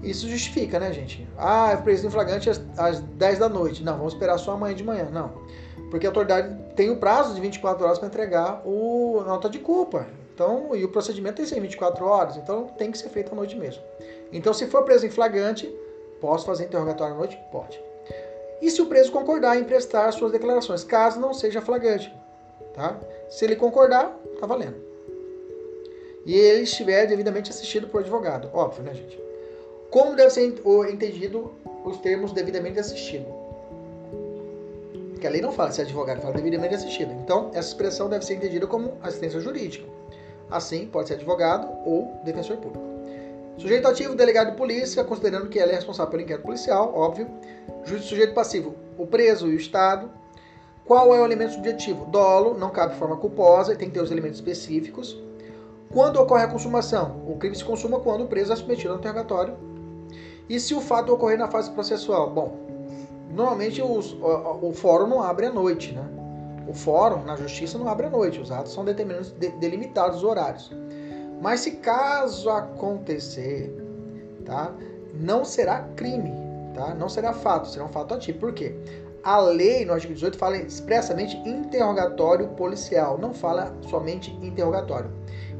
isso 0.04 0.28
justifica, 0.28 0.80
né, 0.80 0.92
gente? 0.92 1.28
Ah, 1.38 1.72
é 1.72 1.78
preso 1.78 2.06
em 2.06 2.10
flagrante 2.10 2.50
às, 2.50 2.62
às 2.78 3.00
10 3.00 3.40
da 3.40 3.50
noite. 3.50 3.84
Não, 3.84 3.98
vamos 3.98 4.14
esperar 4.14 4.38
só 4.38 4.52
amanhã 4.52 4.76
de 4.76 4.84
manhã. 4.84 5.08
Não. 5.12 5.32
Porque 5.90 6.06
a 6.06 6.10
autoridade 6.10 6.56
tem 6.76 6.90
o 6.90 6.98
prazo 6.98 7.34
de 7.34 7.42
24 7.42 7.86
horas 7.86 8.00
para 8.00 8.08
entregar 8.08 8.62
o, 8.66 9.20
a 9.22 9.24
nota 9.24 9.50
de 9.50 9.60
culpa. 9.60 10.06
Então, 10.34 10.76
e 10.76 10.84
o 10.84 10.90
procedimento 10.90 11.36
tem 11.36 11.46
que 11.46 11.52
ser 11.52 11.60
24 11.60 12.06
horas, 12.06 12.38
então 12.38 12.66
tem 12.78 12.92
que 12.92 12.98
ser 12.98 13.10
feito 13.10 13.32
à 13.32 13.36
noite 13.36 13.56
mesmo. 13.56 13.84
Então, 14.32 14.52
se 14.54 14.66
for 14.66 14.84
preso 14.84 15.06
em 15.06 15.12
flagrante, 15.12 15.72
posso 16.20 16.46
fazer 16.46 16.66
interrogatório 16.66 17.14
à 17.14 17.18
noite? 17.18 17.40
Pode. 17.52 17.80
E 18.60 18.72
se 18.72 18.82
o 18.82 18.88
preso 18.88 19.12
concordar 19.12 19.60
em 19.60 19.64
prestar 19.64 20.12
suas 20.12 20.32
declarações, 20.32 20.84
caso 20.84 21.20
não 21.20 21.34
seja 21.34 21.62
flagrante, 21.62 22.12
tá? 22.74 23.00
Se 23.30 23.46
ele 23.46 23.56
concordar, 23.56 24.18
tá 24.40 24.48
valendo. 24.48 24.78
E 26.26 26.34
ele 26.34 26.64
estiver 26.64 27.06
devidamente 27.06 27.52
assistido 27.52 27.88
por 27.88 28.00
advogado, 28.00 28.50
óbvio, 28.54 28.84
né, 28.84 28.94
gente? 28.94 29.22
Como 29.92 30.16
deve 30.16 30.32
ser 30.32 30.46
entendido 30.92 31.52
os 31.86 31.98
termos 31.98 32.32
devidamente 32.32 32.80
assistido? 32.80 33.26
Porque 35.12 35.28
a 35.28 35.30
lei 35.30 35.42
não 35.42 35.52
fala 35.52 35.72
se 35.72 35.82
é 35.82 35.84
advogado, 35.84 36.22
fala 36.22 36.34
devidamente 36.34 36.74
assistido. 36.74 37.12
Então, 37.12 37.52
essa 37.54 37.68
expressão 37.68 38.10
deve 38.10 38.26
ser 38.26 38.34
entendida 38.34 38.66
como 38.66 38.98
assistência 39.04 39.40
jurídica. 39.40 39.86
Assim, 40.54 40.86
pode 40.86 41.08
ser 41.08 41.16
advogado 41.16 41.68
ou 41.86 42.22
defensor 42.24 42.58
público. 42.58 42.86
Sujeito 43.58 43.88
ativo, 43.88 44.16
delegado 44.16 44.52
de 44.52 44.58
polícia, 44.58 45.04
considerando 45.04 45.48
que 45.48 45.60
ela 45.60 45.72
é 45.72 45.76
responsável 45.76 46.12
pelo 46.12 46.24
inquérito 46.24 46.46
policial, 46.46 46.94
óbvio. 46.96 47.28
Sujeito 47.86 48.34
passivo, 48.34 48.76
o 48.98 49.06
preso 49.06 49.48
e 49.48 49.56
o 49.56 49.58
Estado. 49.58 50.10
Qual 50.86 51.14
é 51.16 51.20
o 51.20 51.26
elemento 51.26 51.54
subjetivo? 51.54 52.06
Dolo, 52.06 52.58
não 52.58 52.70
cabe 52.70 52.96
forma 52.96 53.16
culposa, 53.18 53.76
tem 53.76 53.88
que 53.88 53.94
ter 53.94 54.02
os 54.02 54.12
elementos 54.12 54.40
específicos. 54.40 55.18
Quando 55.92 56.18
ocorre 56.18 56.44
a 56.44 56.48
consumação? 56.48 57.24
O 57.28 57.38
crime 57.38 57.56
se 57.56 57.64
consuma 57.64 58.00
quando 58.00 58.24
o 58.24 58.28
preso 58.28 58.52
é 58.52 58.56
submetido 58.56 58.94
ao 58.94 59.00
interrogatório 59.00 59.56
e 60.50 60.60
se 60.60 60.74
o 60.74 60.82
fato 60.82 61.14
ocorrer 61.14 61.38
na 61.38 61.48
fase 61.48 61.72
processual? 61.72 62.30
Bom, 62.30 62.58
normalmente 63.32 63.82
os, 63.82 64.14
o, 64.14 64.70
o, 64.70 64.74
fórum 64.74 65.08
não 65.08 65.22
abre 65.22 65.46
à 65.46 65.52
noite, 65.52 65.94
né? 65.94 66.04
O 66.68 66.74
fórum 66.74 67.24
na 67.24 67.36
justiça 67.36 67.78
não 67.78 67.88
abre 67.88 68.08
à 68.08 68.10
noite, 68.10 68.40
os 68.40 68.52
atos 68.52 68.74
são 68.74 68.86
determinados, 68.86 69.32
de, 69.32 69.50
delimitados 69.52 70.18
os 70.18 70.24
horários. 70.24 70.72
Mas 71.42 71.60
se 71.60 71.72
caso 71.72 72.50
acontecer, 72.50 73.76
tá? 74.46 74.74
Não 75.14 75.44
será 75.44 75.82
crime, 75.96 76.32
tá? 76.74 76.94
Não 76.94 77.10
será 77.10 77.34
fato, 77.34 77.68
será 77.68 77.86
um 77.86 77.90
fato 77.90 78.14
ativo. 78.14 78.40
Por 78.40 78.54
quê? 78.54 78.76
A 79.24 79.40
lei, 79.40 79.86
no 79.86 79.94
artigo 79.94 80.14
18, 80.14 80.38
fala 80.38 80.58
expressamente 80.58 81.38
interrogatório 81.48 82.50
policial, 82.50 83.18
não 83.18 83.34
fala 83.34 83.74
somente 83.90 84.32
interrogatório. 84.42 85.10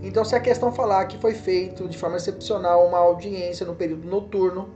Então, 0.02 0.26
se 0.26 0.36
a 0.36 0.40
questão 0.40 0.72
falar 0.72 1.06
que 1.06 1.18
foi 1.18 1.34
feito 1.34 1.88
de 1.88 1.98
forma 1.98 2.18
excepcional 2.18 2.86
uma 2.86 2.98
audiência 2.98 3.66
no 3.66 3.74
período 3.74 4.06
noturno 4.06 4.70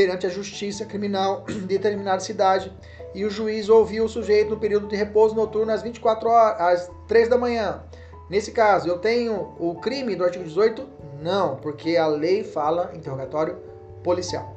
perante 0.00 0.26
a 0.26 0.30
justiça 0.30 0.86
criminal 0.86 1.44
de 1.46 1.60
determinada 1.60 2.20
cidade 2.20 2.72
e 3.14 3.22
o 3.22 3.28
juiz 3.28 3.68
ouviu 3.68 4.06
o 4.06 4.08
sujeito 4.08 4.48
no 4.48 4.58
período 4.58 4.88
de 4.88 4.96
repouso 4.96 5.34
noturno 5.34 5.70
às 5.70 5.82
24 5.82 6.26
horas, 6.26 6.58
às 6.58 6.90
3 7.06 7.28
da 7.28 7.36
manhã. 7.36 7.82
Nesse 8.30 8.50
caso, 8.50 8.88
eu 8.88 8.96
tenho 8.96 9.54
o 9.60 9.74
crime 9.74 10.16
do 10.16 10.24
artigo 10.24 10.42
18? 10.42 10.88
Não, 11.20 11.56
porque 11.56 11.98
a 11.98 12.06
lei 12.06 12.42
fala 12.42 12.90
interrogatório 12.94 13.58
policial. 14.02 14.56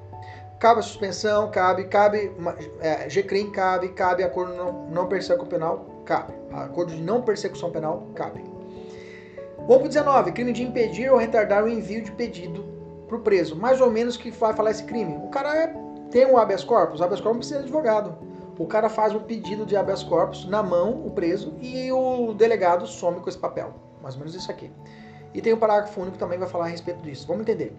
Cabe 0.61 0.79
a 0.79 0.83
suspensão, 0.83 1.51
cabe, 1.51 1.89
cabe, 1.89 2.31
é, 2.79 3.09
GCRIM 3.09 3.51
cabe, 3.51 3.89
cabe 3.89 4.23
acordo 4.23 4.53
não, 4.53 4.89
não 4.89 5.07
persecução 5.09 5.45
penal, 5.45 6.03
cabe. 6.05 6.31
Acordo 6.53 6.95
de 6.95 7.01
não 7.01 7.21
persecução 7.21 7.69
penal, 7.69 8.07
cabe. 8.15 8.41
Vamos 9.67 9.89
19. 9.89 10.31
Crime 10.31 10.53
de 10.53 10.63
impedir 10.63 11.11
ou 11.11 11.17
retardar 11.17 11.65
o 11.65 11.67
envio 11.67 12.01
de 12.01 12.13
pedido 12.13 12.72
para 13.13 13.19
o 13.19 13.21
preso. 13.21 13.55
Mais 13.55 13.79
ou 13.79 13.91
menos 13.91 14.17
que 14.17 14.31
vai 14.31 14.53
falar 14.53 14.71
esse 14.71 14.83
crime. 14.83 15.17
O 15.23 15.29
cara 15.29 15.55
é, 15.55 15.67
tem 16.09 16.25
um 16.25 16.37
habeas 16.37 16.63
corpus. 16.63 16.99
O 16.99 17.03
habeas 17.03 17.21
corpus 17.21 17.39
precisa 17.39 17.59
de 17.59 17.65
advogado. 17.65 18.15
O 18.57 18.67
cara 18.67 18.89
faz 18.89 19.13
o 19.13 19.19
pedido 19.19 19.65
de 19.65 19.75
habeas 19.75 20.03
corpus 20.03 20.45
na 20.45 20.61
mão, 20.61 21.05
o 21.05 21.11
preso, 21.11 21.53
e 21.59 21.91
o 21.91 22.33
delegado 22.33 22.85
some 22.85 23.19
com 23.19 23.29
esse 23.29 23.37
papel. 23.37 23.73
Mais 24.01 24.15
ou 24.15 24.19
menos 24.19 24.35
isso 24.35 24.51
aqui. 24.51 24.71
E 25.33 25.41
tem 25.41 25.53
um 25.53 25.57
parágrafo 25.57 25.99
único 25.99 26.13
que 26.13 26.19
também 26.19 26.37
vai 26.37 26.47
falar 26.47 26.65
a 26.65 26.67
respeito 26.67 27.01
disso. 27.01 27.25
Vamos 27.27 27.41
entender. 27.41 27.75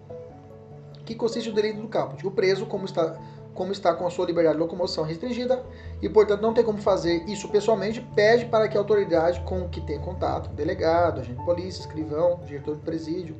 Que 1.05 1.15
consiste 1.15 1.49
o 1.49 1.53
delito 1.53 1.81
do 1.81 1.87
caput? 1.87 2.25
O 2.25 2.31
preso, 2.31 2.65
como 2.65 2.85
está 2.85 3.17
como 3.53 3.71
está 3.71 3.93
com 3.93 4.05
a 4.05 4.09
sua 4.09 4.25
liberdade 4.25 4.57
de 4.57 4.61
locomoção 4.61 5.05
restringida 5.05 5.63
e, 6.01 6.09
portanto, 6.09 6.41
não 6.41 6.53
tem 6.53 6.61
como 6.61 6.77
fazer 6.77 7.23
isso 7.23 7.47
pessoalmente, 7.47 8.01
pede 8.13 8.47
para 8.47 8.67
que 8.67 8.75
a 8.75 8.81
autoridade 8.81 9.39
com 9.45 9.69
que 9.69 9.79
tem 9.79 9.97
contato, 9.97 10.49
delegado, 10.49 11.21
agente 11.21 11.39
de 11.39 11.45
polícia, 11.45 11.79
escrivão, 11.79 12.41
diretor 12.45 12.75
de 12.75 12.81
presídio, 12.81 13.37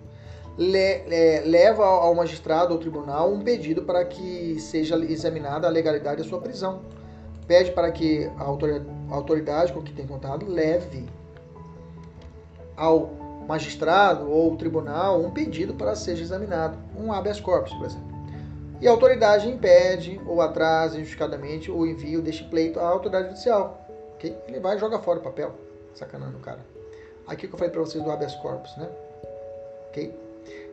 le, 0.57 1.03
le, 1.05 1.39
leva 1.41 1.85
ao 1.85 2.15
magistrado 2.15 2.73
ou 2.73 2.79
tribunal 2.79 3.31
um 3.31 3.41
pedido 3.41 3.83
para 3.83 4.05
que 4.05 4.59
seja 4.59 4.95
examinada 4.97 5.67
a 5.67 5.69
legalidade 5.69 6.23
da 6.23 6.27
sua 6.27 6.39
prisão. 6.39 6.81
pede 7.47 7.71
para 7.71 7.91
que 7.91 8.29
a 8.37 9.13
autoridade 9.13 9.71
com 9.71 9.81
que 9.81 9.93
tem 9.93 10.07
contato 10.07 10.45
leve 10.45 11.05
ao 12.75 13.09
magistrado 13.47 14.29
ou 14.29 14.55
tribunal 14.55 15.21
um 15.21 15.29
pedido 15.29 15.73
para 15.75 15.95
seja 15.95 16.23
examinado, 16.23 16.77
um 16.97 17.11
habeas 17.13 17.39
corpus, 17.39 17.73
por 17.73 17.85
exemplo. 17.85 18.15
E 18.81 18.87
a 18.87 18.91
autoridade 18.91 19.47
impede 19.47 20.19
ou 20.25 20.41
atrasa 20.41 20.95
injustificadamente 20.95 21.71
o 21.71 21.85
envio 21.85 22.21
deste 22.21 22.43
pleito 22.43 22.79
à 22.79 22.87
autoridade 22.87 23.29
judicial. 23.29 23.85
Okay? 24.15 24.35
Ele 24.47 24.59
vai 24.59 24.75
e 24.75 24.79
joga 24.79 24.99
fora 24.99 25.19
o 25.19 25.21
papel. 25.21 25.53
Sacanando 25.93 26.37
o 26.37 26.41
cara. 26.41 26.59
Aqui 27.25 27.47
que 27.47 27.53
eu 27.53 27.57
falei 27.57 27.71
para 27.71 27.81
vocês 27.81 28.03
do 28.03 28.11
habeas 28.11 28.35
corpus, 28.35 28.75
né? 28.75 28.89
Ok? 29.89 30.24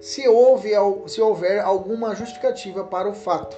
Se, 0.03 0.27
houve, 0.27 0.71
se 1.07 1.21
houver 1.21 1.61
alguma 1.61 2.13
justificativa 2.13 2.83
para 2.83 3.09
o 3.09 3.15
fato, 3.15 3.57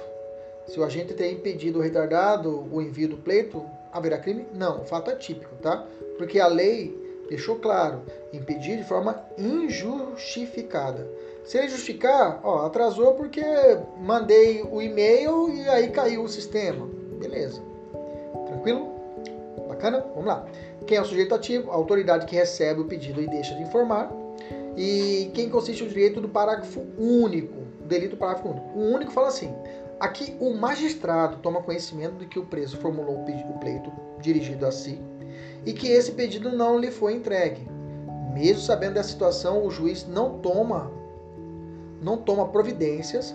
se 0.67 0.79
o 0.79 0.83
agente 0.83 1.15
ter 1.15 1.31
impedido 1.31 1.81
retardado 1.81 2.67
o 2.71 2.79
envio 2.79 3.09
do 3.09 3.17
pleito, 3.17 3.65
haverá 3.91 4.19
crime? 4.19 4.45
Não, 4.53 4.83
o 4.83 4.85
fato 4.85 5.09
é 5.09 5.15
típico, 5.15 5.55
tá? 5.55 5.83
Porque 6.19 6.39
a 6.39 6.45
lei 6.45 6.95
deixou 7.29 7.55
claro, 7.55 8.03
impedir 8.31 8.77
de 8.77 8.83
forma 8.83 9.25
injustificada. 9.39 11.09
Se 11.43 11.57
ele 11.57 11.67
justificar, 11.67 12.39
ó, 12.43 12.67
atrasou 12.67 13.15
porque 13.15 13.41
mandei 13.97 14.61
o 14.61 14.79
e-mail 14.79 15.49
e 15.49 15.67
aí 15.67 15.89
caiu 15.89 16.21
o 16.21 16.29
sistema. 16.29 16.87
Beleza. 17.17 17.59
Tranquilo? 18.45 18.93
Bacana? 19.67 20.05
Vamos 20.13 20.27
lá. 20.27 20.45
Quem 20.85 20.99
é 20.99 21.01
o 21.01 21.05
sujeito 21.05 21.33
ativo? 21.33 21.71
A 21.71 21.73
autoridade 21.73 22.27
que 22.27 22.35
recebe 22.35 22.81
o 22.81 22.85
pedido 22.85 23.19
e 23.19 23.27
deixa 23.27 23.55
de 23.55 23.63
informar. 23.63 24.24
E 24.77 25.31
quem 25.33 25.49
consiste 25.49 25.83
o 25.83 25.87
direito 25.87 26.19
do 26.19 26.27
parágrafo 26.27 26.85
único, 26.97 27.53
o 27.81 27.87
delito 27.87 28.15
do 28.15 28.17
parágrafo 28.17 28.49
único. 28.49 28.67
O 28.77 28.93
único 28.93 29.11
fala 29.11 29.27
assim: 29.27 29.53
aqui 29.99 30.35
o 30.39 30.53
magistrado 30.53 31.37
toma 31.37 31.61
conhecimento 31.61 32.15
de 32.15 32.25
que 32.25 32.39
o 32.39 32.45
preso 32.45 32.77
formulou 32.77 33.21
o 33.21 33.59
pleito 33.59 33.91
dirigido 34.19 34.65
a 34.65 34.71
si 34.71 34.99
e 35.65 35.73
que 35.73 35.87
esse 35.87 36.11
pedido 36.11 36.51
não 36.51 36.77
lhe 36.77 36.91
foi 36.91 37.13
entregue. 37.13 37.67
Mesmo 38.33 38.61
sabendo 38.61 38.95
da 38.95 39.03
situação, 39.03 39.65
o 39.65 39.71
juiz 39.71 40.05
não 40.05 40.39
toma 40.39 40.91
não 42.01 42.17
toma 42.17 42.49
providências 42.49 43.33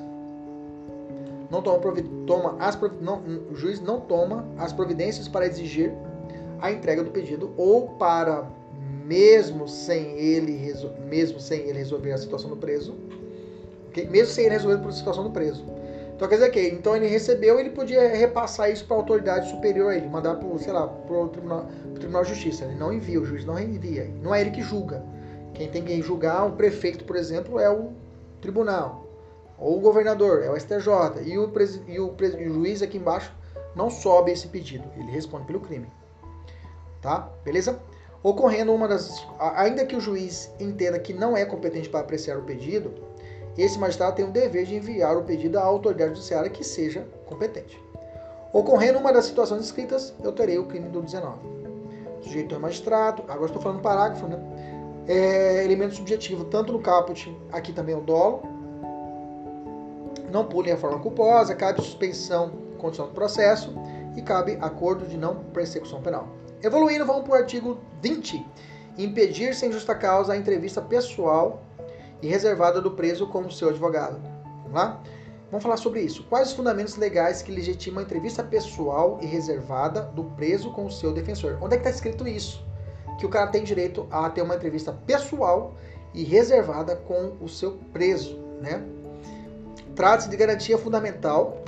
não 1.51 1.61
toma, 1.61 1.80
toma 2.26 2.57
as 2.61 2.78
não, 3.01 3.20
o 3.51 3.57
juiz 3.57 3.80
não 3.80 4.01
toma 4.01 4.47
as 4.57 4.72
providências 4.72 5.26
para 5.26 5.47
exigir 5.47 5.93
a 6.61 6.70
entrega 6.70 7.03
do 7.03 7.11
pedido 7.11 7.53
ou 7.57 7.88
para 7.88 8.47
mesmo 9.11 9.67
sem 9.67 10.17
ele 10.17 10.73
mesmo 11.09 11.41
sem 11.41 11.63
ele 11.63 11.79
resolver 11.79 12.13
a 12.13 12.19
situação 12.19 12.49
do 12.49 12.57
preso, 12.57 12.95
okay? 13.89 14.07
mesmo 14.07 14.33
sem 14.33 14.45
ele 14.45 14.55
resolver 14.55 14.87
a 14.87 14.93
situação 14.93 15.25
do 15.25 15.31
preso. 15.31 15.65
Então 16.15 16.29
quer 16.29 16.37
dizer 16.37 16.51
que 16.51 16.69
então 16.69 16.95
ele 16.95 17.09
recebeu, 17.09 17.59
ele 17.59 17.71
podia 17.71 18.15
repassar 18.15 18.71
isso 18.71 18.85
para 18.85 18.95
a 18.95 19.01
autoridade 19.01 19.51
superior 19.51 19.91
a 19.91 19.97
ele, 19.97 20.07
mandar 20.07 20.37
para, 20.37 20.59
sei 20.59 20.73
lá, 20.73 20.87
para 20.87 21.17
o 21.17 21.29
tribunal, 21.29 21.67
tribunal 21.97 22.23
de 22.23 22.29
justiça. 22.29 22.65
Ele 22.67 22.77
não 22.77 22.93
envia, 22.93 23.21
o 23.21 23.25
juiz 23.25 23.45
não 23.45 23.59
envia. 23.59 24.09
Não 24.23 24.33
é 24.33 24.43
ele 24.43 24.51
que 24.51 24.63
julga. 24.63 25.03
Quem 25.55 25.69
tem 25.69 25.83
que 25.83 26.01
julgar 26.03 26.47
o 26.47 26.53
prefeito, 26.53 27.05
por 27.05 27.17
exemplo, 27.17 27.59
é 27.59 27.69
o 27.69 27.93
tribunal, 28.41 29.07
ou 29.59 29.79
o 29.79 29.81
governador, 29.81 30.43
é 30.45 30.51
o 30.51 30.57
STJ. 30.57 31.23
E 31.25 31.37
o, 31.37 31.51
e 31.89 31.99
o, 31.99 32.15
e 32.39 32.49
o 32.49 32.55
juiz 32.55 32.81
aqui 32.81 32.99
embaixo 32.99 33.35
não 33.75 33.91
sobe 33.91 34.31
esse 34.31 34.47
pedido, 34.47 34.85
ele 34.97 35.11
responde 35.11 35.47
pelo 35.47 35.61
crime. 35.61 35.89
Tá? 37.01 37.29
Beleza? 37.45 37.81
Ocorrendo 38.23 38.73
uma 38.73 38.87
das. 38.87 39.27
Ainda 39.57 39.87
que 39.87 39.97
o 39.97 40.01
juiz 40.01 40.53
entenda 40.61 40.99
que 40.99 41.12
não 41.12 41.37
é 41.37 41.45
competente 41.45 41.89
para 41.89 42.01
apreciar 42.01 42.39
o 42.39 42.43
pedido, 42.43 42.93
esse 43.57 43.79
magistrado 43.79 44.16
tem 44.16 44.25
o 44.25 44.31
dever 44.31 44.66
de 44.66 44.75
enviar 44.75 45.16
o 45.16 45.23
pedido 45.23 45.59
à 45.59 45.62
autoridade 45.62 46.14
judiciária 46.14 46.51
que 46.51 46.62
seja 46.62 47.07
competente. 47.27 47.81
Ocorrendo 48.53 48.99
uma 48.99 49.12
das 49.12 49.27
situações 49.27 49.64
escritas, 49.64 50.12
eu 50.23 50.33
terei 50.33 50.59
o 50.59 50.66
crime 50.66 50.89
do 50.89 51.01
19. 51.01 51.39
Sujeito 52.21 52.55
é 52.55 52.59
magistrado, 52.59 53.23
agora 53.29 53.47
estou 53.47 53.62
falando 53.62 53.81
parágrafo, 53.81 54.27
né? 54.27 54.39
É, 55.09 55.64
elemento 55.64 55.95
subjetivo, 55.95 56.45
tanto 56.45 56.73
no 56.73 56.81
caput, 56.81 57.35
aqui 57.51 57.73
também 57.73 57.95
o 57.95 58.01
dolo. 58.01 58.43
Não 60.31 60.45
pulem 60.45 60.73
a 60.73 60.77
forma 60.77 60.99
culposa, 60.99 61.55
cabe 61.55 61.81
suspensão 61.81 62.53
condição 62.81 63.07
do 63.07 63.12
processo 63.12 63.73
e 64.16 64.23
cabe 64.23 64.57
acordo 64.61 65.07
de 65.07 65.16
não 65.16 65.37
persecução 65.53 66.01
penal. 66.01 66.27
Evoluindo, 66.63 67.07
vamos 67.07 67.23
para 67.23 67.33
o 67.33 67.37
artigo 67.37 67.79
20. 68.03 68.47
Impedir 68.99 69.55
sem 69.55 69.73
justa 69.73 69.95
causa 69.95 70.35
a 70.35 70.37
entrevista 70.37 70.83
pessoal 70.83 71.63
e 72.21 72.29
reservada 72.29 72.83
do 72.83 72.91
preso 72.91 73.27
com 73.27 73.41
o 73.41 73.51
seu 73.51 73.71
advogado. 73.71 74.21
Vamos 74.65 74.75
lá? 74.75 75.03
Vamos 75.51 75.63
falar 75.63 75.79
sobre 75.79 76.03
isso. 76.03 76.23
Quais 76.25 76.49
os 76.49 76.55
fundamentos 76.55 76.97
legais 76.97 77.41
que 77.41 77.51
legitimam 77.51 78.01
a 78.01 78.03
entrevista 78.03 78.45
pessoal 78.45 79.19
e 79.23 79.27
reservada 79.27 80.03
do 80.03 80.25
preso 80.25 80.71
com 80.73 80.85
o 80.85 80.93
seu 80.93 81.15
defensor? 81.15 81.57
Onde 81.63 81.77
é 81.77 81.79
que 81.79 81.89
está 81.89 81.91
escrito 81.91 82.29
isso? 82.29 82.63
Que 83.19 83.25
o 83.25 83.31
cara 83.31 83.47
tem 83.47 83.65
direito 83.65 84.07
a 84.11 84.29
ter 84.29 84.43
uma 84.43 84.55
entrevista 84.55 84.93
pessoal 84.93 85.75
e 86.13 86.23
reservada 86.25 86.95
com 86.95 87.37
o 87.41 87.49
seu 87.49 87.79
preso, 87.91 88.39
né? 88.61 88.85
Trata-se 89.97 90.29
de 90.29 90.37
garantia 90.37 90.77
fundamental 90.77 91.65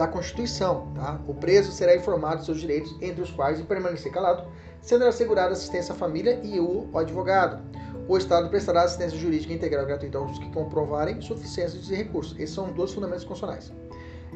da 0.00 0.08
Constituição, 0.08 0.92
tá? 0.94 1.20
O 1.28 1.34
preso 1.34 1.70
será 1.72 1.94
informado 1.94 2.40
de 2.40 2.46
seus 2.46 2.60
direitos, 2.60 2.96
entre 3.00 3.22
os 3.22 3.30
quais 3.30 3.60
permanecer 3.62 4.10
calado, 4.10 4.50
sendo 4.80 5.04
assegurada 5.04 5.52
assistência 5.52 5.92
à 5.92 5.96
família 5.96 6.40
e 6.42 6.58
o 6.58 6.88
advogado 6.96 7.62
o 8.10 8.18
Estado 8.18 8.48
prestará 8.48 8.82
assistência 8.82 9.16
jurídica 9.16 9.52
integral 9.52 9.86
gratuita 9.86 10.18
aos 10.18 10.36
que 10.36 10.50
comprovarem 10.52 11.20
suficiência 11.20 11.78
de 11.78 11.94
recursos. 11.94 12.36
Esses 12.40 12.54
são 12.54 12.72
dois 12.72 12.92
fundamentos 12.92 13.24
constitucionais. 13.24 13.72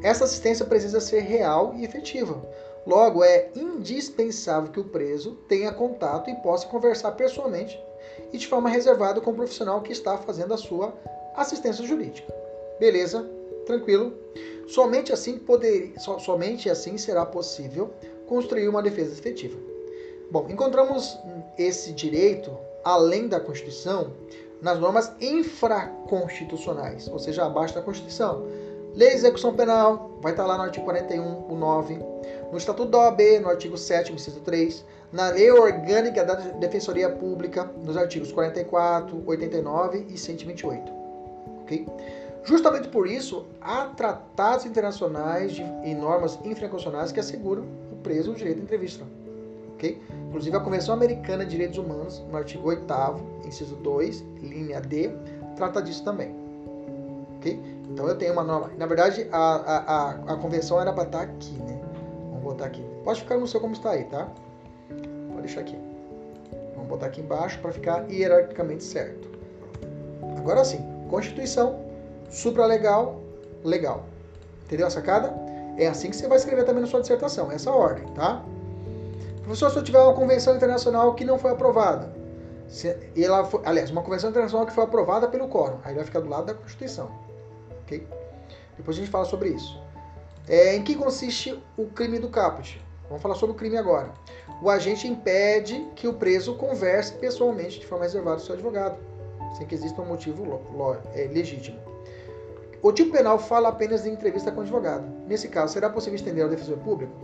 Essa 0.00 0.24
assistência 0.24 0.64
precisa 0.64 1.00
ser 1.00 1.22
real 1.22 1.74
e 1.74 1.84
efetiva. 1.84 2.40
Logo, 2.86 3.24
é 3.24 3.50
indispensável 3.56 4.70
que 4.70 4.78
o 4.78 4.84
preso 4.84 5.32
tenha 5.48 5.72
contato 5.72 6.30
e 6.30 6.36
possa 6.36 6.68
conversar 6.68 7.12
pessoalmente 7.12 7.76
e 8.32 8.38
de 8.38 8.46
forma 8.46 8.68
reservada 8.68 9.20
com 9.20 9.32
o 9.32 9.34
profissional 9.34 9.80
que 9.80 9.90
está 9.90 10.18
fazendo 10.18 10.54
a 10.54 10.58
sua 10.58 10.94
assistência 11.34 11.84
jurídica. 11.84 12.43
Beleza? 12.78 13.28
Tranquilo? 13.66 14.12
Somente 14.66 15.12
assim, 15.12 15.38
poder, 15.38 15.92
somente 15.98 16.68
assim 16.70 16.96
será 16.96 17.24
possível 17.24 17.90
construir 18.26 18.68
uma 18.68 18.82
defesa 18.82 19.12
efetiva. 19.12 19.58
Bom, 20.30 20.46
encontramos 20.48 21.18
esse 21.58 21.92
direito 21.92 22.50
além 22.84 23.28
da 23.28 23.40
Constituição, 23.40 24.12
nas 24.60 24.78
normas 24.78 25.12
infraconstitucionais, 25.20 27.08
ou 27.08 27.18
seja, 27.18 27.44
abaixo 27.44 27.74
da 27.74 27.82
Constituição. 27.82 28.46
Lei 28.94 29.10
de 29.10 29.16
execução 29.16 29.54
penal, 29.54 30.18
vai 30.20 30.32
estar 30.32 30.46
lá 30.46 30.56
no 30.56 30.62
artigo 30.62 30.84
41, 30.84 31.50
o 31.50 31.56
9. 31.56 31.98
No 32.52 32.56
Estatuto 32.56 32.90
da 32.90 32.98
OAB, 32.98 33.40
no 33.40 33.48
artigo 33.48 33.76
7, 33.76 34.12
inciso 34.12 34.40
3. 34.40 34.84
Na 35.12 35.30
Lei 35.30 35.50
Orgânica 35.50 36.24
da 36.24 36.34
Defensoria 36.34 37.10
Pública, 37.10 37.68
nos 37.82 37.96
artigos 37.96 38.30
44, 38.32 39.22
89 39.26 40.06
e 40.08 40.16
128. 40.16 40.92
Ok? 41.62 41.86
Justamente 42.44 42.88
por 42.88 43.06
isso, 43.06 43.46
há 43.60 43.86
tratados 43.86 44.66
internacionais 44.66 45.52
de, 45.52 45.62
e 45.62 45.94
normas 45.94 46.38
infraconstitucionais 46.44 47.10
que 47.10 47.18
asseguram 47.18 47.64
o 47.90 47.96
preso 47.96 48.32
o 48.32 48.34
direito 48.34 48.60
à 48.60 48.62
entrevista. 48.62 49.04
Okay? 49.74 50.00
Inclusive, 50.28 50.54
a 50.56 50.60
Convenção 50.60 50.94
Americana 50.94 51.44
de 51.44 51.52
Direitos 51.52 51.78
Humanos, 51.78 52.22
no 52.30 52.36
artigo 52.36 52.68
8 52.68 52.84
inciso 53.46 53.76
2, 53.76 54.20
linha 54.42 54.80
D, 54.80 55.10
trata 55.56 55.80
disso 55.82 56.04
também. 56.04 56.34
Okay? 57.38 57.58
Então, 57.90 58.06
eu 58.06 58.16
tenho 58.16 58.34
uma 58.34 58.44
norma. 58.44 58.70
Na 58.76 58.86
verdade, 58.86 59.26
a, 59.32 59.38
a, 59.38 59.76
a, 59.76 60.10
a 60.34 60.36
convenção 60.36 60.80
era 60.80 60.92
para 60.92 61.04
estar 61.04 61.18
tá 61.18 61.24
aqui, 61.24 61.52
né? 61.52 61.80
Vamos 62.28 62.42
botar 62.42 62.66
aqui. 62.66 62.84
Pode 63.04 63.20
ficar 63.20 63.38
no 63.38 63.46
seu 63.46 63.60
como 63.60 63.72
está 63.72 63.90
aí, 63.90 64.04
tá? 64.04 64.28
Pode 65.28 65.42
deixar 65.42 65.60
aqui. 65.60 65.78
Vamos 66.74 66.88
botar 66.88 67.06
aqui 67.06 67.20
embaixo 67.20 67.58
para 67.60 67.72
ficar 67.72 68.10
hierarquicamente 68.10 68.84
certo. 68.84 69.28
Agora 70.36 70.64
sim, 70.64 70.78
Constituição, 71.08 71.83
supralegal, 72.34 73.20
legal. 73.62 74.04
Entendeu 74.64 74.86
a 74.86 74.90
sacada? 74.90 75.32
É 75.76 75.86
assim 75.86 76.10
que 76.10 76.16
você 76.16 76.26
vai 76.26 76.38
escrever 76.38 76.64
também 76.64 76.82
na 76.82 76.86
sua 76.86 77.00
dissertação, 77.00 77.50
essa 77.50 77.70
ordem, 77.70 78.06
tá? 78.14 78.44
Professor, 79.42 79.70
se 79.70 79.76
eu 79.76 79.82
tiver 79.82 80.00
uma 80.00 80.14
convenção 80.14 80.56
internacional 80.56 81.14
que 81.14 81.24
não 81.24 81.38
foi 81.38 81.50
aprovada, 81.50 82.12
se, 82.68 82.96
ela 83.16 83.44
foi, 83.44 83.60
aliás, 83.64 83.90
uma 83.90 84.02
convenção 84.02 84.30
internacional 84.30 84.66
que 84.66 84.72
foi 84.72 84.84
aprovada 84.84 85.28
pelo 85.28 85.48
quórum, 85.48 85.78
aí 85.84 85.94
vai 85.94 86.04
ficar 86.04 86.20
do 86.20 86.28
lado 86.28 86.46
da 86.46 86.54
Constituição. 86.54 87.10
Ok? 87.82 88.06
Depois 88.76 88.96
a 88.96 89.00
gente 89.00 89.10
fala 89.10 89.24
sobre 89.24 89.50
isso. 89.50 89.80
É, 90.48 90.74
em 90.74 90.82
que 90.82 90.94
consiste 90.94 91.62
o 91.76 91.86
crime 91.86 92.18
do 92.18 92.28
caput? 92.28 92.80
Vamos 93.08 93.22
falar 93.22 93.34
sobre 93.34 93.54
o 93.54 93.58
crime 93.58 93.76
agora. 93.76 94.12
O 94.62 94.70
agente 94.70 95.06
impede 95.06 95.86
que 95.94 96.08
o 96.08 96.14
preso 96.14 96.54
converse 96.54 97.12
pessoalmente 97.14 97.80
de 97.80 97.86
forma 97.86 98.04
reservada 98.04 98.38
com 98.38 98.44
seu 98.44 98.54
advogado, 98.54 98.98
sem 99.56 99.66
que 99.66 99.74
exista 99.74 100.00
um 100.00 100.06
motivo 100.06 100.60
é, 101.14 101.28
legítimo. 101.32 101.78
O 102.84 102.92
tipo 102.92 103.12
penal 103.12 103.38
fala 103.38 103.70
apenas 103.70 104.02
de 104.02 104.10
entrevista 104.10 104.52
com 104.52 104.58
o 104.58 104.60
advogado. 104.60 105.06
Nesse 105.26 105.48
caso, 105.48 105.72
será 105.72 105.88
possível 105.88 106.16
estender 106.16 106.44
ao 106.44 106.50
defensor 106.50 106.76
público? 106.76 107.14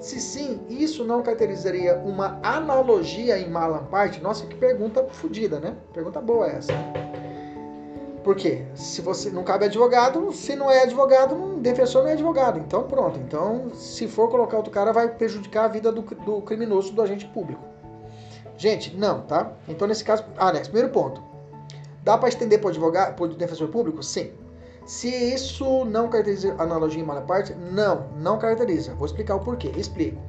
Se 0.00 0.18
sim, 0.18 0.58
isso 0.70 1.04
não 1.04 1.22
caracterizaria 1.22 1.98
uma 1.98 2.40
analogia 2.42 3.38
em 3.38 3.50
Malamparte? 3.50 4.22
Nossa, 4.22 4.46
que 4.46 4.54
pergunta 4.56 5.04
fodida, 5.10 5.60
né? 5.60 5.76
Pergunta 5.92 6.18
boa 6.18 6.46
essa. 6.46 6.72
Por 8.24 8.36
quê? 8.36 8.64
Se 8.74 9.02
você 9.02 9.28
não 9.28 9.44
cabe 9.44 9.66
advogado, 9.66 10.32
se 10.32 10.56
não 10.56 10.70
é 10.70 10.84
advogado, 10.84 11.34
um 11.34 11.60
defensor 11.60 12.02
não 12.02 12.08
é 12.08 12.14
advogado. 12.14 12.58
Então 12.58 12.84
pronto. 12.84 13.18
Então, 13.18 13.74
se 13.74 14.08
for 14.08 14.30
colocar 14.30 14.56
outro 14.56 14.72
cara, 14.72 14.94
vai 14.94 15.14
prejudicar 15.14 15.66
a 15.66 15.68
vida 15.68 15.92
do, 15.92 16.00
do 16.00 16.40
criminoso, 16.40 16.94
do 16.94 17.02
agente 17.02 17.26
público. 17.26 17.62
Gente, 18.56 18.96
não, 18.96 19.20
tá? 19.26 19.52
Então 19.68 19.86
nesse 19.86 20.02
caso, 20.02 20.24
ah, 20.38 20.54
né, 20.54 20.60
primeiro 20.60 20.88
ponto. 20.88 21.22
Dá 22.02 22.16
para 22.16 22.30
estender 22.30 22.60
para 22.60 22.68
o 22.68 22.70
advogado, 22.70 23.14
para 23.14 23.24
o 23.26 23.28
defensor 23.28 23.68
público? 23.68 24.02
Sim. 24.02 24.45
Se 24.86 25.08
isso 25.08 25.84
não 25.84 26.08
caracteriza 26.08 26.54
analogia 26.58 27.02
em 27.02 27.04
malaparte, 27.04 27.52
não, 27.54 28.08
não 28.16 28.38
caracteriza. 28.38 28.94
Vou 28.94 29.04
explicar 29.04 29.34
o 29.34 29.40
porquê. 29.40 29.72
Explico. 29.76 30.22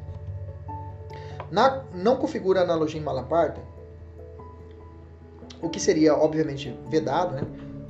Na, 1.52 1.84
não 1.94 2.18
configura 2.18 2.62
analogia 2.62 3.00
em 3.00 3.04
malaparte, 3.04 3.62
o 5.62 5.70
que 5.70 5.80
seria, 5.80 6.16
obviamente, 6.16 6.78
vedado, 6.90 7.36
né? 7.36 7.42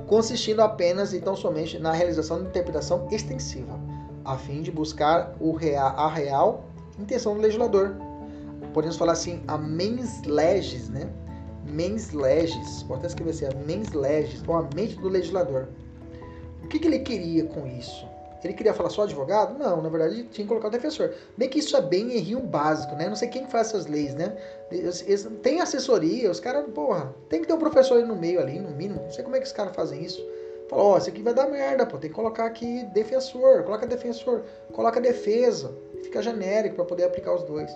consistindo 0.08 0.62
apenas 0.62 1.14
e 1.14 1.20
tão 1.20 1.36
somente 1.36 1.80
na 1.80 1.92
realização 1.92 2.42
de 2.42 2.48
interpretação 2.48 3.08
extensiva, 3.12 3.80
a 4.24 4.38
fim 4.38 4.62
de 4.62 4.72
buscar 4.72 5.36
o 5.40 5.54
real, 5.54 5.98
a 5.98 6.10
real 6.10 6.66
intenção 7.00 7.36
do 7.36 7.42
legislador. 7.42 7.96
Podemos 8.74 8.96
falar 8.96 9.14
assim, 9.14 9.42
a 9.48 9.58
mens 9.58 10.24
legis, 10.24 10.90
né? 10.90 11.10
Mens 11.66 12.12
legis, 12.12 12.84
pode 12.84 13.00
até 13.00 13.08
escrever 13.08 13.32
assim, 13.32 13.46
a 13.46 13.66
mens 13.66 13.92
legis, 13.92 14.42
ou 14.48 14.56
a 14.56 14.68
mente 14.74 14.96
do 14.96 15.10
legislador. 15.10 15.68
O 16.68 16.70
que, 16.70 16.80
que 16.80 16.88
ele 16.88 17.00
queria 17.00 17.46
com 17.46 17.66
isso? 17.66 18.06
Ele 18.44 18.54
queria 18.54 18.74
falar 18.74 18.90
só 18.90 19.04
advogado? 19.04 19.58
Não, 19.58 19.82
na 19.82 19.88
verdade 19.88 20.24
tinha 20.26 20.44
que 20.44 20.48
colocar 20.50 20.68
o 20.68 20.72
defensor. 20.72 21.14
Bem 21.38 21.48
que 21.48 21.60
isso 21.60 21.78
é 21.78 21.82
bem 21.82 22.12
errinho 22.12 22.42
básico, 22.42 22.94
né? 22.94 23.08
Não 23.08 23.16
sei 23.16 23.30
quem 23.30 23.48
faz 23.48 23.68
essas 23.68 23.88
leis, 23.88 24.14
né? 24.14 24.36
tem 25.42 25.62
assessoria, 25.62 26.30
os 26.30 26.42
caras, 26.42 26.70
porra, 26.76 27.16
tem 27.30 27.40
que 27.40 27.48
ter 27.48 27.54
um 27.54 27.58
professor 27.58 28.06
no 28.06 28.18
meio 28.18 28.42
ali, 28.42 28.60
no 28.60 28.72
mínimo. 28.72 29.02
Não 29.02 29.12
sei 29.12 29.24
como 29.24 29.38
é 29.38 29.40
que 29.40 29.46
os 29.46 29.54
caras 29.54 29.74
fazem 29.74 30.04
isso. 30.04 30.22
Fala, 30.70 30.84
ó, 30.84 30.96
oh, 30.96 30.98
isso 30.98 31.08
aqui 31.08 31.22
vai 31.22 31.34
dar 31.34 31.48
merda, 31.48 31.86
pô. 31.86 31.98
Tem 31.98 32.10
que 32.10 32.16
colocar 32.16 32.46
aqui 32.46 32.84
defensor, 32.94 33.64
coloca 33.64 33.88
defensor, 33.88 34.44
coloca 34.74 35.00
defesa. 35.00 35.74
Fica 36.04 36.22
genérico 36.22 36.76
para 36.76 36.84
poder 36.84 37.06
aplicar 37.06 37.34
os 37.34 37.44
dois. 37.44 37.72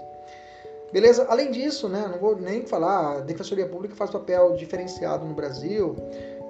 Beleza? 0.91 1.25
Além 1.29 1.51
disso, 1.51 1.87
né, 1.87 2.05
não 2.11 2.19
vou 2.19 2.35
nem 2.35 2.65
falar, 2.65 3.19
a 3.19 3.19
Defensoria 3.21 3.65
Pública 3.65 3.95
faz 3.95 4.11
papel 4.11 4.55
diferenciado 4.57 5.25
no 5.25 5.33
Brasil. 5.33 5.95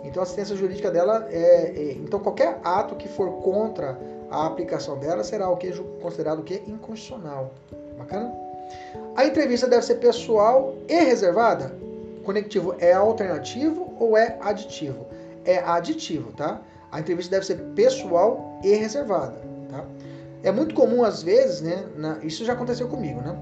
Então 0.04 0.22
a 0.22 0.24
assistência 0.24 0.56
jurídica 0.56 0.90
dela 0.90 1.28
é, 1.30 1.74
é, 1.76 1.92
então 1.94 2.20
qualquer 2.20 2.60
ato 2.64 2.96
que 2.96 3.08
for 3.08 3.42
contra 3.42 3.98
a 4.30 4.48
aplicação 4.48 4.98
dela 4.98 5.24
será 5.24 5.50
o 5.50 5.58
que 5.58 5.72
considerado 6.02 6.40
o 6.40 6.44
que 6.44 6.56
inconstitucional. 6.68 7.52
Bacana? 7.98 8.34
A 9.16 9.26
entrevista 9.26 9.68
deve 9.68 9.86
ser 9.86 9.96
pessoal 9.96 10.76
e 10.88 10.96
reservada. 10.96 11.76
Conectivo 12.24 12.76
é 12.80 12.94
alternativo 12.94 13.94
ou 14.00 14.18
é 14.18 14.38
aditivo? 14.42 15.06
É 15.44 15.58
aditivo, 15.58 16.32
tá? 16.34 16.62
A 16.92 17.00
entrevista 17.00 17.32
deve 17.32 17.46
ser 17.46 17.58
pessoal 17.76 18.60
e 18.64 18.74
reservada, 18.74 19.36
tá? 19.70 19.86
É 20.44 20.52
muito 20.52 20.74
comum 20.74 21.04
às 21.04 21.22
vezes, 21.22 21.62
né? 21.62 21.86
Na, 21.96 22.18
isso 22.24 22.46
já 22.46 22.54
aconteceu 22.54 22.88
comigo, 22.88 23.22
né? 23.22 23.36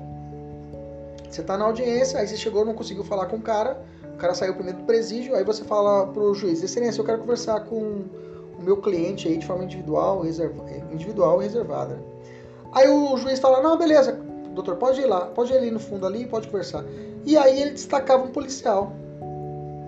Você 1.30 1.41
está 1.41 1.57
na 1.57 1.66
audiência, 1.66 2.20
aí 2.20 2.28
você 2.28 2.36
chegou, 2.36 2.66
não 2.66 2.74
conseguiu 2.74 3.03
falar 3.03 3.28
com 3.28 3.36
o 3.36 3.41
cara, 3.41 3.80
cara 4.20 4.34
saiu 4.36 4.53
primeiro 4.53 4.80
do 4.80 4.86
presídio, 4.86 5.36
aí 5.36 5.43
você 5.43 5.63
fala 5.63 6.07
pro 6.07 6.34
juiz, 6.34 6.61
excelência, 6.61 7.01
eu 7.01 7.05
quero 7.05 7.20
conversar 7.20 7.61
com 7.61 8.03
o 8.59 8.61
meu 8.61 8.78
cliente 8.78 9.28
aí 9.28 9.38
de 9.38 9.45
forma 9.45 9.63
individual, 9.63 10.22
reserva, 10.22 10.63
individual 10.91 11.41
e 11.41 11.45
reservada. 11.45 11.97
Aí 12.74 12.88
o 12.88 13.17
juiz 13.17 13.39
fala, 13.39 13.61
não, 13.61 13.78
beleza, 13.78 14.20
doutor, 14.53 14.76
pode 14.76 15.01
ir 15.01 15.05
lá, 15.05 15.22
pode 15.28 15.51
ir 15.53 15.57
ali 15.57 15.72
no 15.72 15.80
fundo 15.80 16.05
ali, 16.05 16.28
pode 16.28 16.47
conversar. 16.47 16.84
E 17.26 17.38
aí 17.38 17.61
ele 17.61 17.72
destacava 17.72 18.24
um 18.24 18.32
policial 18.32 18.91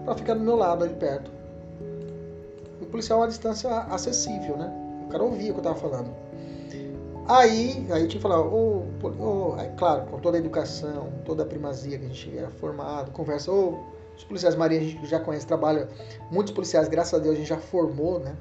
para 0.06 0.16
ficar 0.16 0.34
do 0.34 0.42
meu 0.42 0.56
lado 0.56 0.84
ali 0.84 0.94
perto. 0.96 1.30
O 2.82 2.86
policial 2.86 3.20
é 3.20 3.22
uma 3.24 3.28
distância 3.28 3.70
acessível, 3.70 4.58
né? 4.58 4.72
O 5.06 5.10
cara 5.10 5.24
ouvia 5.24 5.52
o 5.52 5.54
que 5.54 5.60
eu 5.60 5.64
tava 5.64 5.76
falando. 5.76 6.10
Aí, 7.28 7.86
aí 7.92 8.08
tinha 8.08 8.08
que 8.08 8.20
falar, 8.20 8.42
oh, 8.42 8.84
oh, 9.20 9.56
é 9.60 9.68
claro, 9.78 10.06
com 10.08 10.20
toda 10.20 10.38
a 10.38 10.40
educação, 10.40 11.10
toda 11.24 11.44
a 11.44 11.46
primazia 11.46 11.98
que 11.98 12.06
a 12.06 12.08
gente 12.08 12.38
é 12.38 12.48
formado, 12.60 13.12
conversa, 13.12 13.52
oh, 13.52 13.80
os 14.16 14.24
policiais 14.24 14.56
Maria 14.56 14.80
a 14.80 14.84
gente 14.84 15.06
já 15.06 15.20
conhece, 15.20 15.46
trabalha, 15.48 15.90
muitos 16.30 16.54
policiais, 16.54 16.88
graças 16.88 17.14
a 17.14 17.20
Deus, 17.20 17.36
a 17.36 17.38
gente 17.38 17.50
já 17.50 17.58
formou, 17.58 18.20
né? 18.20 18.36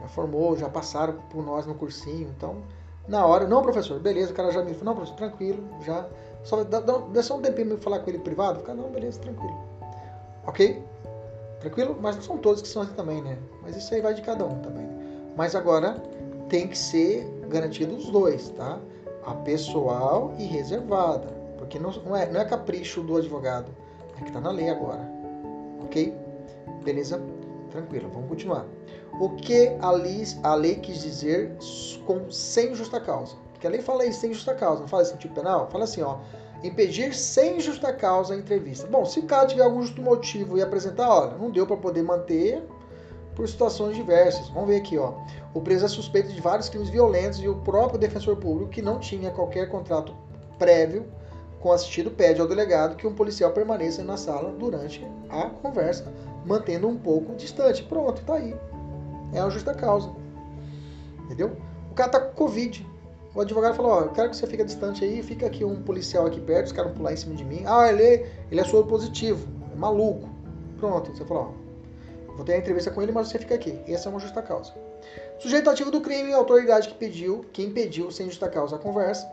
Já 0.00 0.08
formou, 0.08 0.56
já 0.56 0.68
passaram 0.68 1.14
por 1.30 1.44
nós 1.44 1.66
no 1.66 1.74
cursinho, 1.74 2.32
então, 2.36 2.62
na 3.08 3.24
hora, 3.26 3.46
não, 3.46 3.62
professor, 3.62 3.98
beleza, 3.98 4.32
o 4.32 4.34
cara 4.34 4.50
já 4.50 4.62
me 4.62 4.72
falou, 4.74 4.86
não, 4.86 4.94
professor, 4.94 5.16
tranquilo, 5.16 5.62
já, 5.84 6.06
só 6.44 6.62
dá, 6.64 6.80
dá, 6.80 7.22
só 7.22 7.36
um 7.36 7.42
tempinho 7.42 7.68
pra 7.68 7.76
me 7.76 7.82
falar 7.82 7.98
com 8.00 8.10
ele 8.10 8.18
privado, 8.18 8.60
fica, 8.60 8.74
não, 8.74 8.90
beleza, 8.90 9.20
tranquilo, 9.20 9.58
ok? 10.46 10.82
Tranquilo? 11.60 11.96
Mas 12.00 12.16
não 12.16 12.22
são 12.22 12.38
todos 12.38 12.62
que 12.62 12.68
são 12.68 12.82
assim 12.82 12.94
também, 12.94 13.22
né? 13.22 13.38
Mas 13.62 13.76
isso 13.76 13.92
aí 13.94 14.00
vai 14.00 14.14
de 14.14 14.22
cada 14.22 14.44
um 14.44 14.58
também. 14.60 14.88
Mas 15.36 15.54
agora 15.54 16.02
tem 16.48 16.66
que 16.66 16.76
ser 16.76 17.24
garantido 17.48 17.94
os 17.94 18.08
dois, 18.08 18.48
tá? 18.50 18.80
A 19.24 19.34
pessoal 19.34 20.34
e 20.38 20.44
reservada. 20.44 21.28
Porque 21.58 21.78
não, 21.78 21.90
não, 21.90 22.16
é, 22.16 22.30
não 22.30 22.40
é 22.40 22.44
capricho 22.46 23.02
do 23.02 23.16
advogado. 23.16 23.70
É 24.20 24.24
que 24.24 24.32
tá 24.32 24.40
na 24.40 24.50
lei 24.50 24.68
agora. 24.68 25.00
Ok? 25.82 26.14
Beleza? 26.84 27.20
Tranquilo, 27.70 28.10
vamos 28.12 28.28
continuar. 28.28 28.66
O 29.20 29.30
que 29.30 29.76
a 29.80 29.90
lei, 29.90 30.24
a 30.42 30.54
lei 30.54 30.76
quis 30.76 31.02
dizer 31.02 31.56
com 32.06 32.30
sem 32.30 32.74
justa 32.74 33.00
causa? 33.00 33.36
Porque 33.52 33.66
a 33.66 33.70
lei 33.70 33.80
fala 33.80 34.02
aí 34.02 34.12
sem 34.12 34.32
justa 34.32 34.54
causa, 34.54 34.80
não 34.80 34.88
fala 34.88 35.02
assim 35.02 35.16
penal? 35.28 35.68
Fala 35.70 35.84
assim, 35.84 36.02
ó. 36.02 36.18
Impedir 36.62 37.14
sem 37.14 37.58
justa 37.60 37.92
causa 37.92 38.34
a 38.34 38.36
entrevista. 38.36 38.86
Bom, 38.86 39.04
se 39.04 39.20
o 39.20 39.22
cara 39.22 39.46
tiver 39.46 39.62
algum 39.62 39.82
justo 39.82 40.02
motivo 40.02 40.58
e 40.58 40.62
apresentar, 40.62 41.08
olha, 41.08 41.38
não 41.38 41.50
deu 41.50 41.66
para 41.66 41.76
poder 41.76 42.02
manter 42.02 42.62
por 43.34 43.48
situações 43.48 43.96
diversas. 43.96 44.48
Vamos 44.48 44.68
ver 44.68 44.76
aqui, 44.76 44.98
ó. 44.98 45.14
O 45.54 45.60
preso 45.62 45.86
é 45.86 45.88
suspeito 45.88 46.30
de 46.30 46.40
vários 46.40 46.68
crimes 46.68 46.90
violentos 46.90 47.40
e 47.40 47.48
o 47.48 47.56
próprio 47.56 47.98
defensor 47.98 48.36
público, 48.36 48.70
que 48.70 48.82
não 48.82 48.98
tinha 48.98 49.30
qualquer 49.30 49.70
contrato 49.70 50.14
prévio 50.58 51.06
assistido, 51.68 52.10
pede 52.10 52.40
ao 52.40 52.48
delegado 52.48 52.96
que 52.96 53.06
um 53.06 53.14
policial 53.14 53.52
permaneça 53.52 54.02
na 54.02 54.16
sala 54.16 54.50
durante 54.52 55.06
a 55.28 55.50
conversa, 55.50 56.10
mantendo 56.44 56.88
um 56.88 56.96
pouco 56.96 57.34
distante. 57.36 57.82
Pronto, 57.82 58.22
tá 58.24 58.34
aí. 58.34 58.56
É 59.32 59.40
uma 59.40 59.50
justa 59.50 59.74
causa. 59.74 60.10
Entendeu? 61.24 61.56
O 61.90 61.94
cara 61.94 62.10
tá 62.10 62.20
com 62.20 62.34
Covid. 62.34 62.86
O 63.34 63.40
advogado 63.40 63.74
falou, 63.74 63.92
ó, 63.92 64.00
eu 64.00 64.10
quero 64.10 64.30
que 64.30 64.36
você 64.36 64.46
fique 64.46 64.64
distante 64.64 65.04
aí, 65.04 65.22
fica 65.22 65.46
aqui 65.46 65.64
um 65.64 65.82
policial 65.82 66.26
aqui 66.26 66.40
perto, 66.40 66.66
os 66.66 66.72
caras 66.72 66.90
vão 66.90 66.98
pular 66.98 67.12
em 67.12 67.16
cima 67.16 67.36
de 67.36 67.44
mim. 67.44 67.62
Ah, 67.64 67.88
ele, 67.88 68.26
ele 68.50 68.60
é 68.60 68.64
soro 68.64 68.86
positivo, 68.86 69.46
é 69.72 69.76
maluco. 69.76 70.28
Pronto, 70.78 71.14
você 71.14 71.24
falou, 71.24 71.54
ó, 71.54 71.70
Vou 72.40 72.44
ter 72.46 72.54
a 72.54 72.56
entrevista 72.58 72.90
com 72.90 73.02
ele, 73.02 73.12
mas 73.12 73.28
você 73.28 73.38
fica 73.38 73.54
aqui. 73.54 73.78
Essa 73.86 74.08
é 74.08 74.10
uma 74.10 74.18
justa 74.18 74.40
causa. 74.40 74.72
Sujeito 75.38 75.68
ativo 75.68 75.90
do 75.90 76.00
crime, 76.00 76.32
autoridade 76.32 76.88
que 76.88 76.94
pediu, 76.94 77.44
que 77.52 77.62
impediu 77.62 78.10
sem 78.10 78.26
justa 78.26 78.48
causa 78.48 78.76
a 78.76 78.78
conversa. 78.78 79.30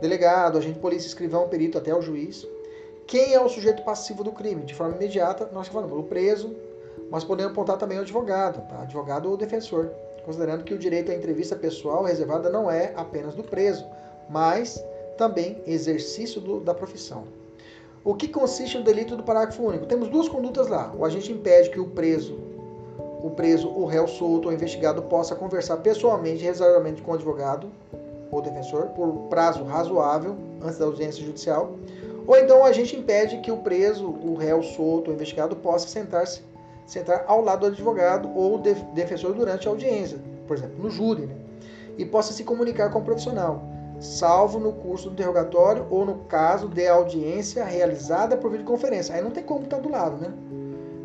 Delegado, 0.00 0.58
agente 0.58 0.74
de 0.74 0.80
polícia, 0.80 1.08
escrivão, 1.08 1.48
perito, 1.48 1.76
até 1.76 1.92
o 1.92 2.00
juiz. 2.00 2.46
Quem 3.06 3.34
é 3.34 3.40
o 3.40 3.48
sujeito 3.48 3.82
passivo 3.82 4.22
do 4.22 4.30
crime? 4.30 4.62
De 4.62 4.74
forma 4.74 4.94
imediata, 4.94 5.48
nós 5.52 5.66
falamos 5.66 5.98
o 5.98 6.04
preso, 6.04 6.54
mas 7.10 7.24
podemos 7.24 7.52
apontar 7.52 7.78
também 7.78 7.98
o 7.98 8.02
advogado, 8.02 8.60
tá? 8.68 8.82
advogado 8.82 9.28
ou 9.28 9.36
defensor, 9.36 9.90
considerando 10.24 10.62
que 10.62 10.72
o 10.72 10.78
direito 10.78 11.10
à 11.10 11.14
entrevista 11.14 11.56
pessoal 11.56 12.04
reservada 12.04 12.48
não 12.48 12.70
é 12.70 12.92
apenas 12.94 13.34
do 13.34 13.42
preso, 13.42 13.84
mas 14.28 14.84
também 15.16 15.60
exercício 15.66 16.40
do, 16.40 16.60
da 16.60 16.74
profissão. 16.74 17.24
O 18.04 18.14
que 18.14 18.28
consiste 18.28 18.78
no 18.78 18.84
delito 18.84 19.16
do 19.16 19.24
parágrafo 19.24 19.64
único? 19.64 19.86
Temos 19.86 20.08
duas 20.08 20.28
condutas 20.28 20.68
lá. 20.68 20.94
O 20.96 21.04
agente 21.04 21.32
impede 21.32 21.70
que 21.70 21.80
o 21.80 21.88
preso, 21.88 22.38
o 23.20 23.30
preso, 23.30 23.68
o 23.68 23.84
réu 23.84 24.06
solto 24.06 24.46
ou 24.46 24.54
investigado 24.54 25.02
possa 25.02 25.34
conversar 25.34 25.78
pessoalmente, 25.78 26.44
reservadamente 26.44 27.02
com 27.02 27.10
o 27.10 27.14
advogado 27.14 27.68
ou 28.30 28.42
defensor 28.42 28.88
por 28.88 29.28
prazo 29.28 29.64
razoável 29.64 30.36
antes 30.62 30.78
da 30.78 30.84
audiência 30.84 31.24
judicial. 31.24 31.76
Ou 32.26 32.36
então 32.36 32.60
o 32.60 32.64
agente 32.64 32.96
impede 32.96 33.38
que 33.38 33.50
o 33.50 33.58
preso, 33.58 34.06
o 34.06 34.34
réu 34.34 34.62
solto 34.62 35.08
ou 35.08 35.14
investigado 35.14 35.56
possa 35.56 35.88
sentar-se 35.88 36.42
sentar 36.86 37.24
ao 37.26 37.42
lado 37.42 37.60
do 37.60 37.66
advogado 37.66 38.30
ou 38.34 38.58
defensor 38.58 39.34
durante 39.34 39.68
a 39.68 39.70
audiência, 39.70 40.18
por 40.46 40.56
exemplo, 40.56 40.82
no 40.82 40.90
júri, 40.90 41.26
né? 41.26 41.34
e 41.98 42.04
possa 42.04 42.32
se 42.32 42.44
comunicar 42.44 42.90
com 42.90 43.00
o 43.00 43.04
profissional 43.04 43.62
salvo 44.00 44.58
no 44.58 44.72
curso 44.72 45.08
do 45.08 45.14
interrogatório 45.14 45.86
ou 45.90 46.04
no 46.04 46.16
caso 46.24 46.68
de 46.68 46.86
audiência 46.86 47.64
realizada 47.64 48.36
por 48.36 48.50
videoconferência. 48.50 49.14
Aí 49.14 49.22
não 49.22 49.30
tem 49.30 49.42
como 49.42 49.64
estar 49.64 49.78
do 49.78 49.90
lado, 49.90 50.16
né? 50.18 50.32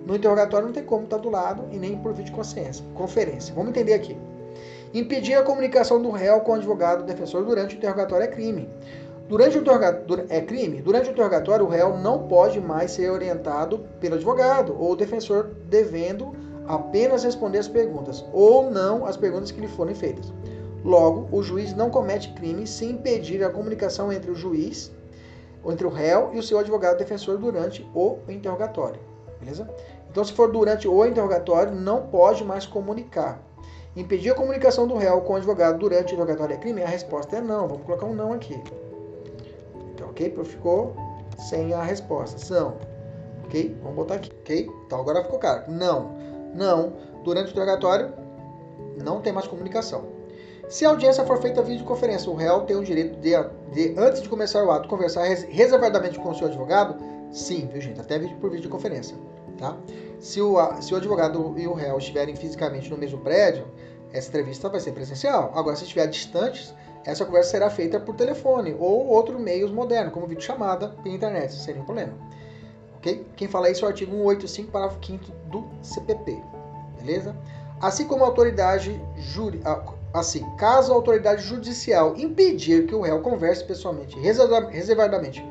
No 0.06 0.16
interrogatório 0.16 0.68
não 0.68 0.74
tem 0.74 0.84
como 0.84 1.04
estar 1.04 1.18
do 1.18 1.30
lado 1.30 1.66
e 1.72 1.78
nem 1.78 1.98
por 1.98 2.14
videoconferência. 2.14 2.86
Conferência. 2.94 3.54
Vamos 3.56 3.70
entender 3.70 3.94
aqui. 3.94 4.18
Impedir 4.94 5.34
a 5.34 5.42
comunicação 5.42 6.00
do 6.00 6.12
réu 6.12 6.42
com 6.42 6.52
o 6.52 6.56
advogado 6.56 7.04
defensor 7.04 7.44
durante 7.44 7.74
o 7.74 7.78
interrogatório 7.78 8.26
é 8.26 8.28
crime. 8.28 8.70
Durante 9.28 9.58
o 9.58 9.62
interrogatório 9.62 10.26
é 10.30 10.40
crime. 10.40 10.84
Durante 10.84 11.10
o 11.10 11.12
interrogatório, 11.12 11.66
o 11.66 11.70
réu 11.70 11.98
não 11.98 12.28
pode 12.28 12.62
mais 12.62 12.92
ser 12.92 13.10
orientado 13.10 13.80
pelo 14.00 14.14
advogado 14.14 14.80
ou 14.80 14.96
defensor, 14.96 15.50
devendo 15.68 16.36
apenas 16.68 17.24
responder 17.24 17.58
as 17.58 17.68
perguntas 17.68 18.24
ou 18.32 18.70
não 18.70 19.04
as 19.04 19.18
perguntas 19.18 19.50
que 19.50 19.60
lhe 19.60 19.68
forem 19.68 19.96
feitas. 19.96 20.32
Logo, 20.86 21.28
o 21.36 21.42
juiz 21.42 21.74
não 21.74 21.90
comete 21.90 22.32
crime 22.34 22.68
se 22.68 22.86
impedir 22.86 23.44
a 23.44 23.50
comunicação 23.50 24.14
entre 24.14 24.30
o 24.30 24.36
juiz, 24.36 24.92
entre 25.66 25.88
o 25.88 25.90
réu 25.90 26.30
e 26.34 26.38
o 26.38 26.44
seu 26.44 26.60
advogado 26.60 27.00
defensor 27.00 27.40
durante 27.40 27.84
o 27.96 28.20
interrogatório. 28.30 29.00
beleza? 29.40 29.68
Então, 30.12 30.24
se 30.24 30.34
for 30.34 30.52
durante 30.52 30.88
o 30.88 31.04
interrogatório, 31.04 31.74
não 31.74 32.04
pode 32.04 32.44
mais 32.44 32.68
comunicar. 32.68 33.42
Impedir 33.96 34.32
a 34.32 34.36
comunicação 34.36 34.88
do 34.88 34.96
réu 34.96 35.22
com 35.22 35.34
o 35.34 35.36
advogado 35.36 35.78
durante 35.78 36.14
o 36.14 36.16
interrogatório 36.16 36.56
é 36.56 36.58
crime? 36.58 36.82
A 36.82 36.88
resposta 36.88 37.38
é 37.38 37.42
não. 37.42 37.68
Vamos 37.68 37.86
colocar 37.86 38.08
um 38.08 38.14
não 38.14 38.34
aqui. 38.34 38.60
Então, 39.94 40.10
ok? 40.10 40.36
Ficou 40.44 40.96
sem 41.38 41.74
a 41.74 41.84
resposta. 41.84 42.54
Não. 42.54 42.78
Ok? 43.46 43.78
Vamos 43.84 43.96
botar 43.96 44.16
aqui. 44.16 44.32
Ok? 44.42 44.72
Então, 44.86 45.00
agora 45.00 45.24
ficou 45.24 45.38
claro. 45.38 45.72
Não. 45.72 46.12
Não. 46.56 46.94
Durante 47.24 47.50
o 47.50 47.52
interrogatório, 47.52 48.12
não 49.04 49.22
tem 49.22 49.32
mais 49.32 49.48
comunicação. 49.48 50.06
Se 50.70 50.86
a 50.86 50.90
audiência 50.90 51.24
for 51.26 51.40
feita 51.40 51.62
via 51.62 51.74
videoconferência, 51.74 52.32
o 52.32 52.36
réu 52.36 52.62
tem 52.62 52.76
o 52.76 52.84
direito 52.84 53.20
de, 53.20 53.32
de, 53.74 54.00
antes 54.00 54.24
de 54.24 54.30
começar 54.30 54.64
o 54.64 54.72
ato, 54.72 54.90
conversar 54.90 55.24
reservadamente 55.24 56.18
com 56.18 56.32
o 56.32 56.36
seu 56.36 56.48
advogado? 56.48 56.96
Sim, 57.32 57.70
viu 57.72 57.80
gente? 57.80 58.02
Até 58.02 58.18
por 58.18 58.50
videoconferência. 58.50 59.16
Tá? 59.64 59.78
Se, 60.20 60.42
o, 60.42 60.82
se 60.82 60.94
o 60.94 60.98
advogado 60.98 61.56
e 61.58 61.66
o 61.66 61.74
réu 61.74 61.98
estiverem 61.98 62.36
fisicamente 62.36 62.90
no 62.90 62.98
mesmo 62.98 63.20
prédio, 63.20 63.66
essa 64.12 64.28
entrevista 64.28 64.68
vai 64.68 64.82
ser 64.82 64.92
presencial. 64.92 65.54
Agora, 65.56 65.74
se 65.78 65.84
estiver 65.84 66.06
distantes, 66.08 66.74
essa 67.06 67.24
conversa 67.24 67.52
será 67.52 67.70
feita 67.70 67.98
por 67.98 68.14
telefone 68.14 68.76
ou 68.78 69.08
outro 69.08 69.40
meios 69.40 69.72
moderno, 69.72 70.12
como 70.12 70.28
videochamada 70.28 70.90
pela 71.02 71.16
internet, 71.16 71.54
sem 71.54 71.76
nenhum 71.76 71.86
problema. 71.86 72.12
Ok? 72.98 73.26
Quem 73.38 73.48
fala 73.48 73.70
isso 73.70 73.86
é 73.86 73.88
o 73.88 73.92
artigo 73.92 74.12
185, 74.12 74.70
parágrafo 74.70 75.06
5 75.06 75.32
do 75.50 75.66
CPP. 75.82 76.44
Beleza? 77.00 77.34
Assim 77.80 78.06
como 78.06 78.26
a 78.26 78.28
autoridade 78.28 79.02
juri... 79.16 79.62
assim, 80.14 80.46
caso 80.58 80.92
a 80.92 80.96
autoridade 80.96 81.42
judicial 81.42 82.18
impedir 82.18 82.86
que 82.86 82.94
o 82.94 83.00
réu 83.00 83.22
converse 83.22 83.64
pessoalmente, 83.64 84.20
reservadamente 84.20 85.42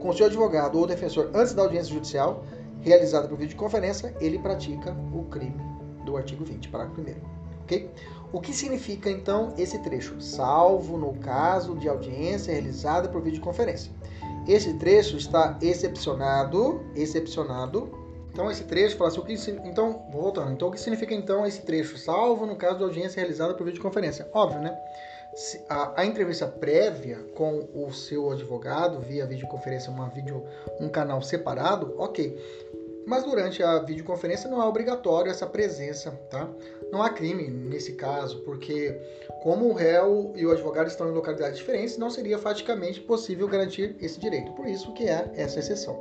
com 0.00 0.12
seu 0.12 0.26
advogado 0.26 0.76
ou 0.76 0.88
defensor 0.88 1.30
antes 1.32 1.54
da 1.54 1.62
audiência 1.62 1.94
judicial, 1.94 2.44
realizada 2.80 3.28
por 3.28 3.36
videoconferência, 3.36 4.14
ele 4.20 4.38
pratica 4.38 4.96
o 5.12 5.24
crime 5.24 5.60
do 6.04 6.16
artigo 6.16 6.44
20, 6.44 6.68
parágrafo 6.68 7.00
1 7.00 7.04
ok? 7.70 7.90
O 8.32 8.40
que 8.40 8.52
significa 8.52 9.10
então 9.10 9.54
esse 9.56 9.78
trecho? 9.78 10.20
Salvo 10.20 10.96
no 10.96 11.14
caso 11.14 11.76
de 11.76 11.88
audiência 11.88 12.52
realizada 12.52 13.08
por 13.08 13.22
videoconferência. 13.22 13.92
Esse 14.46 14.74
trecho 14.74 15.16
está 15.16 15.58
excepcionado, 15.60 16.84
excepcionado. 16.94 17.90
Então 18.32 18.50
esse 18.50 18.64
trecho 18.64 18.96
fala 18.96 19.10
assim, 19.10 19.20
o 19.20 19.24
que 19.24 19.34
então 19.68 20.06
voltando. 20.12 20.52
Então 20.52 20.68
o 20.68 20.70
que 20.70 20.80
significa 20.80 21.14
então 21.14 21.46
esse 21.46 21.62
trecho? 21.62 21.98
Salvo 21.98 22.46
no 22.46 22.56
caso 22.56 22.78
de 22.78 22.84
audiência 22.84 23.20
realizada 23.20 23.54
por 23.54 23.64
videoconferência. 23.64 24.28
Óbvio, 24.32 24.60
né? 24.60 24.76
A, 25.68 26.00
a, 26.00 26.06
entrevista 26.06 26.46
prévia 26.48 27.18
com 27.36 27.68
o 27.72 27.92
seu 27.92 28.30
advogado 28.30 28.98
via 28.98 29.24
videoconferência, 29.26 29.90
uma 29.90 30.08
vídeo, 30.08 30.44
um 30.80 30.88
canal 30.88 31.22
separado, 31.22 31.94
ok. 31.98 32.36
Mas 33.10 33.24
durante 33.24 33.60
a 33.60 33.80
videoconferência 33.80 34.48
não 34.48 34.62
é 34.62 34.64
obrigatório 34.64 35.32
essa 35.32 35.44
presença, 35.44 36.12
tá? 36.30 36.48
Não 36.92 37.02
há 37.02 37.10
crime 37.10 37.50
nesse 37.50 37.94
caso, 37.94 38.38
porque 38.42 38.96
como 39.42 39.68
o 39.68 39.72
réu 39.72 40.32
e 40.36 40.46
o 40.46 40.52
advogado 40.52 40.86
estão 40.86 41.08
em 41.08 41.12
localidades 41.12 41.58
diferentes, 41.58 41.98
não 41.98 42.08
seria 42.08 42.38
faticamente 42.38 43.00
possível 43.00 43.48
garantir 43.48 43.96
esse 44.00 44.20
direito. 44.20 44.52
Por 44.52 44.64
isso 44.64 44.92
que 44.92 45.08
é 45.08 45.28
essa 45.34 45.58
exceção. 45.58 45.98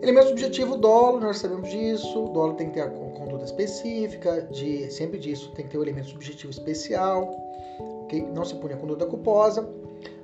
Elemento 0.00 0.28
subjetivo, 0.28 0.76
dolo, 0.76 1.18
nós 1.18 1.38
sabemos 1.38 1.68
disso. 1.68 2.28
Dolo 2.28 2.54
tem 2.54 2.68
que 2.68 2.74
ter 2.74 2.82
a 2.82 2.90
conduta 2.90 3.44
específica, 3.44 4.42
de, 4.42 4.88
sempre 4.92 5.18
disso 5.18 5.50
tem 5.56 5.64
que 5.64 5.72
ter 5.72 5.78
o 5.78 5.82
elemento 5.82 6.10
subjetivo 6.10 6.52
especial, 6.52 7.28
okay? 8.04 8.22
não 8.22 8.44
se 8.44 8.54
pune 8.54 8.74
a 8.74 8.76
conduta 8.76 9.04
culposa. 9.04 9.68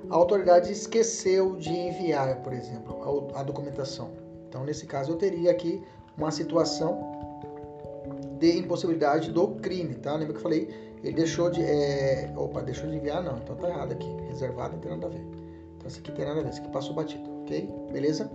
A 0.09 0.15
autoridade 0.15 0.71
esqueceu 0.71 1.57
de 1.57 1.71
enviar, 1.71 2.41
por 2.43 2.53
exemplo, 2.53 3.33
a, 3.35 3.41
a 3.41 3.43
documentação 3.43 4.23
então, 4.47 4.63
nesse 4.63 4.85
caso, 4.85 5.11
eu 5.11 5.17
teria 5.17 5.51
aqui 5.51 5.83
uma 6.17 6.31
situação 6.31 7.11
de 8.39 8.57
impossibilidade 8.57 9.31
do 9.31 9.47
crime, 9.55 9.95
tá? 9.95 10.13
Lembra 10.13 10.33
que 10.33 10.39
eu 10.39 10.43
falei? 10.43 10.69
Ele 11.03 11.15
deixou 11.15 11.49
de. 11.49 11.61
É... 11.61 12.33
Opa, 12.35 12.61
deixou 12.61 12.89
de 12.89 12.95
enviar? 12.95 13.23
Não, 13.23 13.37
então 13.37 13.55
tá 13.55 13.69
errado 13.69 13.91
aqui. 13.91 14.07
Reservado 14.27 14.73
não 14.73 14.79
tem 14.79 14.91
nada 14.91 15.07
a 15.07 15.09
ver. 15.09 15.21
Então, 15.77 15.87
esse 15.87 15.99
aqui 15.99 16.11
tem 16.11 16.25
nada 16.25 16.39
a 16.39 16.43
ver. 16.43 16.49
Esse 16.49 16.59
aqui 16.59 16.69
passou 16.69 16.93
batido, 16.93 17.29
ok? 17.43 17.69
Beleza? 17.91 18.31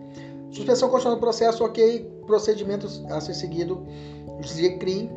Suspensão 0.51 0.89
constitucional 0.89 1.17
do 1.17 1.21
processo, 1.21 1.65
ok. 1.65 2.23
Procedimentos 2.27 3.05
a 3.07 3.21
ser 3.21 3.35
seguido 3.35 3.87
de 4.41 4.77
crime. 4.79 5.11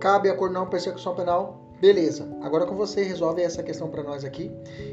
Cabe 0.00 0.28
acordo 0.28 0.54
não 0.54 0.66
persecução 0.68 1.14
penal. 1.14 1.60
Beleza. 1.80 2.28
Agora 2.40 2.66
com 2.66 2.74
você 2.74 3.02
resolve 3.02 3.42
essa 3.42 3.62
questão 3.62 3.90
para 3.90 4.02
nós 4.02 4.24
aqui. 4.24 4.50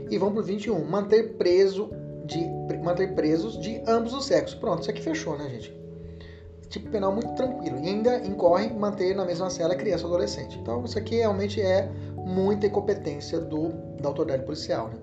E 0.09 0.17
vamos 0.17 0.35
pro 0.35 0.43
21. 0.43 0.83
Manter 0.85 1.35
preso 1.37 1.89
de 2.25 2.47
manter 2.83 3.13
presos 3.13 3.59
de 3.59 3.81
ambos 3.87 4.13
os 4.13 4.25
sexos. 4.25 4.55
Pronto, 4.55 4.81
isso 4.81 4.91
aqui 4.91 5.01
fechou, 5.01 5.37
né, 5.37 5.49
gente? 5.49 5.79
Tipo 6.69 6.89
penal 6.89 7.11
muito 7.11 7.33
tranquilo. 7.35 7.79
E 7.79 7.87
ainda 7.87 8.17
incorre 8.25 8.69
manter 8.69 9.15
na 9.15 9.25
mesma 9.25 9.49
cela 9.49 9.75
criança 9.75 10.05
ou 10.05 10.13
adolescente. 10.13 10.57
Então, 10.59 10.83
isso 10.85 10.97
aqui 10.97 11.15
realmente 11.15 11.61
é 11.61 11.89
muita 12.15 12.67
incompetência 12.67 13.39
do, 13.39 13.69
da 13.99 14.07
autoridade 14.07 14.43
policial, 14.43 14.87
né? 14.87 14.97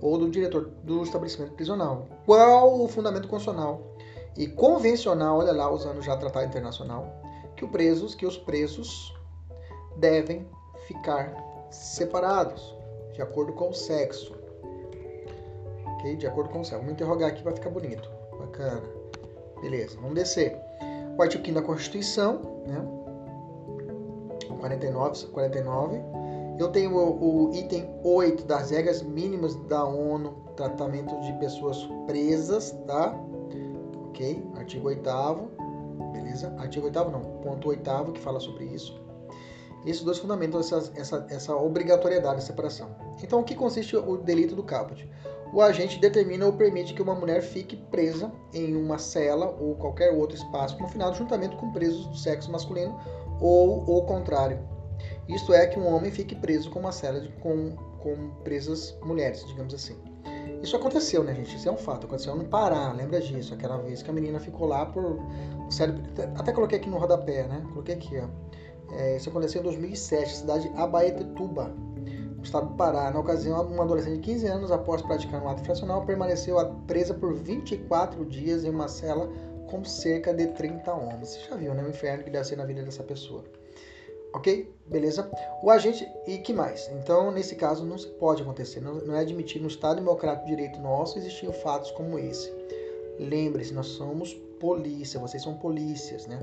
Ou 0.00 0.18
do 0.18 0.30
diretor 0.30 0.70
do 0.84 1.02
estabelecimento 1.02 1.54
prisional. 1.54 2.06
Qual 2.26 2.80
o 2.80 2.88
fundamento 2.88 3.26
constitucional 3.26 3.96
e 4.36 4.46
convencional, 4.46 5.38
olha 5.38 5.52
lá, 5.52 5.70
usando 5.70 6.02
já 6.02 6.16
tratado 6.16 6.46
internacional, 6.46 7.22
que, 7.56 7.64
o 7.64 7.68
presos, 7.68 8.14
que 8.14 8.26
os 8.26 8.36
presos 8.36 9.12
devem 9.96 10.46
ficar 10.86 11.34
separados, 11.70 12.74
de 13.12 13.20
acordo 13.20 13.52
com 13.52 13.70
o 13.70 13.74
sexo 13.74 14.37
ok? 15.98 16.16
De 16.16 16.26
acordo 16.26 16.50
com 16.50 16.60
o 16.60 16.64
céu. 16.64 16.78
Vamos 16.78 16.92
interrogar 16.92 17.28
aqui 17.28 17.42
para 17.42 17.52
ficar 17.52 17.70
bonito. 17.70 18.10
Bacana. 18.38 18.82
Beleza, 19.60 19.96
vamos 19.96 20.14
descer. 20.14 20.56
O 21.16 21.22
artigo 21.22 21.44
5 21.44 21.60
da 21.60 21.66
Constituição, 21.66 22.62
né? 22.66 22.80
49, 24.60 25.26
49. 25.26 26.00
Eu 26.58 26.68
tenho 26.68 26.96
o, 26.96 27.50
o, 27.50 27.54
item 27.54 27.88
8 28.02 28.44
das 28.44 28.70
regras 28.70 29.02
mínimas 29.02 29.54
da 29.66 29.84
ONU, 29.84 30.34
tratamento 30.56 31.18
de 31.20 31.32
pessoas 31.34 31.88
presas, 32.06 32.72
tá? 32.86 33.14
Ok? 34.08 34.44
Artigo 34.56 34.88
8 34.88 35.08
beleza? 36.12 36.52
Artigo 36.58 36.86
8 36.86 37.10
não, 37.10 37.20
ponto 37.42 37.68
8 37.68 38.12
que 38.12 38.20
fala 38.20 38.40
sobre 38.40 38.64
isso. 38.64 39.00
Esses 39.86 40.02
dois 40.02 40.18
fundamentam 40.18 40.58
essa, 40.60 40.92
essa, 40.96 41.26
essa 41.30 41.56
obrigatoriedade 41.56 42.40
de 42.40 42.44
separação. 42.44 42.90
Então, 43.22 43.40
o 43.40 43.44
que 43.44 43.54
consiste 43.54 43.96
o 43.96 44.16
delito 44.16 44.56
do 44.56 44.62
caput? 44.62 45.08
O 45.52 45.62
agente 45.62 45.98
determina 45.98 46.46
ou 46.46 46.52
permite 46.52 46.94
que 46.94 47.02
uma 47.02 47.14
mulher 47.14 47.42
fique 47.42 47.76
presa 47.76 48.32
em 48.52 48.76
uma 48.76 48.98
cela 48.98 49.46
ou 49.60 49.74
qualquer 49.76 50.12
outro 50.12 50.36
espaço 50.36 50.76
confinado 50.76 51.16
juntamente 51.16 51.56
com 51.56 51.72
presos 51.72 52.06
do 52.06 52.16
sexo 52.16 52.50
masculino 52.50 52.98
ou 53.40 53.82
o 53.88 54.02
contrário. 54.02 54.58
Isto 55.28 55.52
é, 55.52 55.66
que 55.66 55.78
um 55.78 55.86
homem 55.86 56.10
fique 56.10 56.34
preso 56.34 56.70
com 56.70 56.80
uma 56.80 56.92
cela 56.92 57.20
de, 57.20 57.28
com, 57.40 57.76
com 58.00 58.30
presas 58.42 58.96
mulheres, 59.02 59.44
digamos 59.46 59.74
assim. 59.74 59.96
Isso 60.62 60.74
aconteceu, 60.74 61.22
né, 61.22 61.34
gente? 61.34 61.54
Isso 61.54 61.68
é 61.68 61.72
um 61.72 61.76
fato. 61.76 62.06
Aconteceu 62.06 62.34
no 62.34 62.44
Pará, 62.44 62.92
lembra 62.92 63.20
disso? 63.20 63.54
Aquela 63.54 63.76
vez 63.78 64.02
que 64.02 64.10
a 64.10 64.12
menina 64.12 64.40
ficou 64.40 64.66
lá 64.66 64.86
por. 64.86 65.18
Até 66.36 66.52
coloquei 66.52 66.78
aqui 66.78 66.88
no 66.88 66.98
rodapé, 66.98 67.46
né? 67.46 67.62
Coloquei 67.68 67.94
aqui, 67.94 68.18
ó. 68.18 68.28
É, 68.94 69.16
isso 69.16 69.28
aconteceu 69.28 69.60
em 69.60 69.64
2007, 69.64 70.36
cidade 70.38 70.72
Abaetetuba, 70.74 71.74
estado 72.48 72.68
do 72.68 72.74
Pará. 72.74 73.10
Na 73.10 73.20
ocasião, 73.20 73.62
uma 73.66 73.84
adolescente 73.84 74.16
de 74.16 74.20
15 74.20 74.46
anos, 74.46 74.72
após 74.72 75.02
praticar 75.02 75.42
um 75.42 75.48
ato 75.48 75.62
infracional, 75.62 76.04
permaneceu 76.04 76.56
presa 76.86 77.14
por 77.14 77.34
24 77.34 78.24
dias 78.24 78.64
em 78.64 78.70
uma 78.70 78.88
cela 78.88 79.28
com 79.70 79.84
cerca 79.84 80.32
de 80.32 80.48
30 80.48 80.92
homens. 80.92 81.28
Você 81.28 81.40
já 81.48 81.56
viu, 81.56 81.74
né? 81.74 81.82
O 81.82 81.90
inferno 81.90 82.24
que 82.24 82.30
deve 82.30 82.44
ser 82.44 82.56
na 82.56 82.64
vida 82.64 82.82
dessa 82.82 83.02
pessoa. 83.02 83.44
Ok? 84.34 84.74
Beleza? 84.86 85.30
O 85.62 85.70
agente. 85.70 86.06
E 86.26 86.38
que 86.38 86.52
mais? 86.52 86.90
Então, 86.92 87.30
nesse 87.30 87.54
caso, 87.54 87.84
não 87.84 87.98
se 87.98 88.06
pode 88.06 88.42
acontecer. 88.42 88.80
Não, 88.80 88.94
não 88.94 89.14
é 89.14 89.20
admitido 89.20 89.62
no 89.62 89.68
Estado 89.68 89.96
Democrático 89.96 90.46
de 90.46 90.56
Direito 90.56 90.80
nosso 90.80 91.18
existiam 91.18 91.52
fatos 91.52 91.90
como 91.90 92.18
esse. 92.18 92.52
Lembre-se, 93.18 93.74
nós 93.74 93.86
somos 93.86 94.34
polícia, 94.60 95.20
vocês 95.20 95.42
são 95.42 95.54
polícias, 95.54 96.26
né? 96.26 96.40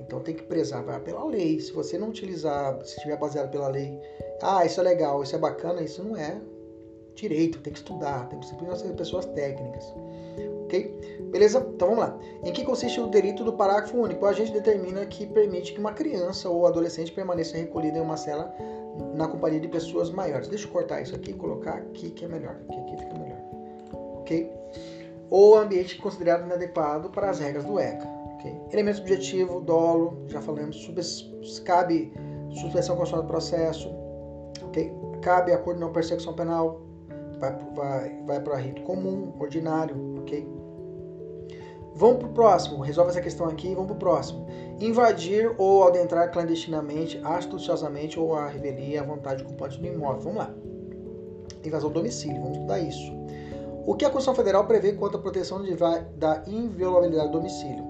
Então 0.00 0.20
tem 0.20 0.34
que 0.34 0.42
preservar 0.42 1.00
pela 1.00 1.24
lei. 1.24 1.60
Se 1.60 1.72
você 1.72 1.96
não 1.96 2.08
utilizar, 2.08 2.76
se 2.84 2.96
estiver 2.96 3.16
baseado 3.16 3.50
pela 3.50 3.68
lei, 3.68 4.00
ah, 4.44 4.66
isso 4.66 4.78
é 4.78 4.82
legal, 4.82 5.22
isso 5.22 5.34
é 5.34 5.38
bacana, 5.38 5.80
isso 5.80 6.04
não 6.04 6.14
é 6.14 6.38
direito, 7.14 7.60
tem 7.60 7.72
que 7.72 7.78
estudar, 7.78 8.28
tem 8.28 8.38
que 8.38 8.46
ser 8.46 8.56
pessoas 8.94 9.24
técnicas. 9.24 9.84
Ok? 10.64 11.28
Beleza? 11.30 11.66
Então 11.74 11.88
vamos 11.88 12.04
lá. 12.04 12.18
Em 12.44 12.52
que 12.52 12.62
consiste 12.62 13.00
o 13.00 13.06
delito 13.06 13.42
do 13.42 13.54
parágrafo 13.54 13.96
único? 13.96 14.26
A 14.26 14.34
gente 14.34 14.52
determina 14.52 15.06
que 15.06 15.26
permite 15.26 15.72
que 15.72 15.80
uma 15.80 15.94
criança 15.94 16.50
ou 16.50 16.66
adolescente 16.66 17.10
permaneça 17.12 17.56
recolhida 17.56 17.96
em 17.96 18.02
uma 18.02 18.18
cela 18.18 18.54
na 19.14 19.26
companhia 19.26 19.60
de 19.60 19.68
pessoas 19.68 20.10
maiores. 20.10 20.48
Deixa 20.48 20.66
eu 20.66 20.70
cortar 20.70 21.00
isso 21.00 21.14
aqui 21.14 21.30
e 21.30 21.34
colocar 21.34 21.76
aqui 21.76 22.10
que 22.10 22.26
é 22.26 22.28
melhor. 22.28 22.56
Aqui, 22.68 22.80
aqui 22.80 22.96
fica 22.98 23.18
melhor. 23.18 23.38
Ok? 24.20 24.52
Ou 25.30 25.56
ambiente 25.56 25.96
considerado 25.96 26.44
inadequado 26.44 27.08
para 27.08 27.30
as 27.30 27.38
regras 27.38 27.64
do 27.64 27.78
ECA. 27.78 28.06
Okay? 28.34 28.60
Elemento 28.72 28.98
subjetivo, 28.98 29.60
dolo, 29.60 30.24
já 30.28 30.42
falamos, 30.42 30.90
cabe 31.64 32.12
suspensão 32.50 32.94
constitucional 32.94 33.22
do 33.22 33.28
processo, 33.28 34.03
okay? 34.74 34.92
cabe 35.22 35.52
acordo 35.52 35.78
de 35.78 35.84
não 35.84 35.92
persecução 35.92 36.34
penal, 36.34 36.82
vai, 37.38 37.56
vai, 37.74 38.22
vai 38.26 38.40
para 38.40 38.56
rito 38.56 38.82
comum, 38.82 39.32
ordinário, 39.38 39.96
ok? 40.18 40.46
Vamos 41.96 42.18
pro 42.18 42.28
próximo, 42.30 42.82
resolve 42.82 43.10
essa 43.10 43.20
questão 43.20 43.46
aqui 43.46 43.68
e 43.68 43.74
vamos 43.74 43.92
pro 43.92 43.96
próximo. 43.96 44.46
Invadir 44.80 45.54
ou 45.56 45.86
adentrar 45.86 46.30
clandestinamente, 46.32 47.20
astuciosamente 47.22 48.18
ou 48.18 48.34
a 48.34 48.48
revelia 48.48 49.00
à 49.00 49.04
vontade 49.04 49.44
ocupante 49.44 49.78
do 49.78 49.86
imóvel. 49.86 50.20
Vamos 50.20 50.38
lá. 50.38 50.54
Invasão 51.64 51.88
do 51.88 51.94
domicílio, 51.94 52.40
vamos 52.40 52.56
estudar 52.56 52.80
isso. 52.80 53.12
O 53.86 53.94
que 53.94 54.04
a 54.04 54.08
Constituição 54.08 54.34
Federal 54.34 54.66
prevê 54.66 54.92
quanto 54.92 55.18
à 55.18 55.20
proteção 55.20 55.62
de, 55.62 55.74
da 56.16 56.42
inviolabilidade 56.46 57.28
do 57.28 57.38
domicílio? 57.38 57.84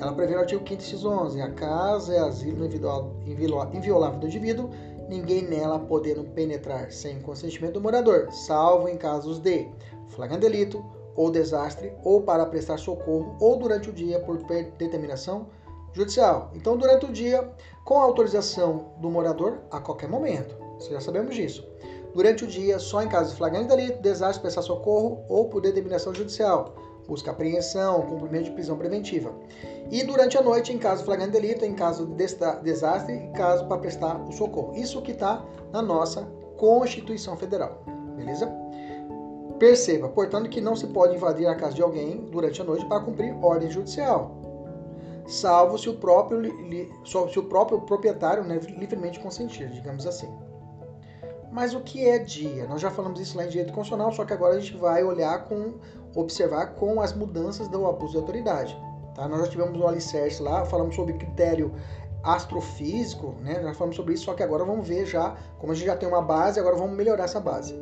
Ela 0.00 0.12
prevê 0.12 0.34
no 0.34 0.40
artigo 0.40 0.68
5 0.68 0.82
x 0.82 1.04
11, 1.04 1.40
a 1.40 1.50
casa 1.52 2.14
é 2.14 2.18
asilo 2.18 2.66
inviolável 2.66 4.18
do 4.18 4.26
indivíduo, 4.26 4.68
ninguém 5.14 5.42
nela 5.42 5.78
podendo 5.78 6.24
penetrar 6.24 6.90
sem 6.90 7.20
consentimento 7.20 7.74
do 7.74 7.80
morador, 7.80 8.30
salvo 8.32 8.88
em 8.88 8.96
casos 8.96 9.38
de 9.38 9.68
flagrante 10.08 10.40
delito, 10.40 10.84
ou 11.16 11.30
desastre, 11.30 11.92
ou 12.02 12.22
para 12.22 12.44
prestar 12.46 12.76
socorro, 12.76 13.36
ou 13.40 13.56
durante 13.56 13.88
o 13.88 13.92
dia 13.92 14.18
por 14.18 14.38
determinação 14.76 15.46
judicial. 15.92 16.50
Então, 16.54 16.76
durante 16.76 17.06
o 17.06 17.12
dia, 17.12 17.48
com 17.84 18.00
autorização 18.00 18.92
do 18.98 19.08
morador, 19.08 19.60
a 19.70 19.78
qualquer 19.78 20.08
momento. 20.08 20.56
Já 20.90 21.00
sabemos 21.00 21.36
disso. 21.36 21.64
Durante 22.12 22.44
o 22.44 22.48
dia, 22.48 22.80
só 22.80 23.00
em 23.02 23.08
caso 23.08 23.30
de 23.30 23.36
flagrante 23.36 23.68
delito, 23.68 24.02
desastre, 24.02 24.42
prestar 24.42 24.62
socorro 24.62 25.24
ou 25.28 25.48
por 25.48 25.60
determinação 25.60 26.12
judicial. 26.12 26.74
Busca 27.06 27.30
apreensão, 27.30 28.02
cumprimento 28.02 28.44
de 28.44 28.50
prisão 28.52 28.76
preventiva. 28.76 29.32
E 29.90 30.02
durante 30.02 30.38
a 30.38 30.42
noite, 30.42 30.72
em 30.72 30.78
caso 30.78 31.00
de 31.00 31.06
flagrante 31.06 31.32
delito, 31.32 31.64
em 31.64 31.74
caso 31.74 32.06
de 32.06 32.26
desastre 32.62 33.14
e 33.14 33.28
caso 33.36 33.66
para 33.66 33.78
prestar 33.78 34.16
o 34.26 34.32
socorro. 34.32 34.74
Isso 34.74 35.02
que 35.02 35.12
está 35.12 35.44
na 35.72 35.82
nossa 35.82 36.22
Constituição 36.56 37.36
Federal. 37.36 37.82
Beleza? 38.16 38.50
Perceba, 39.58 40.08
portanto, 40.08 40.48
que 40.48 40.60
não 40.60 40.74
se 40.74 40.86
pode 40.88 41.14
invadir 41.14 41.46
a 41.46 41.54
casa 41.54 41.74
de 41.74 41.82
alguém 41.82 42.26
durante 42.30 42.60
a 42.60 42.64
noite 42.64 42.84
para 42.86 43.00
cumprir 43.00 43.34
ordem 43.42 43.70
judicial, 43.70 44.36
salvo 45.26 45.78
se 45.78 45.88
o 45.88 45.94
próprio, 45.94 46.42
se 47.04 47.38
o 47.38 47.44
próprio 47.44 47.80
proprietário 47.82 48.42
né, 48.44 48.58
livremente 48.58 49.20
consentir, 49.20 49.68
digamos 49.70 50.06
assim. 50.06 50.28
Mas 51.52 51.72
o 51.72 51.80
que 51.80 52.08
é 52.08 52.18
dia? 52.18 52.66
Nós 52.66 52.80
já 52.80 52.90
falamos 52.90 53.20
isso 53.20 53.36
lá 53.36 53.44
em 53.44 53.48
direito 53.48 53.72
constitucional, 53.72 54.12
só 54.12 54.24
que 54.24 54.32
agora 54.32 54.56
a 54.56 54.58
gente 54.58 54.76
vai 54.76 55.04
olhar 55.04 55.44
com, 55.44 55.74
observar 56.14 56.74
com 56.74 57.00
as 57.00 57.12
mudanças 57.12 57.68
do 57.68 57.86
abuso 57.86 58.12
de 58.12 58.18
autoridade. 58.18 58.78
Tá? 59.14 59.28
Nós 59.28 59.40
já 59.40 59.48
tivemos 59.48 59.78
o 59.78 59.86
alicerce 59.86 60.42
lá, 60.42 60.64
falamos 60.64 60.94
sobre 60.94 61.14
critério 61.14 61.72
astrofísico, 62.22 63.34
né? 63.42 63.62
Já 63.62 63.74
falamos 63.74 63.96
sobre 63.96 64.14
isso, 64.14 64.24
só 64.24 64.34
que 64.34 64.42
agora 64.42 64.64
vamos 64.64 64.88
ver 64.88 65.06
já, 65.06 65.36
como 65.58 65.72
a 65.72 65.74
gente 65.74 65.86
já 65.86 65.94
tem 65.94 66.08
uma 66.08 66.22
base, 66.22 66.58
agora 66.58 66.74
vamos 66.74 66.96
melhorar 66.96 67.24
essa 67.24 67.38
base. 67.38 67.74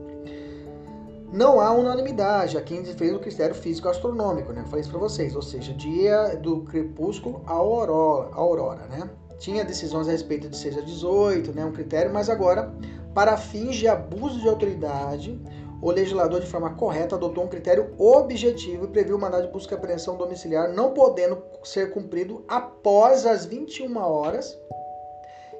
Não 1.32 1.60
há 1.60 1.72
unanimidade 1.72 2.58
aqui 2.58 2.74
em 2.74 2.82
defesa 2.82 3.14
do 3.14 3.20
critério 3.20 3.54
físico 3.54 3.88
astronômico, 3.88 4.52
né? 4.52 4.60
Eu 4.60 4.66
falei 4.66 4.82
isso 4.82 4.90
para 4.90 4.98
vocês, 4.98 5.34
ou 5.34 5.40
seja, 5.40 5.72
dia 5.72 6.36
do 6.36 6.60
crepúsculo 6.62 7.42
à 7.46 7.52
aurora, 7.52 8.28
aurora, 8.34 8.86
né? 8.88 9.08
Tinha 9.38 9.64
decisões 9.64 10.08
a 10.08 10.10
respeito 10.12 10.48
de 10.48 10.56
6 10.56 10.78
a 10.78 10.80
18, 10.82 11.52
né? 11.52 11.64
Um 11.64 11.72
critério, 11.72 12.12
mas 12.12 12.28
agora, 12.28 12.74
para 13.14 13.36
fins 13.36 13.76
de 13.76 13.88
abuso 13.88 14.40
de 14.40 14.48
autoridade, 14.48 15.40
o 15.82 15.90
legislador, 15.90 16.40
de 16.40 16.46
forma 16.46 16.74
correta, 16.76 17.16
adotou 17.16 17.42
um 17.42 17.48
critério 17.48 17.92
objetivo 17.98 18.84
e 18.84 18.88
previu 18.88 19.16
o 19.16 19.20
mandado 19.20 19.48
de 19.48 19.52
busca 19.52 19.74
e 19.74 19.76
apreensão 19.76 20.16
domiciliar, 20.16 20.72
não 20.72 20.94
podendo 20.94 21.42
ser 21.64 21.90
cumprido 21.90 22.44
após 22.46 23.26
as 23.26 23.44
21 23.44 23.96
horas 23.98 24.56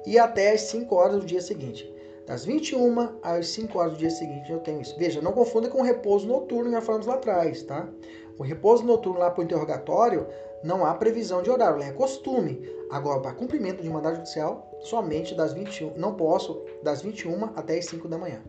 e 0.05 0.17
até 0.17 0.53
as 0.53 0.61
5 0.61 0.95
horas 0.95 1.17
do 1.17 1.25
dia 1.25 1.41
seguinte. 1.41 1.93
Das 2.25 2.45
21 2.45 3.19
às 3.21 3.47
5 3.49 3.77
horas 3.77 3.91
do 3.91 3.99
dia 3.99 4.09
seguinte 4.09 4.49
eu 4.49 4.59
tenho 4.59 4.81
isso. 4.81 4.97
Veja, 4.97 5.21
não 5.21 5.33
confunda 5.33 5.67
com 5.67 5.79
o 5.79 5.83
repouso 5.83 6.25
noturno 6.25 6.69
que 6.69 6.71
já 6.71 6.81
falamos 6.81 7.05
lá 7.05 7.15
atrás, 7.15 7.61
tá? 7.63 7.89
O 8.39 8.43
repouso 8.43 8.85
noturno 8.85 9.19
lá 9.19 9.29
para 9.29 9.41
o 9.41 9.43
interrogatório 9.43 10.25
não 10.63 10.85
há 10.85 10.93
previsão 10.93 11.41
de 11.41 11.51
horário, 11.51 11.83
é 11.83 11.91
costume. 11.91 12.65
Agora, 12.89 13.19
para 13.19 13.33
cumprimento 13.33 13.83
de 13.83 13.89
mandado 13.89 14.15
judicial, 14.15 14.71
somente 14.79 15.35
das 15.35 15.51
21, 15.51 15.97
não 15.97 16.15
posso, 16.15 16.63
das 16.81 17.01
21 17.01 17.43
até 17.57 17.77
as 17.77 17.85
5 17.87 18.07
da 18.07 18.17
manhã. 18.17 18.41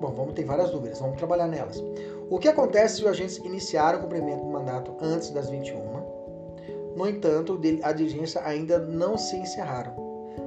Bom, 0.00 0.12
vamos 0.12 0.34
ter 0.34 0.44
várias 0.44 0.70
dúvidas, 0.70 1.00
vamos 1.00 1.16
trabalhar 1.16 1.48
nelas. 1.48 1.82
O 2.30 2.38
que 2.38 2.48
acontece 2.48 2.96
se 2.96 3.00
os 3.02 3.08
agentes 3.08 3.38
iniciaram 3.38 3.98
o 3.98 4.02
cumprimento 4.02 4.44
do 4.44 4.50
mandato 4.50 4.94
antes 5.00 5.30
das 5.30 5.50
21? 5.50 5.78
No 6.96 7.08
entanto, 7.08 7.60
a 7.82 7.92
diligência 7.92 8.40
ainda 8.44 8.78
não 8.78 9.16
se 9.16 9.36
encerraram. 9.36 9.94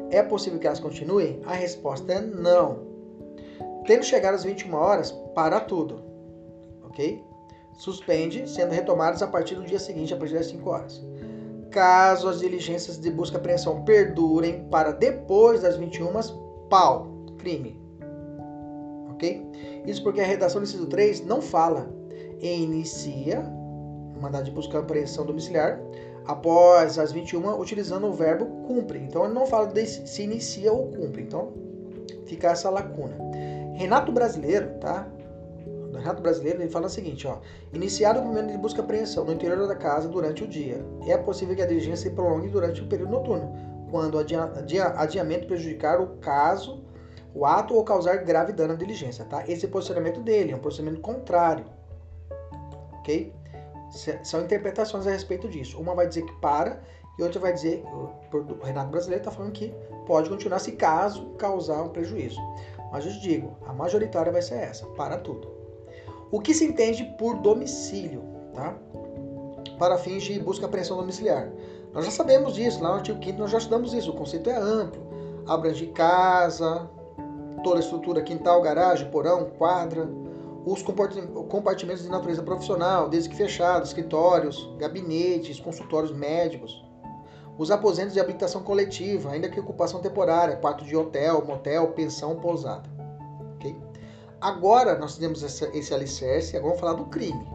É 0.09 0.21
possível 0.21 0.59
que 0.59 0.67
elas 0.67 0.79
continuem? 0.79 1.41
A 1.45 1.53
resposta 1.53 2.13
é 2.13 2.21
não. 2.21 2.79
Tendo 3.85 4.03
chegado 4.03 4.35
às 4.35 4.43
21 4.43 4.73
horas, 4.75 5.11
para 5.33 5.59
tudo. 5.59 6.03
Ok? 6.83 7.23
Suspende, 7.77 8.47
sendo 8.49 8.73
retomadas 8.73 9.23
a 9.23 9.27
partir 9.27 9.55
do 9.55 9.65
dia 9.65 9.79
seguinte, 9.79 10.13
a 10.13 10.17
partir 10.17 10.35
das 10.35 10.47
5 10.47 10.69
horas. 10.69 11.01
Caso 11.71 12.27
as 12.27 12.39
diligências 12.39 12.99
de 12.99 13.09
busca 13.09 13.37
e 13.37 13.39
apreensão 13.39 13.83
perdurem 13.83 14.67
para 14.69 14.91
depois 14.91 15.61
das 15.61 15.77
21, 15.77 16.11
pau, 16.69 17.07
crime. 17.37 17.80
Ok? 19.21 19.83
Isso 19.85 20.01
porque 20.01 20.19
a 20.19 20.25
redação 20.25 20.59
do 20.59 20.63
inciso 20.65 20.87
3 20.87 21.23
não 21.25 21.41
fala 21.41 21.93
em 22.41 22.63
inicia, 22.63 23.41
mandado 24.19 24.45
de 24.45 24.51
busca 24.51 24.77
e 24.77 24.81
apreensão 24.81 25.25
domiciliar, 25.25 25.79
após 26.25 26.97
as 26.97 27.11
21, 27.11 27.59
utilizando 27.59 28.07
o 28.07 28.13
verbo 28.13 28.45
cumpre. 28.65 28.97
Então 28.97 29.23
ele 29.25 29.33
não 29.33 29.45
fala 29.45 29.67
de 29.67 29.85
se 29.85 30.23
inicia 30.23 30.73
ou 30.73 30.87
cumpre. 30.87 31.21
Então 31.21 31.53
fica 32.25 32.49
essa 32.49 32.69
lacuna. 32.69 33.15
Renato 33.75 34.11
Brasileiro, 34.11 34.79
tá? 34.79 35.07
Renato 35.93 36.21
Brasileiro, 36.21 36.59
ele 36.59 36.69
fala 36.69 36.87
o 36.87 36.89
seguinte, 36.89 37.27
ó. 37.27 37.37
Iniciado 37.71 38.19
o 38.19 38.23
movimento 38.23 38.51
de 38.51 38.57
busca 38.57 38.81
e 38.81 38.83
apreensão 38.83 39.23
no 39.23 39.33
interior 39.33 39.67
da 39.67 39.75
casa 39.75 40.09
durante 40.09 40.43
o 40.43 40.47
dia. 40.47 40.83
É 41.05 41.15
possível 41.15 41.55
que 41.55 41.61
a 41.61 41.67
diligência 41.67 42.09
se 42.09 42.15
prolongue 42.15 42.49
durante 42.49 42.81
o 42.81 42.87
período 42.87 43.11
noturno, 43.11 43.53
quando 43.91 44.15
o 44.15 44.19
adiamento 44.97 45.45
prejudicar 45.45 46.01
o 46.01 46.17
caso, 46.17 46.80
o 47.33 47.45
ato 47.45 47.75
ou 47.75 47.83
causar 47.83 48.17
grave 48.17 48.53
dano 48.53 48.73
à 48.73 48.75
diligência, 48.75 49.25
tá? 49.25 49.43
Esse 49.47 49.65
é 49.65 49.67
o 49.67 49.71
posicionamento 49.71 50.19
dele, 50.19 50.51
é 50.51 50.55
um 50.55 50.59
posicionamento 50.59 51.01
contrário. 51.01 51.65
Ok? 52.99 53.33
São 54.23 54.41
interpretações 54.41 55.07
a 55.07 55.11
respeito 55.11 55.47
disso. 55.49 55.79
Uma 55.79 55.93
vai 55.93 56.07
dizer 56.07 56.23
que 56.23 56.33
para 56.39 56.81
e 57.17 57.23
outra 57.23 57.39
vai 57.39 57.53
dizer, 57.53 57.83
o 57.85 58.63
Renato 58.63 58.89
Brasileiro 58.89 59.21
está 59.21 59.31
falando 59.31 59.51
que 59.51 59.73
pode 60.05 60.29
continuar 60.29 60.59
se 60.59 60.73
caso 60.73 61.25
causar 61.37 61.81
um 61.83 61.89
prejuízo. 61.89 62.39
Mas 62.91 63.05
eu 63.05 63.11
te 63.11 63.19
digo, 63.19 63.57
a 63.65 63.73
majoritária 63.73 64.31
vai 64.31 64.41
ser 64.41 64.55
essa, 64.55 64.85
para 64.87 65.17
tudo. 65.17 65.49
O 66.31 66.39
que 66.39 66.53
se 66.53 66.65
entende 66.65 67.03
por 67.17 67.37
domicílio, 67.39 68.23
tá? 68.53 68.75
Para 69.77 69.97
fins 69.97 70.23
de 70.23 70.39
busca 70.39 70.65
e 70.65 70.67
apreensão 70.67 70.97
domiciliar. 70.97 71.51
Nós 71.93 72.05
já 72.05 72.11
sabemos 72.11 72.55
disso, 72.55 72.81
lá 72.81 72.89
no 72.89 72.95
artigo 72.95 73.23
5 73.23 73.37
nós 73.37 73.51
já 73.51 73.57
estudamos 73.57 73.93
isso, 73.93 74.11
o 74.11 74.15
conceito 74.15 74.49
é 74.49 74.55
amplo. 74.55 75.01
Abrange 75.45 75.87
casa, 75.87 76.89
toda 77.63 77.77
a 77.77 77.79
estrutura, 77.79 78.21
quintal, 78.21 78.61
garagem, 78.61 79.09
porão, 79.09 79.45
quadra, 79.57 80.09
os 80.65 80.83
compartimentos 80.83 82.03
de 82.03 82.09
natureza 82.09 82.43
profissional, 82.43 83.09
desde 83.09 83.29
que 83.29 83.35
fechados, 83.35 83.89
escritórios, 83.89 84.69
gabinetes, 84.77 85.59
consultórios 85.59 86.11
médicos, 86.11 86.83
os 87.57 87.71
aposentos 87.71 88.13
de 88.13 88.19
habitação 88.19 88.63
coletiva, 88.63 89.31
ainda 89.31 89.49
que 89.49 89.59
ocupação 89.59 89.99
temporária, 90.01 90.55
quarto 90.55 90.85
de 90.85 90.95
hotel, 90.95 91.43
motel, 91.45 91.89
pensão, 91.89 92.35
pousada. 92.35 92.89
Okay? 93.55 93.75
Agora 94.39 94.97
nós 94.97 95.17
temos 95.17 95.43
esse, 95.43 95.65
esse 95.77 95.93
alicerce, 95.93 96.55
agora 96.55 96.73
vamos 96.73 96.79
falar 96.79 96.93
do 96.93 97.05
crime. 97.05 97.45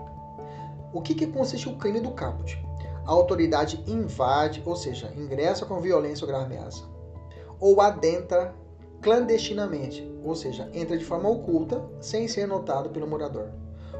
O 0.92 1.00
que, 1.00 1.14
que 1.14 1.26
consiste 1.26 1.68
o 1.68 1.76
crime 1.76 2.00
do 2.00 2.12
caput? 2.12 2.56
A 3.04 3.10
autoridade 3.10 3.82
invade, 3.86 4.62
ou 4.64 4.76
seja, 4.76 5.12
ingressa 5.16 5.64
com 5.64 5.80
violência 5.80 6.24
ou 6.24 6.28
grave 6.28 6.46
ameaça, 6.46 6.84
ou 7.60 7.80
adentra 7.80 8.54
clandestinamente, 9.06 10.04
ou 10.24 10.34
seja, 10.34 10.68
entra 10.74 10.98
de 10.98 11.04
forma 11.04 11.28
oculta, 11.28 11.80
sem 12.00 12.26
ser 12.26 12.48
notado 12.48 12.90
pelo 12.90 13.06
morador. 13.06 13.52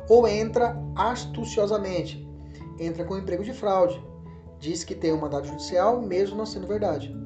Ou 0.09 0.27
entra 0.27 0.77
astuciosamente, 0.97 2.29
entra 2.77 3.05
com 3.05 3.17
emprego 3.17 3.45
de 3.45 3.53
fraude, 3.53 4.05
diz 4.59 4.83
que 4.83 4.97
tem 4.97 5.13
um 5.13 5.21
mandado 5.21 5.47
judicial, 5.47 6.03
mesmo 6.03 6.37
não 6.37 6.45
sendo 6.45 6.67
verdade. 6.67 7.17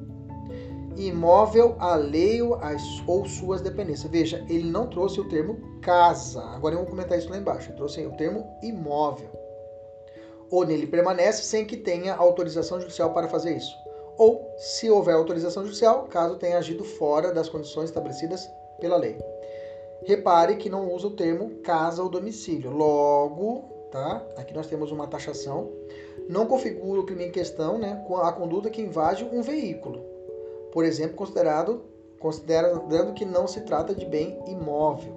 Imóvel 0.95 1.75
alheio 1.79 2.53
às, 2.61 2.83
ou 3.07 3.25
suas 3.25 3.61
dependências. 3.61 4.11
Veja, 4.11 4.45
ele 4.47 4.69
não 4.69 4.85
trouxe 4.85 5.19
o 5.19 5.27
termo 5.27 5.79
casa. 5.81 6.43
Agora 6.51 6.75
eu 6.75 6.81
vou 6.81 6.87
comentar 6.87 7.17
isso 7.17 7.31
lá 7.31 7.37
embaixo. 7.37 7.69
Ele 7.69 7.77
trouxe 7.77 8.05
o 8.05 8.15
termo 8.15 8.45
imóvel. 8.61 9.29
Ou 10.51 10.65
nele 10.65 10.85
permanece 10.85 11.41
sem 11.43 11.65
que 11.65 11.77
tenha 11.77 12.13
autorização 12.13 12.79
judicial 12.79 13.11
para 13.11 13.27
fazer 13.27 13.57
isso 13.57 13.73
ou, 14.17 14.53
se 14.57 14.89
houver 14.89 15.15
autorização 15.15 15.63
judicial, 15.63 16.03
caso 16.09 16.35
tenha 16.35 16.57
agido 16.57 16.83
fora 16.83 17.33
das 17.33 17.49
condições 17.49 17.85
estabelecidas 17.85 18.49
pela 18.79 18.97
lei. 18.97 19.17
Repare 20.03 20.55
que 20.55 20.69
não 20.69 20.91
usa 20.91 21.07
o 21.07 21.15
termo 21.15 21.61
casa 21.61 22.01
ou 22.01 22.09
domicílio. 22.09 22.71
Logo, 22.71 23.63
tá? 23.91 24.23
Aqui 24.37 24.53
nós 24.53 24.67
temos 24.67 24.91
uma 24.91 25.07
taxação. 25.07 25.71
Não 26.27 26.45
configura 26.45 27.01
o 27.01 27.05
crime 27.05 27.25
em 27.25 27.31
questão, 27.31 27.77
né, 27.77 28.03
com 28.07 28.17
a 28.17 28.31
conduta 28.31 28.69
que 28.69 28.81
invade 28.81 29.23
um 29.23 29.41
veículo. 29.41 30.01
Por 30.71 30.85
exemplo, 30.85 31.15
considerado 31.15 31.83
considerando 32.19 33.13
que 33.13 33.25
não 33.25 33.47
se 33.47 33.61
trata 33.61 33.95
de 33.95 34.05
bem 34.05 34.37
imóvel, 34.45 35.11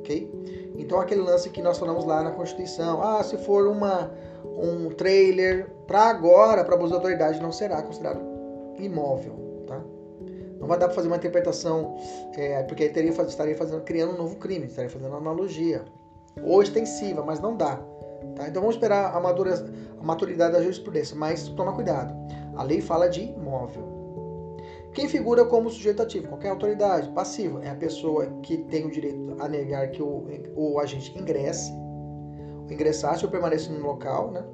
ok? 0.00 0.28
Então 0.76 1.00
aquele 1.00 1.20
lance 1.20 1.48
que 1.48 1.62
nós 1.62 1.78
falamos 1.78 2.04
lá 2.04 2.24
na 2.24 2.32
Constituição, 2.32 3.00
ah, 3.00 3.22
se 3.22 3.36
for 3.38 3.68
uma 3.68 4.10
um 4.44 4.90
trailer, 4.90 5.70
para 5.86 6.02
agora, 6.02 6.64
para 6.64 6.76
de 6.76 6.92
autoridade, 6.92 7.40
não 7.40 7.52
será 7.52 7.80
considerado 7.82 8.29
imóvel, 8.84 9.64
tá? 9.66 9.82
Não 10.58 10.68
vai 10.68 10.78
dar 10.78 10.86
para 10.86 10.94
fazer 10.94 11.08
uma 11.08 11.16
interpretação, 11.16 11.96
é, 12.36 12.62
porque 12.64 12.84
aí 12.84 12.90
teria, 12.90 13.10
estaria 13.10 13.56
fazendo, 13.56 13.82
criando 13.82 14.12
um 14.14 14.18
novo 14.18 14.36
crime, 14.36 14.66
estaria 14.66 14.90
fazendo 14.90 15.10
uma 15.10 15.18
analogia. 15.18 15.84
Ou 16.44 16.62
extensiva, 16.62 17.24
mas 17.24 17.40
não 17.40 17.56
dá. 17.56 17.76
Tá? 18.36 18.46
Então 18.46 18.60
vamos 18.60 18.76
esperar 18.76 19.14
a, 19.14 19.20
madura, 19.20 19.54
a 19.98 20.04
maturidade 20.04 20.52
da 20.52 20.62
jurisprudência, 20.62 21.16
mas 21.16 21.48
toma 21.48 21.72
cuidado. 21.72 22.14
A 22.56 22.62
lei 22.62 22.80
fala 22.80 23.08
de 23.08 23.22
imóvel. 23.22 23.88
Quem 24.92 25.08
figura 25.08 25.44
como 25.44 25.70
sujeito 25.70 26.02
ativo? 26.02 26.28
Qualquer 26.28 26.50
autoridade. 26.50 27.08
Passiva 27.10 27.62
é 27.64 27.70
a 27.70 27.74
pessoa 27.74 28.26
que 28.42 28.58
tem 28.58 28.84
o 28.86 28.90
direito 28.90 29.36
a 29.38 29.48
negar 29.48 29.90
que 29.90 30.02
o, 30.02 30.26
o 30.56 30.78
agente 30.78 31.16
ingresse, 31.18 31.72
ingressasse 32.68 33.24
ou 33.24 33.30
permaneça 33.30 33.72
no 33.72 33.80
local, 33.80 34.30
né? 34.30 34.44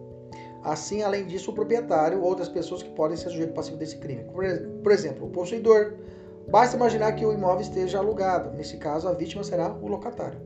Assim, 0.66 1.00
além 1.00 1.24
disso, 1.24 1.52
o 1.52 1.54
proprietário 1.54 2.20
ou 2.20 2.24
outras 2.24 2.48
pessoas 2.48 2.82
que 2.82 2.90
podem 2.90 3.16
ser 3.16 3.30
sujeito 3.30 3.52
passivo 3.52 3.76
desse 3.76 3.98
crime. 3.98 4.24
Por 4.82 4.90
exemplo, 4.90 5.28
o 5.28 5.30
possuidor. 5.30 5.92
Basta 6.48 6.74
imaginar 6.74 7.12
que 7.12 7.24
o 7.24 7.32
imóvel 7.32 7.60
esteja 7.60 7.98
alugado. 7.98 8.50
Nesse 8.50 8.76
caso, 8.76 9.06
a 9.06 9.12
vítima 9.12 9.44
será 9.44 9.72
o 9.72 9.86
locatário. 9.86 10.40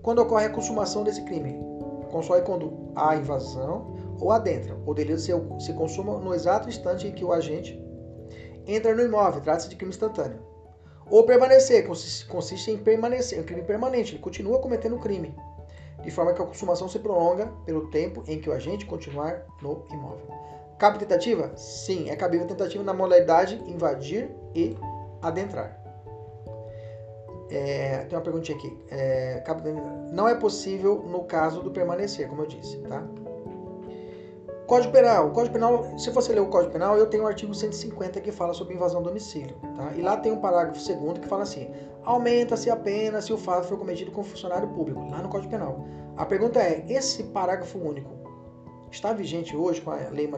Quando 0.00 0.20
ocorre 0.20 0.46
a 0.46 0.50
consumação 0.50 1.02
desse 1.02 1.22
crime, 1.22 1.58
consome 2.12 2.42
quando 2.42 2.92
há 2.94 3.16
invasão 3.16 3.96
ou 4.20 4.30
adentra. 4.30 4.76
O 4.86 4.94
delito 4.94 5.20
se, 5.20 5.72
consuma 5.72 6.18
no 6.18 6.32
exato 6.32 6.68
instante 6.68 7.08
em 7.08 7.12
que 7.12 7.24
o 7.24 7.32
agente 7.32 7.76
entra 8.64 8.94
no 8.94 9.02
imóvel. 9.02 9.40
Trata-se 9.40 9.68
de 9.68 9.74
crime 9.74 9.90
instantâneo. 9.90 10.38
Ou 11.10 11.24
permanecer, 11.24 11.84
consiste, 11.84 12.70
em 12.70 12.78
permanecer, 12.78 13.40
um 13.40 13.44
crime 13.44 13.62
permanente. 13.62 14.14
Ele 14.14 14.22
continua 14.22 14.60
cometendo 14.60 14.94
o 14.94 15.00
crime 15.00 15.34
de 16.02 16.10
forma 16.10 16.32
que 16.32 16.42
a 16.42 16.46
consumação 16.46 16.88
se 16.88 16.98
prolonga 16.98 17.52
pelo 17.64 17.88
tempo 17.88 18.22
em 18.26 18.40
que 18.40 18.50
o 18.50 18.52
agente 18.52 18.84
continuar 18.84 19.44
no 19.60 19.84
imóvel. 19.90 20.26
Cabe 20.78 20.98
tentativa? 20.98 21.52
Sim, 21.56 22.10
é 22.10 22.16
cabível 22.16 22.46
tentativa 22.46 22.82
na 22.82 22.92
modalidade 22.92 23.62
invadir 23.66 24.30
e 24.54 24.76
adentrar. 25.20 25.80
É, 27.50 28.06
tem 28.08 28.16
uma 28.18 28.24
perguntinha 28.24 28.56
aqui. 28.56 28.76
É, 28.90 29.42
não 30.10 30.28
é 30.28 30.34
possível 30.34 31.04
no 31.06 31.24
caso 31.24 31.62
do 31.62 31.70
permanecer, 31.70 32.28
como 32.28 32.42
eu 32.42 32.46
disse, 32.46 32.78
tá? 32.78 33.06
Código 34.66 34.90
Penal. 34.90 35.30
Código 35.32 35.52
Penal, 35.52 35.98
se 35.98 36.08
você 36.10 36.32
ler 36.32 36.40
o 36.40 36.46
Código 36.46 36.72
Penal, 36.72 36.96
eu 36.96 37.06
tenho 37.06 37.24
o 37.24 37.26
artigo 37.26 37.54
150 37.54 38.20
que 38.22 38.32
fala 38.32 38.54
sobre 38.54 38.74
invasão 38.74 39.02
do 39.02 39.08
domicílio. 39.08 39.54
Tá? 39.76 39.92
E 39.94 40.00
lá 40.00 40.16
tem 40.16 40.32
um 40.32 40.40
parágrafo 40.40 40.80
segundo 40.80 41.20
que 41.20 41.28
fala 41.28 41.42
assim: 41.42 41.70
aumenta-se 42.04 42.70
a 42.70 42.76
pena 42.76 43.20
se 43.20 43.32
o 43.32 43.38
fato 43.38 43.66
for 43.66 43.78
cometido 43.78 44.10
com 44.10 44.22
funcionário 44.22 44.68
público, 44.68 45.08
lá 45.08 45.22
no 45.22 45.28
Código 45.28 45.50
Penal. 45.50 45.86
A 46.16 46.26
pergunta 46.26 46.60
é: 46.60 46.84
esse 46.88 47.24
parágrafo 47.24 47.78
único 47.78 48.10
está 48.90 49.12
vigente 49.12 49.56
hoje 49.56 49.80
com, 49.80 49.90
lei, 49.90 50.28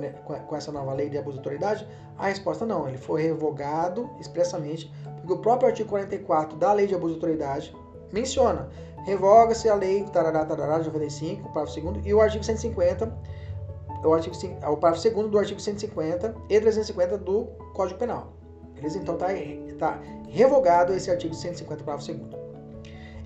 com 0.47 0.57
essa 0.57 0.71
nova 0.71 0.93
lei 0.95 1.09
de 1.09 1.19
abuso 1.19 1.35
de 1.35 1.41
autoridade? 1.41 1.89
A 2.17 2.29
resposta 2.29 2.65
não, 2.65 2.89
ele 2.89 2.99
foi 2.99 3.23
revogado 3.23 4.09
expressamente, 4.21 4.93
porque 5.17 5.33
o 5.33 5.39
próprio 5.39 5.69
artigo 5.69 5.89
44 5.89 6.57
da 6.57 6.73
lei 6.73 6.87
de 6.87 6.95
abuso 6.95 7.15
de 7.15 7.21
autoridade 7.21 7.75
menciona: 8.13 8.69
revoga-se 9.05 9.69
a 9.69 9.75
lei 9.75 10.05
tarará, 10.05 10.45
tarará, 10.45 10.79
de 10.79 10.87
95, 10.87 11.53
parágrafo 11.53 11.81
2 11.81 12.07
e 12.07 12.15
o 12.15 12.21
artigo 12.21 12.45
150 12.45 13.45
o, 14.05 14.13
artigo, 14.13 14.37
o 14.71 14.77
parágrafo 14.77 15.11
2 15.11 15.31
do 15.31 15.39
artigo 15.39 15.61
150 15.61 16.35
e 16.49 16.61
350 16.61 17.19
do 17.19 17.47
Código 17.75 17.99
Penal. 17.99 18.44
Beleza? 18.85 18.99
Então 18.99 19.15
está 19.15 19.29
tá 19.79 20.01
revogado 20.29 20.93
esse 20.93 21.11
artigo 21.11 21.35
150, 21.35 21.83
parágrafo 21.83 22.13
2 22.13 22.21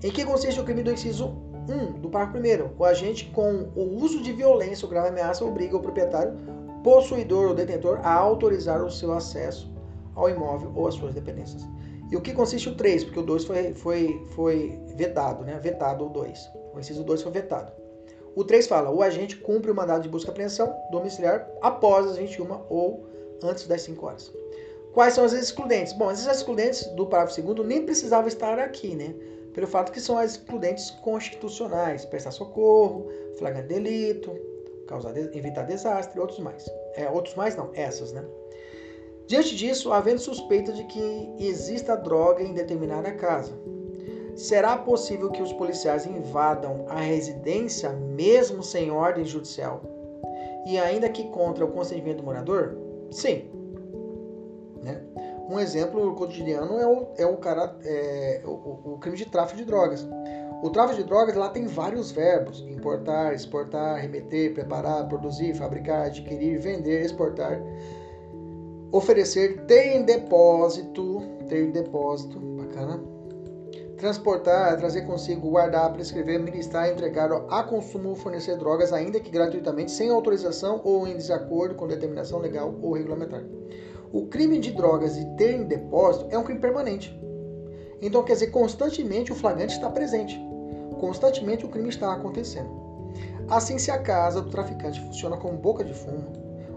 Em 0.03 0.11
que 0.11 0.23
consiste 0.23 0.59
o 0.59 0.63
crime 0.63 0.83
do 0.83 0.91
inciso 0.91 1.35
1 1.67 1.99
do 1.99 2.09
parágrafo 2.09 2.39
1 2.39 2.77
O 2.77 2.85
agente 2.85 3.25
com 3.25 3.69
o 3.75 4.01
uso 4.01 4.23
de 4.23 4.31
violência 4.31 4.85
ou 4.85 4.89
grave 4.89 5.09
ameaça 5.09 5.43
obriga 5.43 5.75
o 5.75 5.81
proprietário, 5.81 6.33
possuidor 6.81 7.49
ou 7.49 7.53
detentor 7.53 7.99
a 8.03 8.13
autorizar 8.13 8.81
o 8.81 8.89
seu 8.89 9.11
acesso 9.11 9.69
ao 10.15 10.29
imóvel 10.29 10.71
ou 10.73 10.87
às 10.87 10.95
suas 10.95 11.13
dependências. 11.13 11.67
E 12.09 12.15
o 12.15 12.21
que 12.21 12.33
consiste 12.33 12.69
o 12.69 12.75
3? 12.75 13.03
Porque 13.03 13.19
o 13.19 13.23
2 13.23 13.43
foi, 13.43 13.73
foi, 13.73 14.25
foi 14.29 14.79
vetado, 14.95 15.43
né? 15.43 15.59
Vetado 15.61 16.05
o 16.05 16.09
2. 16.09 16.51
O 16.73 16.79
inciso 16.79 17.03
2 17.03 17.21
foi 17.21 17.31
vetado. 17.33 17.71
O 18.35 18.43
3 18.43 18.65
fala: 18.65 18.89
o 18.89 19.03
agente 19.03 19.35
cumpre 19.35 19.69
o 19.69 19.75
mandado 19.75 20.01
de 20.03 20.09
busca 20.09 20.29
e 20.29 20.31
apreensão 20.31 20.73
domiciliar 20.89 21.47
após 21.61 22.07
as 22.07 22.17
21 22.17 22.47
ou 22.69 23.05
antes 23.43 23.67
das 23.67 23.81
5 23.81 24.05
horas. 24.05 24.31
Quais 24.93 25.13
são 25.13 25.23
as 25.23 25.33
excludentes? 25.33 25.93
Bom, 25.93 26.09
essas 26.09 26.37
excludentes 26.37 26.85
do 26.95 27.05
parágrafo 27.05 27.41
2 27.41 27.67
nem 27.67 27.85
precisavam 27.85 28.27
estar 28.27 28.57
aqui, 28.59 28.95
né? 28.95 29.13
Pelo 29.53 29.67
fato 29.67 29.91
que 29.91 29.99
são 29.99 30.17
as 30.17 30.31
excludentes 30.31 30.89
constitucionais: 30.89 32.05
prestar 32.05 32.31
socorro, 32.31 33.07
flagrante 33.37 33.67
delito, 33.67 34.31
causar, 34.87 35.15
evitar 35.17 35.63
desastre, 35.63 36.19
outros 36.19 36.39
mais. 36.39 36.65
É, 36.95 37.09
outros 37.09 37.35
mais 37.35 37.55
não, 37.55 37.69
essas, 37.73 38.11
né? 38.11 38.23
Diante 39.27 39.55
disso, 39.55 39.91
havendo 39.91 40.19
suspeita 40.19 40.71
de 40.71 40.83
que 40.85 41.35
exista 41.39 41.95
droga 41.95 42.41
em 42.41 42.53
determinada 42.53 43.11
casa, 43.11 43.53
Será 44.39 44.77
possível 44.77 45.29
que 45.29 45.41
os 45.41 45.51
policiais 45.51 46.05
invadam 46.05 46.85
a 46.87 47.01
residência 47.01 47.89
mesmo 47.89 48.63
sem 48.63 48.89
ordem 48.89 49.25
judicial? 49.25 49.81
E 50.65 50.77
ainda 50.77 51.09
que 51.09 51.25
contra 51.25 51.65
o 51.65 51.71
consentimento 51.71 52.19
do 52.19 52.23
morador? 52.23 52.77
Sim. 53.11 53.58
Né? 54.89 55.01
Um 55.49 55.59
exemplo 55.59 56.13
cotidiano 56.15 56.79
é 56.79 56.87
o, 56.87 57.07
é 57.17 57.25
o, 57.25 57.37
cara, 57.37 57.75
é, 57.83 58.41
o, 58.45 58.93
o 58.93 58.97
crime 58.99 59.17
de 59.17 59.25
tráfico 59.25 59.57
de 59.57 59.65
drogas. 59.65 60.07
O 60.61 60.69
tráfico 60.69 61.01
de 61.01 61.07
drogas 61.07 61.35
lá 61.35 61.49
tem 61.49 61.65
vários 61.65 62.11
verbos: 62.11 62.61
importar, 62.69 63.33
exportar, 63.33 63.99
remeter, 63.99 64.53
preparar, 64.53 65.07
produzir, 65.07 65.55
fabricar, 65.55 66.07
adquirir, 66.07 66.59
vender, 66.59 67.01
exportar, 67.03 67.61
oferecer, 68.91 69.65
ter 69.65 69.95
em 69.95 70.03
depósito, 70.03 71.21
ter 71.47 71.63
em 71.63 71.71
depósito, 71.71 72.39
bacana, 72.39 73.01
transportar, 73.97 74.77
trazer 74.77 75.01
consigo, 75.03 75.49
guardar, 75.49 75.93
prescrever, 75.93 76.39
ministrar, 76.39 76.89
entregar 76.89 77.31
a 77.49 77.63
consumo 77.63 78.09
ou 78.09 78.15
fornecer 78.15 78.57
drogas, 78.57 78.91
ainda 78.91 79.19
que 79.19 79.29
gratuitamente, 79.29 79.91
sem 79.91 80.09
autorização 80.09 80.81
ou 80.83 81.07
em 81.07 81.15
desacordo 81.15 81.75
com 81.75 81.87
determinação 81.87 82.39
legal 82.39 82.75
ou 82.81 82.93
regulamentar. 82.93 83.43
O 84.11 84.25
crime 84.27 84.59
de 84.59 84.71
drogas 84.71 85.17
e 85.17 85.25
ter 85.35 85.55
em 85.55 85.63
depósito 85.63 86.27
é 86.29 86.37
um 86.37 86.43
crime 86.43 86.59
permanente. 86.59 87.17
Então, 88.01 88.23
quer 88.23 88.33
dizer, 88.33 88.47
constantemente 88.47 89.31
o 89.31 89.35
flagrante 89.35 89.73
está 89.73 89.89
presente. 89.89 90.39
Constantemente 90.99 91.65
o 91.65 91.69
crime 91.69 91.89
está 91.89 92.13
acontecendo. 92.13 92.69
Assim, 93.47 93.77
se 93.77 93.91
a 93.91 93.99
casa 93.99 94.41
do 94.41 94.49
traficante 94.49 94.99
funciona 95.01 95.37
como 95.37 95.57
boca 95.57 95.83
de 95.83 95.93
fumo, 95.93 96.31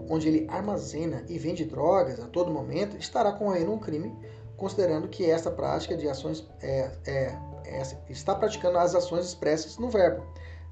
onde 0.09 0.27
ele 0.27 0.47
armazena 0.49 1.23
e 1.27 1.37
vende 1.37 1.65
drogas 1.65 2.19
a 2.19 2.27
todo 2.27 2.51
momento, 2.51 2.97
estará 2.97 3.31
correndo 3.31 3.71
um 3.71 3.79
crime 3.79 4.15
considerando 4.57 5.07
que 5.07 5.29
esta 5.29 5.51
prática 5.51 5.97
de 5.97 6.07
ações 6.07 6.47
é, 6.61 6.91
é, 7.05 7.37
é, 7.65 7.81
está 8.09 8.35
praticando 8.35 8.77
as 8.77 8.95
ações 8.95 9.25
expressas 9.25 9.77
no 9.77 9.89
verbo 9.89 10.23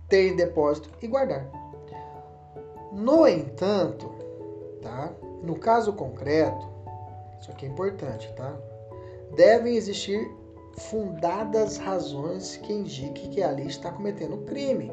ter 0.07 0.29
em 0.29 0.35
depósito 0.35 0.89
e 1.01 1.07
guardar. 1.07 1.49
No 2.91 3.27
entanto, 3.27 4.13
tá? 4.81 5.13
No 5.41 5.55
caso 5.55 5.93
concreto, 5.93 6.69
isso 7.39 7.51
aqui 7.51 7.65
é 7.65 7.69
importante, 7.69 8.31
tá? 8.33 8.55
devem 9.35 9.75
existir 9.75 10.29
fundadas 10.77 11.77
razões 11.77 12.57
que 12.57 12.73
indiquem 12.73 13.29
que 13.29 13.43
ali 13.43 13.67
está 13.67 13.91
cometendo 13.91 14.37
crime. 14.45 14.91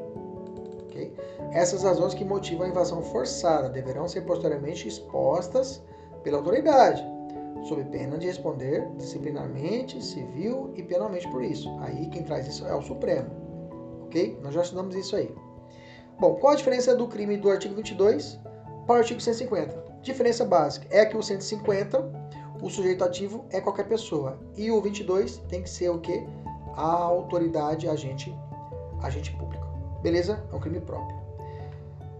Okay? 0.84 1.12
Essas 1.52 1.82
razões 1.82 2.14
que 2.14 2.24
motivam 2.24 2.66
a 2.66 2.68
invasão 2.68 3.02
forçada 3.02 3.68
deverão 3.68 4.08
ser 4.08 4.22
posteriormente 4.22 4.88
expostas 4.88 5.82
pela 6.22 6.38
autoridade 6.38 7.04
sob 7.64 7.84
pena 7.84 8.16
de 8.16 8.26
responder 8.26 8.88
disciplinarmente, 8.96 10.02
civil 10.02 10.72
e 10.76 10.82
penalmente 10.82 11.28
por 11.28 11.42
isso. 11.42 11.68
Aí 11.80 12.06
quem 12.08 12.22
traz 12.22 12.46
isso 12.46 12.66
é 12.66 12.74
o 12.74 12.82
Supremo. 12.82 13.30
Ok? 14.04 14.38
Nós 14.42 14.54
já 14.54 14.62
estudamos 14.62 14.94
isso 14.94 15.16
aí. 15.16 15.34
Bom, 16.18 16.34
qual 16.36 16.52
a 16.52 16.56
diferença 16.56 16.96
do 16.96 17.06
crime 17.06 17.36
do 17.36 17.50
artigo 17.50 17.74
22 17.74 18.38
para 18.86 18.96
o 18.96 18.98
artigo 18.98 19.20
150? 19.20 19.87
Diferença 20.02 20.44
básica 20.44 20.86
é 20.90 21.04
que 21.04 21.16
o 21.16 21.22
150, 21.22 22.28
o 22.62 22.70
sujeito 22.70 23.04
ativo 23.04 23.44
é 23.50 23.60
qualquer 23.60 23.86
pessoa. 23.88 24.38
E 24.56 24.70
o 24.70 24.80
22 24.80 25.38
tem 25.48 25.62
que 25.62 25.70
ser 25.70 25.90
o 25.90 25.98
quê? 25.98 26.26
A 26.74 26.82
autoridade, 26.82 27.88
agente, 27.88 28.34
agente 29.02 29.32
público. 29.36 29.66
Beleza? 30.02 30.44
É 30.52 30.54
um 30.54 30.60
crime 30.60 30.80
próprio. 30.80 31.16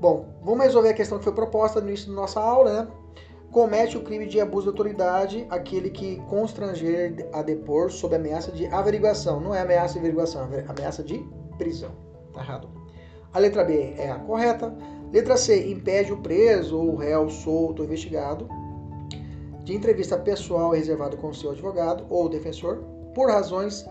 Bom, 0.01 0.27
vamos 0.43 0.65
resolver 0.65 0.91
a 0.91 0.95
questão 0.95 1.19
que 1.19 1.25
foi 1.25 1.33
proposta 1.33 1.81
no 1.81 1.89
início 1.89 2.09
da 2.09 2.15
nossa 2.15 2.41
aula, 2.41 2.83
né? 2.83 2.89
comete 3.51 3.97
o 3.97 4.03
crime 4.03 4.27
de 4.27 4.41
abuso 4.41 4.65
de 4.65 4.69
autoridade 4.69 5.47
aquele 5.51 5.91
que 5.91 6.17
constranger 6.29 7.29
a 7.33 7.43
depor 7.43 7.91
sob 7.91 8.15
ameaça 8.15 8.53
de 8.53 8.67
averiguação. 8.67 9.41
Não 9.41 9.55
é 9.55 9.61
ameaça 9.61 9.95
de 9.95 10.01
averiguação, 10.01 10.49
é 10.53 10.65
ameaça 10.69 11.03
de 11.03 11.19
prisão. 11.57 11.91
Tá 12.33 12.41
errado. 12.41 12.69
A 13.33 13.39
letra 13.39 13.65
B 13.65 13.95
é 13.97 14.11
a 14.11 14.19
correta. 14.19 14.75
Letra 15.13 15.37
C, 15.37 15.71
impede 15.71 16.13
o 16.13 16.19
preso 16.19 16.79
ou 16.79 16.93
o 16.93 16.97
réu 16.97 17.29
solto 17.31 17.81
ou 17.81 17.87
investigado 17.87 18.49
de 19.65 19.75
entrevista 19.75 20.19
pessoal 20.19 20.71
reservada 20.71 21.17
com 21.17 21.33
seu 21.33 21.51
advogado 21.51 22.07
ou 22.09 22.29
defensor 22.29 22.83
por 23.15 23.31
razões 23.31 23.87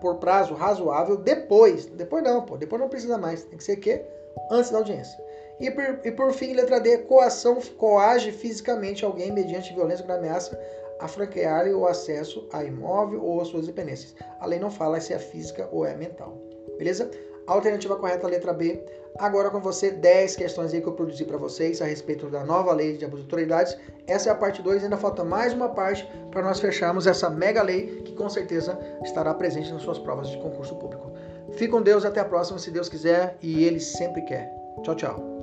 por 0.00 0.16
prazo 0.16 0.54
razoável 0.54 1.16
depois. 1.16 1.86
Depois 1.86 2.22
não, 2.22 2.42
pô. 2.42 2.56
Depois 2.56 2.80
não 2.80 2.88
precisa 2.88 3.18
mais. 3.18 3.42
Tem 3.44 3.58
que 3.58 3.64
ser 3.64 3.76
que 3.76 4.02
antes 4.50 4.70
da 4.70 4.78
audiência. 4.78 5.18
E 5.58 5.70
por, 5.70 6.00
e 6.04 6.12
por 6.12 6.32
fim, 6.32 6.52
letra 6.52 6.78
D, 6.78 6.98
coação, 6.98 7.58
coage 7.78 8.30
fisicamente 8.30 9.04
alguém 9.04 9.32
mediante 9.32 9.74
violência 9.74 10.04
ou 10.06 10.14
ameaça 10.14 10.58
a 11.00 11.08
franquear-lhe 11.08 11.72
o 11.72 11.86
acesso 11.86 12.46
a 12.52 12.62
imóvel 12.64 13.24
ou 13.24 13.40
às 13.40 13.48
suas 13.48 13.66
dependências. 13.66 14.14
A 14.40 14.46
lei 14.46 14.58
não 14.58 14.70
fala 14.70 15.00
se 15.00 15.12
é 15.12 15.18
física 15.18 15.68
ou 15.72 15.84
é 15.84 15.94
mental. 15.94 16.36
Beleza? 16.78 17.10
Alternativa 17.46 17.96
correta, 17.96 18.26
letra 18.26 18.52
B. 18.52 18.82
Agora 19.18 19.50
com 19.50 19.60
você, 19.60 19.90
10 19.90 20.36
questões 20.36 20.74
aí 20.74 20.80
que 20.80 20.88
eu 20.88 20.92
produzi 20.92 21.24
para 21.24 21.38
vocês 21.38 21.80
a 21.80 21.86
respeito 21.86 22.28
da 22.28 22.44
nova 22.44 22.72
lei 22.72 22.96
de 22.96 23.04
abuso 23.04 23.22
de 23.22 23.28
autoridades. 23.28 23.76
Essa 24.06 24.28
é 24.28 24.32
a 24.32 24.34
parte 24.34 24.62
2, 24.62 24.84
ainda 24.84 24.96
falta 24.96 25.24
mais 25.24 25.54
uma 25.54 25.70
parte 25.70 26.06
para 26.30 26.42
nós 26.42 26.60
fecharmos 26.60 27.06
essa 27.06 27.30
mega 27.30 27.62
lei 27.62 28.02
que 28.04 28.12
com 28.14 28.28
certeza 28.28 28.78
estará 29.02 29.32
presente 29.32 29.72
nas 29.72 29.82
suas 29.82 29.98
provas 29.98 30.28
de 30.28 30.36
concurso 30.38 30.76
público. 30.76 31.12
Fique 31.52 31.68
com 31.68 31.80
Deus, 31.80 32.04
até 32.04 32.20
a 32.20 32.24
próxima, 32.24 32.58
se 32.58 32.70
Deus 32.70 32.88
quiser 32.88 33.38
e 33.40 33.64
Ele 33.64 33.80
sempre 33.80 34.22
quer. 34.22 34.52
Tchau, 34.82 34.94
tchau. 34.94 35.35